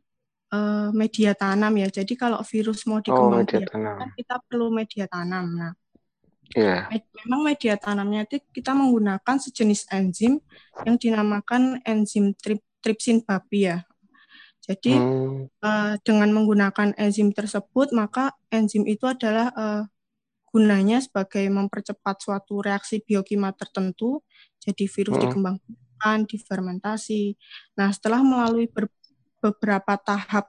eh, 0.55 0.88
media 0.94 1.34
tanam 1.34 1.74
ya. 1.74 1.88
Jadi 1.90 2.14
kalau 2.14 2.38
virus 2.46 2.86
mau 2.86 3.02
Oh, 3.02 3.02
media 3.02 3.11
dikembangbiakkan 3.11 3.70
tanam. 3.74 3.96
kan 3.98 4.09
kita 4.14 4.34
perlu 4.46 4.66
media 4.70 5.05
tanam. 5.11 5.46
Nah, 5.59 5.72
Iya. 6.55 6.86
Med- 6.86 7.11
memang 7.24 7.40
media 7.42 7.74
tanamnya 7.74 8.28
itu 8.28 8.38
kita 8.55 8.76
menggunakan 8.76 9.36
sejenis 9.42 9.90
enzim 9.90 10.38
yang 10.86 10.94
dinamakan 11.00 11.82
enzim 11.82 12.30
trip, 12.38 12.62
tripsin 12.78 13.24
babi 13.26 13.74
ya. 13.74 13.82
Jadi 14.62 14.94
Hmm. 14.94 15.48
eh, 15.64 15.94
dengan 16.05 16.28
menggunakan 16.30 16.92
enzim 17.00 17.32
tersebut 17.32 17.90
maka 17.96 18.36
enzim 18.52 18.84
itu 18.84 19.09
adalah 19.09 19.50
eh, 19.57 19.82
gunanya 20.52 21.02
sebagai 21.02 21.42
mempercepat 21.50 22.22
suatu 22.22 22.62
reaksi 22.62 23.02
biokimia 23.02 23.50
tertentu. 23.57 24.22
Jadi 24.62 24.84
virus 24.86 25.16
Mm-mm. 25.18 25.24
dikembangkan, 25.26 26.18
difermentasi. 26.28 27.34
Nah 27.80 27.90
setelah 27.90 28.20
melalui 28.22 28.68
ber- 28.70 28.92
beberapa 29.45 30.01
tahap 30.01 30.49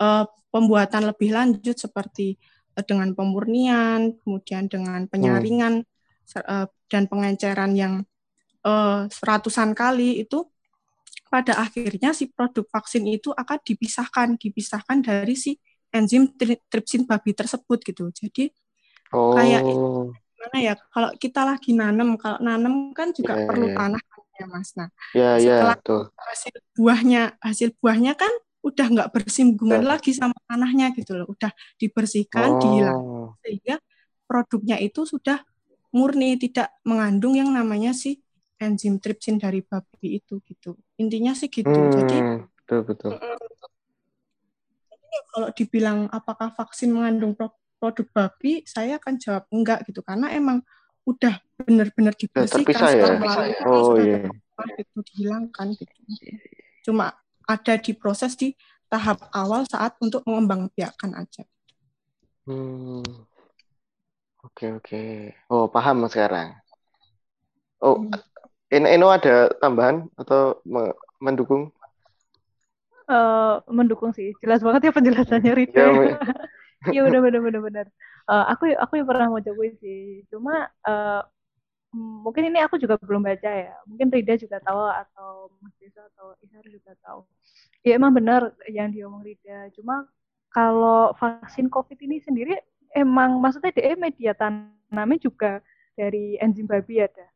eh, 0.00 0.24
pembuatan 0.48 1.12
lebih 1.12 1.36
lanjut 1.36 1.76
seperti 1.76 2.40
eh, 2.72 2.84
dengan 2.88 3.12
pemurnian, 3.12 4.16
kemudian 4.24 4.72
dengan 4.72 5.04
penyaringan 5.12 5.84
ser- 6.24 6.48
eh, 6.48 6.66
dan 6.88 7.04
pengenceran 7.12 7.76
yang 7.76 7.94
eh, 8.64 9.00
seratusan 9.12 9.76
kali 9.76 10.24
itu 10.24 10.48
pada 11.28 11.60
akhirnya 11.60 12.16
si 12.16 12.28
produk 12.32 12.64
vaksin 12.68 13.04
itu 13.08 13.32
akan 13.32 13.60
dipisahkan, 13.60 14.36
dipisahkan 14.40 15.00
dari 15.04 15.36
si 15.36 15.56
enzim 15.92 16.32
tri- 16.36 16.60
tripsin 16.72 17.04
babi 17.04 17.36
tersebut 17.36 17.84
gitu. 17.84 18.08
Jadi 18.12 18.48
Oh. 19.12 19.36
Kayak 19.36 19.60
mana 20.40 20.58
ya 20.58 20.74
kalau 20.88 21.12
kita 21.20 21.44
lagi 21.44 21.76
nanam, 21.76 22.16
kalau 22.16 22.40
nanam 22.40 22.96
kan 22.96 23.12
juga 23.12 23.36
Iya, 23.36 23.44
perlu 23.44 23.66
iya. 23.68 23.76
tanah 23.76 24.00
kan 24.00 24.20
ya 24.42 24.46
Mas. 24.50 24.74
Nah, 24.74 24.90
Ya, 25.14 25.38
ya, 25.38 25.56
setelah 25.62 25.78
tuh. 25.78 26.02
hasil 26.18 26.54
buahnya 26.74 27.22
hasil 27.38 27.68
buahnya 27.78 28.12
kan 28.18 28.30
udah 28.62 28.86
nggak 28.90 29.08
bersinggungan 29.14 29.82
Betul. 29.82 29.90
lagi 29.90 30.10
sama 30.14 30.34
tanahnya 30.46 30.94
gitu 30.94 31.18
loh 31.18 31.26
udah 31.30 31.50
dibersihkan 31.78 32.58
dihilangkan 32.62 33.02
Oh. 33.02 33.34
sehingga 33.42 33.82
produknya 34.26 34.78
itu 34.78 35.02
sudah 35.02 35.42
murni 35.90 36.38
tidak 36.38 36.70
mengandung 36.86 37.34
yang 37.34 37.50
namanya 37.50 37.90
si 37.90 38.22
enzim 38.62 39.02
tripsin 39.02 39.42
dari 39.42 39.66
babi 39.66 40.22
itu 40.22 40.38
gitu 40.46 40.78
intinya 40.94 41.34
sih 41.34 41.50
gitu 41.50 41.90
jadi 41.90 42.16
Hmm, 42.22 42.46
betul 42.62 42.80
betul. 42.86 43.10
kalau 45.32 45.48
dibilang 45.52 45.98
apakah 46.12 46.52
vaksin 46.54 46.92
mengandung 46.92 47.32
pro- 47.36 47.56
produk 47.80 48.06
babi, 48.14 48.62
saya 48.62 48.96
akan 49.00 49.18
jawab 49.18 49.44
enggak 49.50 49.82
gitu 49.88 50.00
karena 50.06 50.30
emang 50.30 50.62
udah 51.02 51.34
benar-benar 51.62 52.14
dibersihkan 52.14 52.74
ya? 52.74 52.88
setelah 52.90 53.18
melalui 53.18 53.54
proses 53.58 53.82
Oh 53.82 53.94
sudah 53.94 54.04
iya. 54.06 54.18
terpisah, 54.26 54.66
gitu 54.78 54.98
dihilangkan 55.02 55.66
gitu. 55.74 55.94
Cuma 56.86 57.06
ada 57.46 57.74
di 57.78 57.92
proses 57.94 58.32
di 58.38 58.54
tahap 58.86 59.18
awal 59.34 59.66
saat 59.66 59.98
untuk 59.98 60.22
mengembangbiakan 60.28 61.10
aja. 61.18 61.42
Hmm. 62.46 63.02
Oke 64.42 64.74
oke. 64.74 65.02
Oh 65.50 65.70
paham 65.70 66.06
sekarang. 66.10 66.58
Oh, 67.82 68.06
ini 68.70 68.86
Eno 68.94 69.10
ada 69.10 69.50
tambahan 69.58 70.06
atau 70.14 70.62
me- 70.62 70.94
mendukung? 71.18 71.70
Eh, 73.10 73.54
mendukung 73.70 74.14
sih. 74.14 74.34
Jelas 74.38 74.62
banget 74.62 74.90
ya 74.90 74.92
penjelasannya 74.94 75.52
Rida. 75.52 75.82
Ya. 75.82 76.14
Iya 76.90 77.00
benar 77.06 77.20
benar 77.22 77.40
benar 77.44 77.60
benar. 77.62 77.86
Eh, 78.26 78.44
aku 78.50 78.64
aku 78.74 78.92
yang 78.98 79.06
pernah 79.06 79.26
mau 79.30 79.38
cobain 79.38 79.74
sih. 79.78 80.26
Cuma 80.32 80.66
eh, 80.66 81.22
m- 81.94 82.26
mungkin 82.26 82.50
ini 82.50 82.58
aku 82.58 82.80
juga 82.80 82.98
belum 82.98 83.22
baca 83.22 83.50
ya. 83.50 83.76
Mungkin 83.86 84.10
Rida 84.10 84.34
juga 84.34 84.58
tahu 84.58 84.82
atau 84.90 85.52
Mas 85.62 85.74
Desa 85.78 86.02
atau 86.16 86.34
Isar 86.42 86.64
juga 86.66 86.96
tahu. 87.04 87.22
Ya 87.86 87.94
emang 87.98 88.10
benar 88.14 88.50
yang 88.66 88.90
diomong 88.90 89.22
Rida. 89.22 89.70
Cuma 89.78 90.10
kalau 90.50 91.14
vaksin 91.14 91.70
COVID 91.70 91.98
ini 92.02 92.18
sendiri 92.18 92.58
emang 92.92 93.38
maksudnya 93.38 93.70
dia 93.70 93.94
media 93.94 94.32
tanamnya 94.34 95.18
juga 95.22 95.62
dari 95.94 96.40
enzim 96.40 96.66
babi 96.66 97.04
ada. 97.04 97.26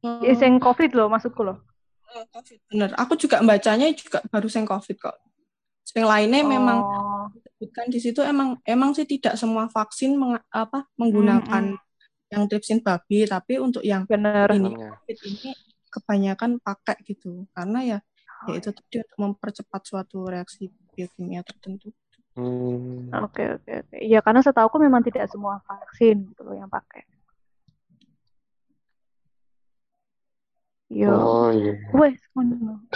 Ya, 0.00 0.32
yang 0.32 0.56
COVID 0.56 0.96
loh 0.96 1.12
maksudku 1.12 1.44
loh. 1.44 1.60
Oh, 2.10 2.24
COVID. 2.32 2.58
Bener. 2.72 2.90
Aku 2.96 3.14
juga 3.20 3.38
membacanya 3.44 3.86
juga 3.92 4.24
baru 4.32 4.48
yang 4.48 4.64
COVID 4.66 4.96
kok. 4.96 5.16
Yang 5.92 6.06
lainnya 6.06 6.42
memang 6.46 6.78
Oh, 6.86 7.09
disebutkan 7.60 7.92
di 7.92 8.00
situ 8.00 8.24
emang 8.24 8.56
emang 8.64 8.96
sih 8.96 9.04
tidak 9.04 9.36
semua 9.36 9.68
vaksin 9.68 10.16
meng- 10.16 10.40
apa 10.48 10.88
menggunakan 10.96 11.76
yang 12.32 12.42
tripsin 12.48 12.80
babi, 12.80 13.28
tapi 13.28 13.60
untuk 13.60 13.84
yang 13.84 14.08
benar. 14.08 14.48
ini. 14.48 14.72
COVID 14.80 15.18
ini 15.28 15.52
kebanyakan 15.92 16.56
pakai 16.64 16.96
gitu 17.04 17.44
karena 17.52 17.84
ya 17.84 17.98
ya 18.48 18.52
itu 18.56 18.72
tadi 18.72 19.04
untuk 19.04 19.18
mempercepat 19.20 19.82
suatu 19.84 20.24
reaksi 20.24 20.72
biokimia 20.96 21.44
tertentu. 21.44 21.92
Hmm. 22.32 23.12
Oke 23.28 23.60
oke 23.60 23.72
oke. 23.84 23.96
Iya 24.00 24.24
karena 24.24 24.40
setahu 24.40 24.72
aku 24.72 24.80
memang 24.80 25.04
tidak 25.04 25.28
semua 25.28 25.60
vaksin 25.68 26.32
gitu 26.32 26.40
loh 26.48 26.56
yang 26.56 26.72
pakai. 26.72 27.04
Yo, 30.88 31.12
Oh 31.12 31.52
iya. 31.52 31.76
wes. 31.92 32.16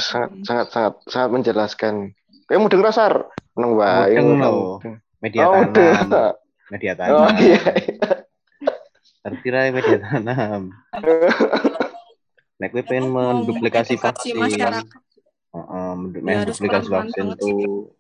Sangat 0.01 0.31
sangat 0.49 0.67
sangat 0.73 0.95
sangat 1.13 1.29
menjelaskan. 1.37 1.95
Kayak 2.49 2.61
mudeng 2.65 2.81
rasar. 2.81 3.29
Neng 3.55 3.73
wae. 3.79 4.19
Ngono. 4.19 4.83
Media 5.23 5.45
Oh, 5.47 5.53
tanam. 5.57 6.07
udah. 6.11 6.33
Media 6.75 6.93
Oh 6.93 6.99
tanam. 6.99 7.37
iya. 7.39 7.63
Terkira 9.25 9.59
media 9.73 9.99
tanam. 10.03 10.61
Nek 12.61 12.69
kowe 12.71 12.83
pengen 12.87 13.09
menduplikasi 13.11 13.97
vaksin, 13.99 14.35
masyarakat. 14.37 14.85
Ya, 14.85 16.45
harus 16.45 16.59
menduplikasi 16.59 16.89
vaksin 16.91 17.25
banget 17.31 17.39
tuh 17.41 17.95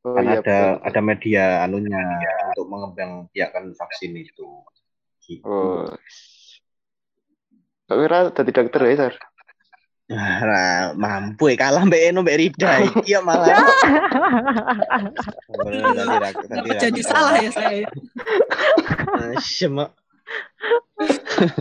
Oh 0.00 0.16
kan 0.16 0.24
iya. 0.24 0.40
ada 0.40 0.56
betul. 0.80 0.88
ada 0.88 1.00
media 1.04 1.44
anunya 1.60 2.00
untuk 2.48 2.72
mengembangbiakan 2.72 3.76
vaksin 3.76 4.16
itu. 4.16 4.48
Gitu. 5.20 5.44
Oh. 5.44 5.84
Kak 7.84 7.96
Wira 8.00 8.32
tadi 8.32 8.48
dokter 8.48 8.80
ya, 8.88 8.96
Sar? 8.96 9.14
Nah, 10.10 10.90
mampu 10.98 11.54
ya 11.54 11.56
kalah 11.56 11.86
mbak 11.86 12.02
Eno 12.10 12.26
mbak 12.26 12.34
Rida 12.34 12.82
iki 12.82 13.14
ya 13.14 13.22
malah. 13.22 13.46
Kenapa 15.46 16.18
rak- 16.18 16.82
jadi 16.82 17.00
salah 17.06 17.38
ya 17.38 17.50
saya? 17.54 17.86
Ah, 19.14 19.38
Semak. 19.38 19.94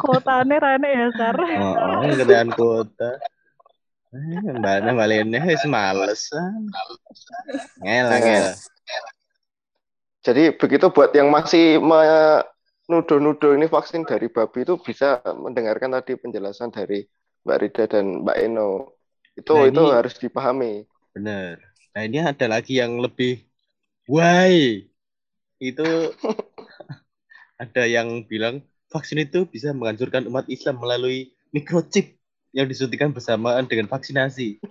Kotane 0.01 0.57
rane 0.57 0.89
ya 0.89 1.07
Sar. 1.13 1.37
Oh, 1.37 2.01
gedean 2.09 2.49
kota. 2.49 3.21
Eh, 4.09 4.41
Mbak 4.57 4.73
Ana 4.81 4.91
balennya 4.97 5.45
wis 5.45 5.61
males. 5.69 6.33
ah. 6.33 6.49
Ngel, 7.85 8.07
ngel. 8.09 8.45
Jadi 10.25 10.43
begitu 10.57 10.89
buat 10.89 11.13
yang 11.13 11.29
masih 11.29 11.77
menuduh-nuduh 11.79 13.53
ini 13.53 13.69
vaksin 13.69 14.03
dari 14.09 14.27
babi 14.27 14.65
itu 14.65 14.75
bisa 14.81 15.21
mendengarkan 15.37 15.93
tadi 15.93 16.17
penjelasan 16.17 16.73
dari 16.73 17.05
Mbak 17.45 17.57
Rida 17.61 17.83
dan 17.87 18.05
Mbak 18.25 18.37
Eno. 18.39 18.69
Itu 19.35 19.51
Nah, 19.55 19.67
itu 19.69 19.81
ini- 19.83 19.95
harus 19.95 20.13
dipahami. 20.19 20.73
Bener. 21.15 21.59
Nah 21.95 22.01
ini 22.05 22.17
ada 22.21 22.45
lagi 22.45 22.77
yang 22.79 23.01
lebih 23.01 23.41
why 24.07 24.83
itu 25.59 25.87
ada 27.63 27.83
yang 27.89 28.23
bilang 28.29 28.63
vaksin 28.89 29.21
itu 29.25 29.45
bisa 29.49 29.73
menghancurkan 29.75 30.25
umat 30.29 30.47
Islam 30.47 30.79
melalui 30.81 31.33
microchip 31.51 32.15
yang 32.55 32.65
disuntikan 32.65 33.13
bersamaan 33.13 33.65
dengan 33.69 33.85
vaksinasi. 33.89 34.61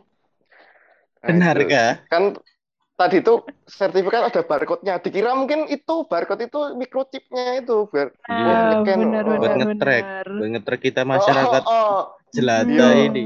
Nah, 1.23 1.29
Benar 1.35 1.57
kah? 1.67 1.91
Kan 2.11 2.25
tadi 2.99 3.17
itu 3.23 3.33
sertifikat 3.65 4.23
ada 4.31 4.41
barcode-nya. 4.43 4.95
Dikira 5.05 5.31
mungkin 5.39 5.71
itu 5.71 5.95
barcode 6.11 6.43
itu 6.51 6.59
microchipnya 6.81 7.63
itu 7.63 7.87
biar 7.93 8.09
Iya. 8.29 8.55
Ah, 8.55 8.83
Kan, 8.87 8.99
benar 9.03 9.25
oh. 9.25 9.37
Buat 9.41 9.53
nge-track. 9.59 10.05
kita 10.85 11.01
masyarakat 11.07 11.63
Oh, 11.65 11.73
oh, 11.73 11.95
oh. 11.95 12.03
jelata 12.35 12.87
Iya. 12.93 13.07
ini. 13.07 13.25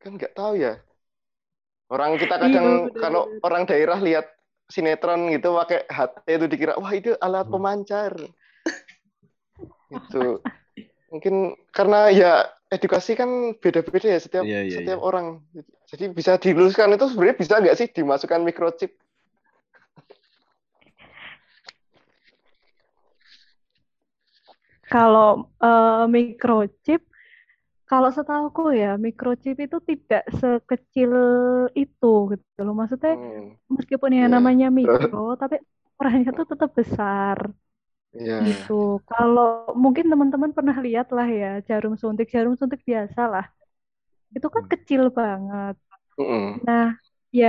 kan 0.00 0.10
nggak 0.16 0.32
tahu 0.38 0.52
ya. 0.64 0.72
Orang 1.86 2.18
kita 2.18 2.34
Iya, 2.34 2.42
kadang 2.50 2.66
kalau 2.98 3.22
orang 3.46 3.62
daerah 3.70 3.98
lihat 4.02 4.26
sinetron 4.66 5.30
gitu 5.30 5.54
pakai 5.54 5.86
HT 5.86 6.26
itu 6.34 6.46
dikira 6.50 6.74
wah 6.82 6.90
itu 6.90 7.14
alat 7.22 7.46
Hmm. 7.46 7.54
pemancar. 7.54 8.12
itu 9.90 10.42
mungkin 11.16 11.34
karena 11.72 12.12
ya 12.12 12.32
edukasi 12.68 13.16
kan 13.16 13.56
beda-beda 13.56 14.06
ya 14.10 14.20
setiap 14.20 14.44
Iya, 14.44 14.60
iya, 14.66 14.74
setiap 14.82 15.00
iya. 15.00 15.06
orang. 15.08 15.26
Jadi 15.86 16.04
bisa 16.12 16.36
diluluskan 16.36 16.92
itu 16.92 17.06
sebenarnya 17.08 17.36
bisa 17.38 17.54
nggak 17.62 17.76
sih 17.78 17.88
dimasukkan 17.90 18.42
microchip? 18.42 18.90
Kalau 24.86 25.50
eh, 25.58 26.04
microchip, 26.06 27.02
kalau 27.90 28.10
setahuku 28.14 28.74
ya 28.74 28.94
microchip 28.94 29.58
itu 29.58 29.78
tidak 29.82 30.22
sekecil 30.30 31.12
itu 31.74 32.12
gitu 32.34 32.60
loh. 32.62 32.74
Maksudnya 32.74 33.14
Hmm, 33.18 33.54
meskipun 33.66 34.10
yang 34.14 34.30
Iya. 34.30 34.34
namanya 34.38 34.68
mikro, 34.70 35.34
tapi 35.34 35.58
ukurannya 35.94 36.30
tuh 36.30 36.46
tetap 36.46 36.70
besar 36.70 37.50
Iya. 38.20 38.40
gitu. 38.46 38.72
Kalau 39.10 39.44
mungkin 39.84 40.04
teman-teman 40.12 40.50
pernah 40.56 40.76
lihat 40.86 41.06
lah 41.16 41.26
ya 41.40 41.46
jarum 41.68 41.94
suntik, 42.02 42.26
jarum 42.34 42.54
suntik 42.60 42.80
biasa 42.90 43.20
lah. 43.32 43.44
Itu 44.36 44.48
kan 44.54 44.64
Hmm. 44.64 44.70
kecil 44.72 45.02
banget. 45.18 45.74
Mm-mm. 46.18 46.60
Nah, 46.66 46.84
ya 47.40 47.46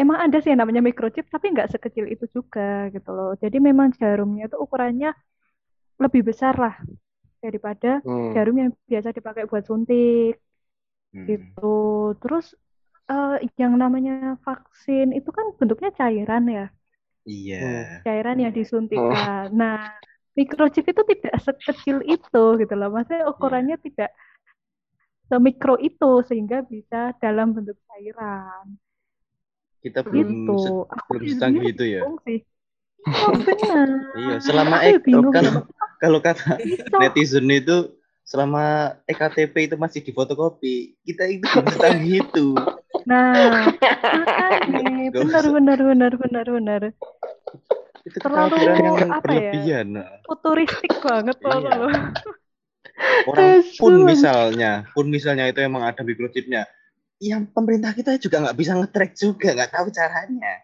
emang 0.00 0.18
ada 0.24 0.36
sih 0.40 0.48
yang 0.52 0.60
namanya 0.62 0.82
microchip, 0.88 1.26
tapi 1.34 1.46
nggak 1.54 1.70
sekecil 1.74 2.06
itu 2.14 2.24
juga 2.36 2.62
gitu 2.94 3.08
loh. 3.16 3.28
Jadi 3.42 3.56
memang 3.68 3.88
jarumnya 4.00 4.42
itu 4.48 4.56
ukurannya 4.64 5.08
lebih 6.04 6.22
besar 6.28 6.54
lah 6.64 6.74
daripada 7.44 7.88
Hmm. 8.04 8.34
jarum 8.34 8.56
yang 8.62 8.70
biasa 8.90 9.08
dipakai 9.18 9.44
buat 9.50 9.64
suntik 9.70 10.34
Hmm. 11.12 11.26
gitu. 11.28 11.60
Terus 12.22 12.44
eh, 13.10 13.30
yang 13.62 13.74
namanya 13.82 14.12
vaksin 14.46 15.06
itu 15.18 15.30
kan 15.36 15.46
bentuknya 15.60 15.90
cairan 16.00 16.44
ya, 16.56 16.62
Iya. 17.26 18.02
cairan 18.02 18.38
yang 18.42 18.52
disuntikkan. 18.54 19.54
Nah, 19.54 19.78
microchip 20.34 20.84
itu 20.88 21.02
tidak 21.06 21.34
sekecil 21.44 22.02
itu 22.02 22.44
gitu 22.60 22.74
loh. 22.74 22.88
Maksudnya 22.90 23.24
ukurannya 23.30 23.76
tidak 23.78 24.10
semikro 25.30 25.74
itu 25.80 26.10
sehingga 26.28 26.58
bisa 26.66 27.16
dalam 27.22 27.56
bentuk 27.56 27.78
cairan. 27.88 28.76
Kita 29.82 30.00
belum 30.06 30.28
Gitu. 30.30 30.54
se- 30.62 30.86
Aku 30.94 31.10
belum 31.18 31.26
secanggih 31.30 31.64
itu 31.74 31.84
ya. 31.86 32.02
sih. 32.26 32.38
Oh, 33.02 33.34
benar. 33.34 33.88
Iya, 34.14 34.34
selama 34.46 34.76
ek, 34.86 34.94
kan 35.34 35.42
sama 35.42 35.60
kalau 35.98 36.18
kata 36.22 36.58
netizen 37.02 37.46
itu 37.50 37.76
selama 38.22 38.94
EKTP 39.10 39.54
itu 39.66 39.76
masih 39.78 40.00
difotokopi, 40.06 40.94
kita 41.02 41.26
itu 41.26 41.42
belum 41.50 41.66
secanggih 41.74 42.14
itu. 42.22 42.46
Nah, 43.06 43.68
benar 45.16 45.44
benar 45.50 45.78
benar 45.80 46.12
benar 46.16 46.46
benar. 46.46 46.80
Itu 48.02 48.18
Terlalu, 48.18 48.56
yang 48.66 49.14
apa 49.14 49.30
ya, 49.30 49.50
berlebihan. 49.52 49.86
Futuristik 50.26 50.92
banget 51.02 51.38
loh. 51.42 51.62
Iya. 51.62 51.90
Orang 53.26 53.62
pun 53.78 53.94
misalnya, 54.04 54.72
pun 54.90 55.06
misalnya 55.08 55.48
itu 55.50 55.62
emang 55.62 55.86
ada 55.86 56.02
microchipnya, 56.02 56.66
yang 57.22 57.46
pemerintah 57.46 57.94
kita 57.94 58.18
juga 58.18 58.42
nggak 58.42 58.58
bisa 58.58 58.74
nge-track 58.74 59.12
juga, 59.14 59.48
nggak 59.54 59.70
tahu 59.70 59.86
caranya. 59.94 60.54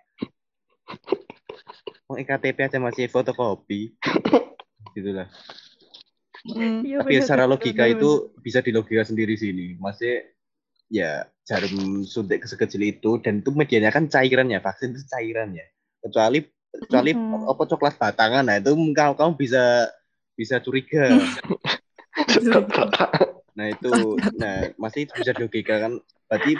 Mau 2.10 2.18
EKTP 2.18 2.58
aja 2.66 2.78
masih 2.82 3.06
fotokopi, 3.06 3.94
gitulah. 4.98 5.30
Mm. 6.46 6.82
Iya, 6.82 6.96
Tapi 7.02 7.12
ya 7.14 7.20
bener, 7.22 7.26
secara 7.26 7.44
logika 7.46 7.84
bener, 7.86 7.98
itu 7.98 8.10
bisa 8.42 8.58
dilogika 8.62 9.02
sendiri 9.06 9.34
sini. 9.38 9.78
Maksudnya 9.78 10.34
ya 10.88 11.28
jarum 11.48 12.04
suntik 12.04 12.44
sekecil 12.44 12.82
itu 12.92 13.20
dan 13.24 13.40
itu 13.44 13.50
medianya 13.52 13.90
kan 13.96 14.04
cairan 14.08 14.48
ya, 14.52 14.60
vaksin 14.64 14.92
itu 14.96 15.04
cairan 15.08 15.48
ya. 15.56 15.64
Kecuali 16.04 16.38
kecuali 16.68 17.10
Mm-mm. 17.14 17.48
apa 17.52 17.62
coklat 17.64 17.94
batangan 17.96 18.44
nah 18.44 18.56
itu 18.60 18.70
kamu 18.96 19.12
kamu 19.18 19.32
bisa 19.40 19.88
bisa 20.38 20.56
curiga. 20.64 21.28
Nah 23.56 23.66
itu 23.74 23.88
nah 24.40 24.70
masih 24.78 25.02
bisa 25.18 25.30
dilogika 25.36 25.74
kan 25.84 25.92
berarti 26.30 26.52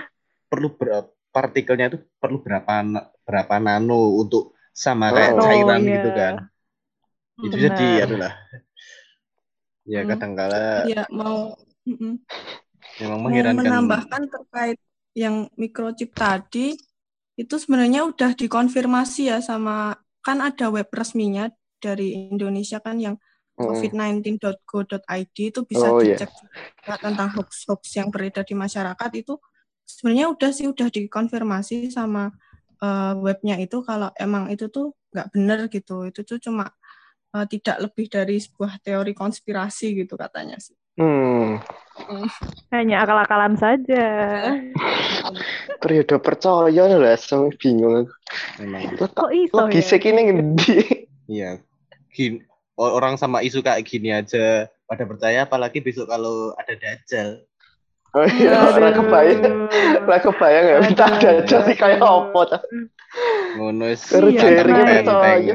perlu 0.51 0.69
ber- 0.79 1.13
partikelnya 1.35 1.87
itu 1.95 1.99
perlu 2.19 2.41
berapa 2.43 2.73
na- 2.83 3.09
berapa 3.27 3.55
nano 3.63 4.19
untuk 4.23 4.57
sama 4.75 5.13
kayak 5.15 5.39
Oh, 5.39 5.45
cairan 5.45 5.81
iya. 5.85 5.99
gitu 5.99 6.09
kan. 6.15 6.35
Itu 7.39 7.55
Benar. 7.55 7.69
jadi 7.71 7.89
adalah 8.07 8.33
ya 9.93 10.01
Hmm. 10.03 10.09
kadangkala 10.11 10.59
Ya 10.89 11.03
mau. 11.11 11.57
Memang 13.01 13.21
mengherankan. 13.23 13.59
menambahkan 13.65 14.23
terkait 14.31 14.79
yang 15.15 15.51
microchip 15.59 16.15
tadi 16.15 16.75
itu 17.39 17.55
sebenarnya 17.63 18.03
udah 18.07 18.35
dikonfirmasi 18.35 19.31
ya 19.31 19.39
sama 19.43 19.95
kan 20.23 20.39
ada 20.43 20.69
web 20.75 20.91
resminya 20.91 21.49
dari 21.79 22.29
Indonesia 22.31 22.83
kan 22.83 22.99
yang 22.99 23.15
covid19.go.id 23.59 25.37
itu 25.39 25.61
bisa 25.67 25.89
Oh, 25.95 26.01
iya. 26.03 26.19
dicek 26.19 26.31
juga 26.35 26.95
tentang 26.99 27.29
hoax-hoax 27.37 27.83
yang 27.99 28.09
beredar 28.11 28.43
di 28.47 28.55
masyarakat 28.59 29.11
itu 29.19 29.35
sebenarnya 29.87 30.27
udah 30.35 30.51
sih 30.55 30.67
udah 30.71 30.89
dikonfirmasi 30.91 31.91
sama 31.95 32.31
eh, 32.83 33.15
webnya 33.23 33.57
itu 33.63 33.83
kalau 33.87 34.11
emang 34.19 34.51
itu 34.51 34.67
tuh 34.71 34.95
nggak 35.15 35.29
benar 35.35 35.59
gitu 35.73 36.07
itu 36.11 36.21
tuh 36.27 36.39
cuma 36.43 36.67
eh, 37.37 37.47
tidak 37.51 37.77
lebih 37.91 38.07
dari 38.11 38.37
sebuah 38.43 38.83
teori 38.83 39.13
konspirasi 39.15 39.87
gitu 40.05 40.15
katanya 40.19 40.59
sih. 40.59 40.75
Hmm, 40.99 41.63
Hanya 42.75 43.03
akal-akalan 43.05 43.55
saja. 43.59 44.07
periode 45.83 46.19
percaya 46.19 46.85
lah, 46.91 47.15
sampe 47.17 47.55
bingung 47.57 48.07
aku. 48.07 48.15
Memang 48.63 48.99
Kok 48.99 49.31
iso 49.31 49.55
ya? 49.55 49.63
Logisnya 49.67 49.99
ini 50.11 50.21
ngendi? 50.31 50.77
Iya. 51.31 51.51
Orang 52.79 53.19
sama 53.19 53.43
isu 53.43 53.63
kayak 53.63 53.87
gini 53.87 54.11
aja 54.15 54.67
pada 54.87 55.05
percaya 55.07 55.47
apalagi 55.47 55.83
besok 55.83 56.11
kalau 56.11 56.55
ada 56.59 56.75
dajjal. 56.75 57.43
Oh 58.17 58.25
iya, 58.25 58.57
ora 58.73 58.89
kebayang. 58.91 59.69
Ora 60.09 60.19
kebayang 60.19 60.65
ya, 60.65 60.77
minta 60.81 61.05
aja 61.13 61.57
sih 61.69 61.77
kayak 61.77 62.01
apa 62.01 62.41
ta. 62.49 62.59
Ngono 63.61 63.93
wis 63.93 64.01
Terus 64.09 64.33
Iya, 64.33 64.65
percaya. 64.65 65.05
Makanya. 65.05 65.55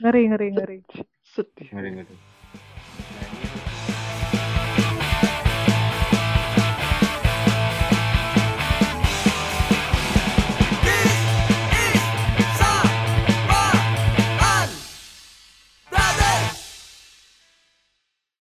Ngeri, 0.00 0.22
ngeri, 0.32 0.46
ngeri. 0.56 0.78
Sedih. 1.22 1.68
Ngeri, 1.68 1.88
ngeri. 2.00 2.14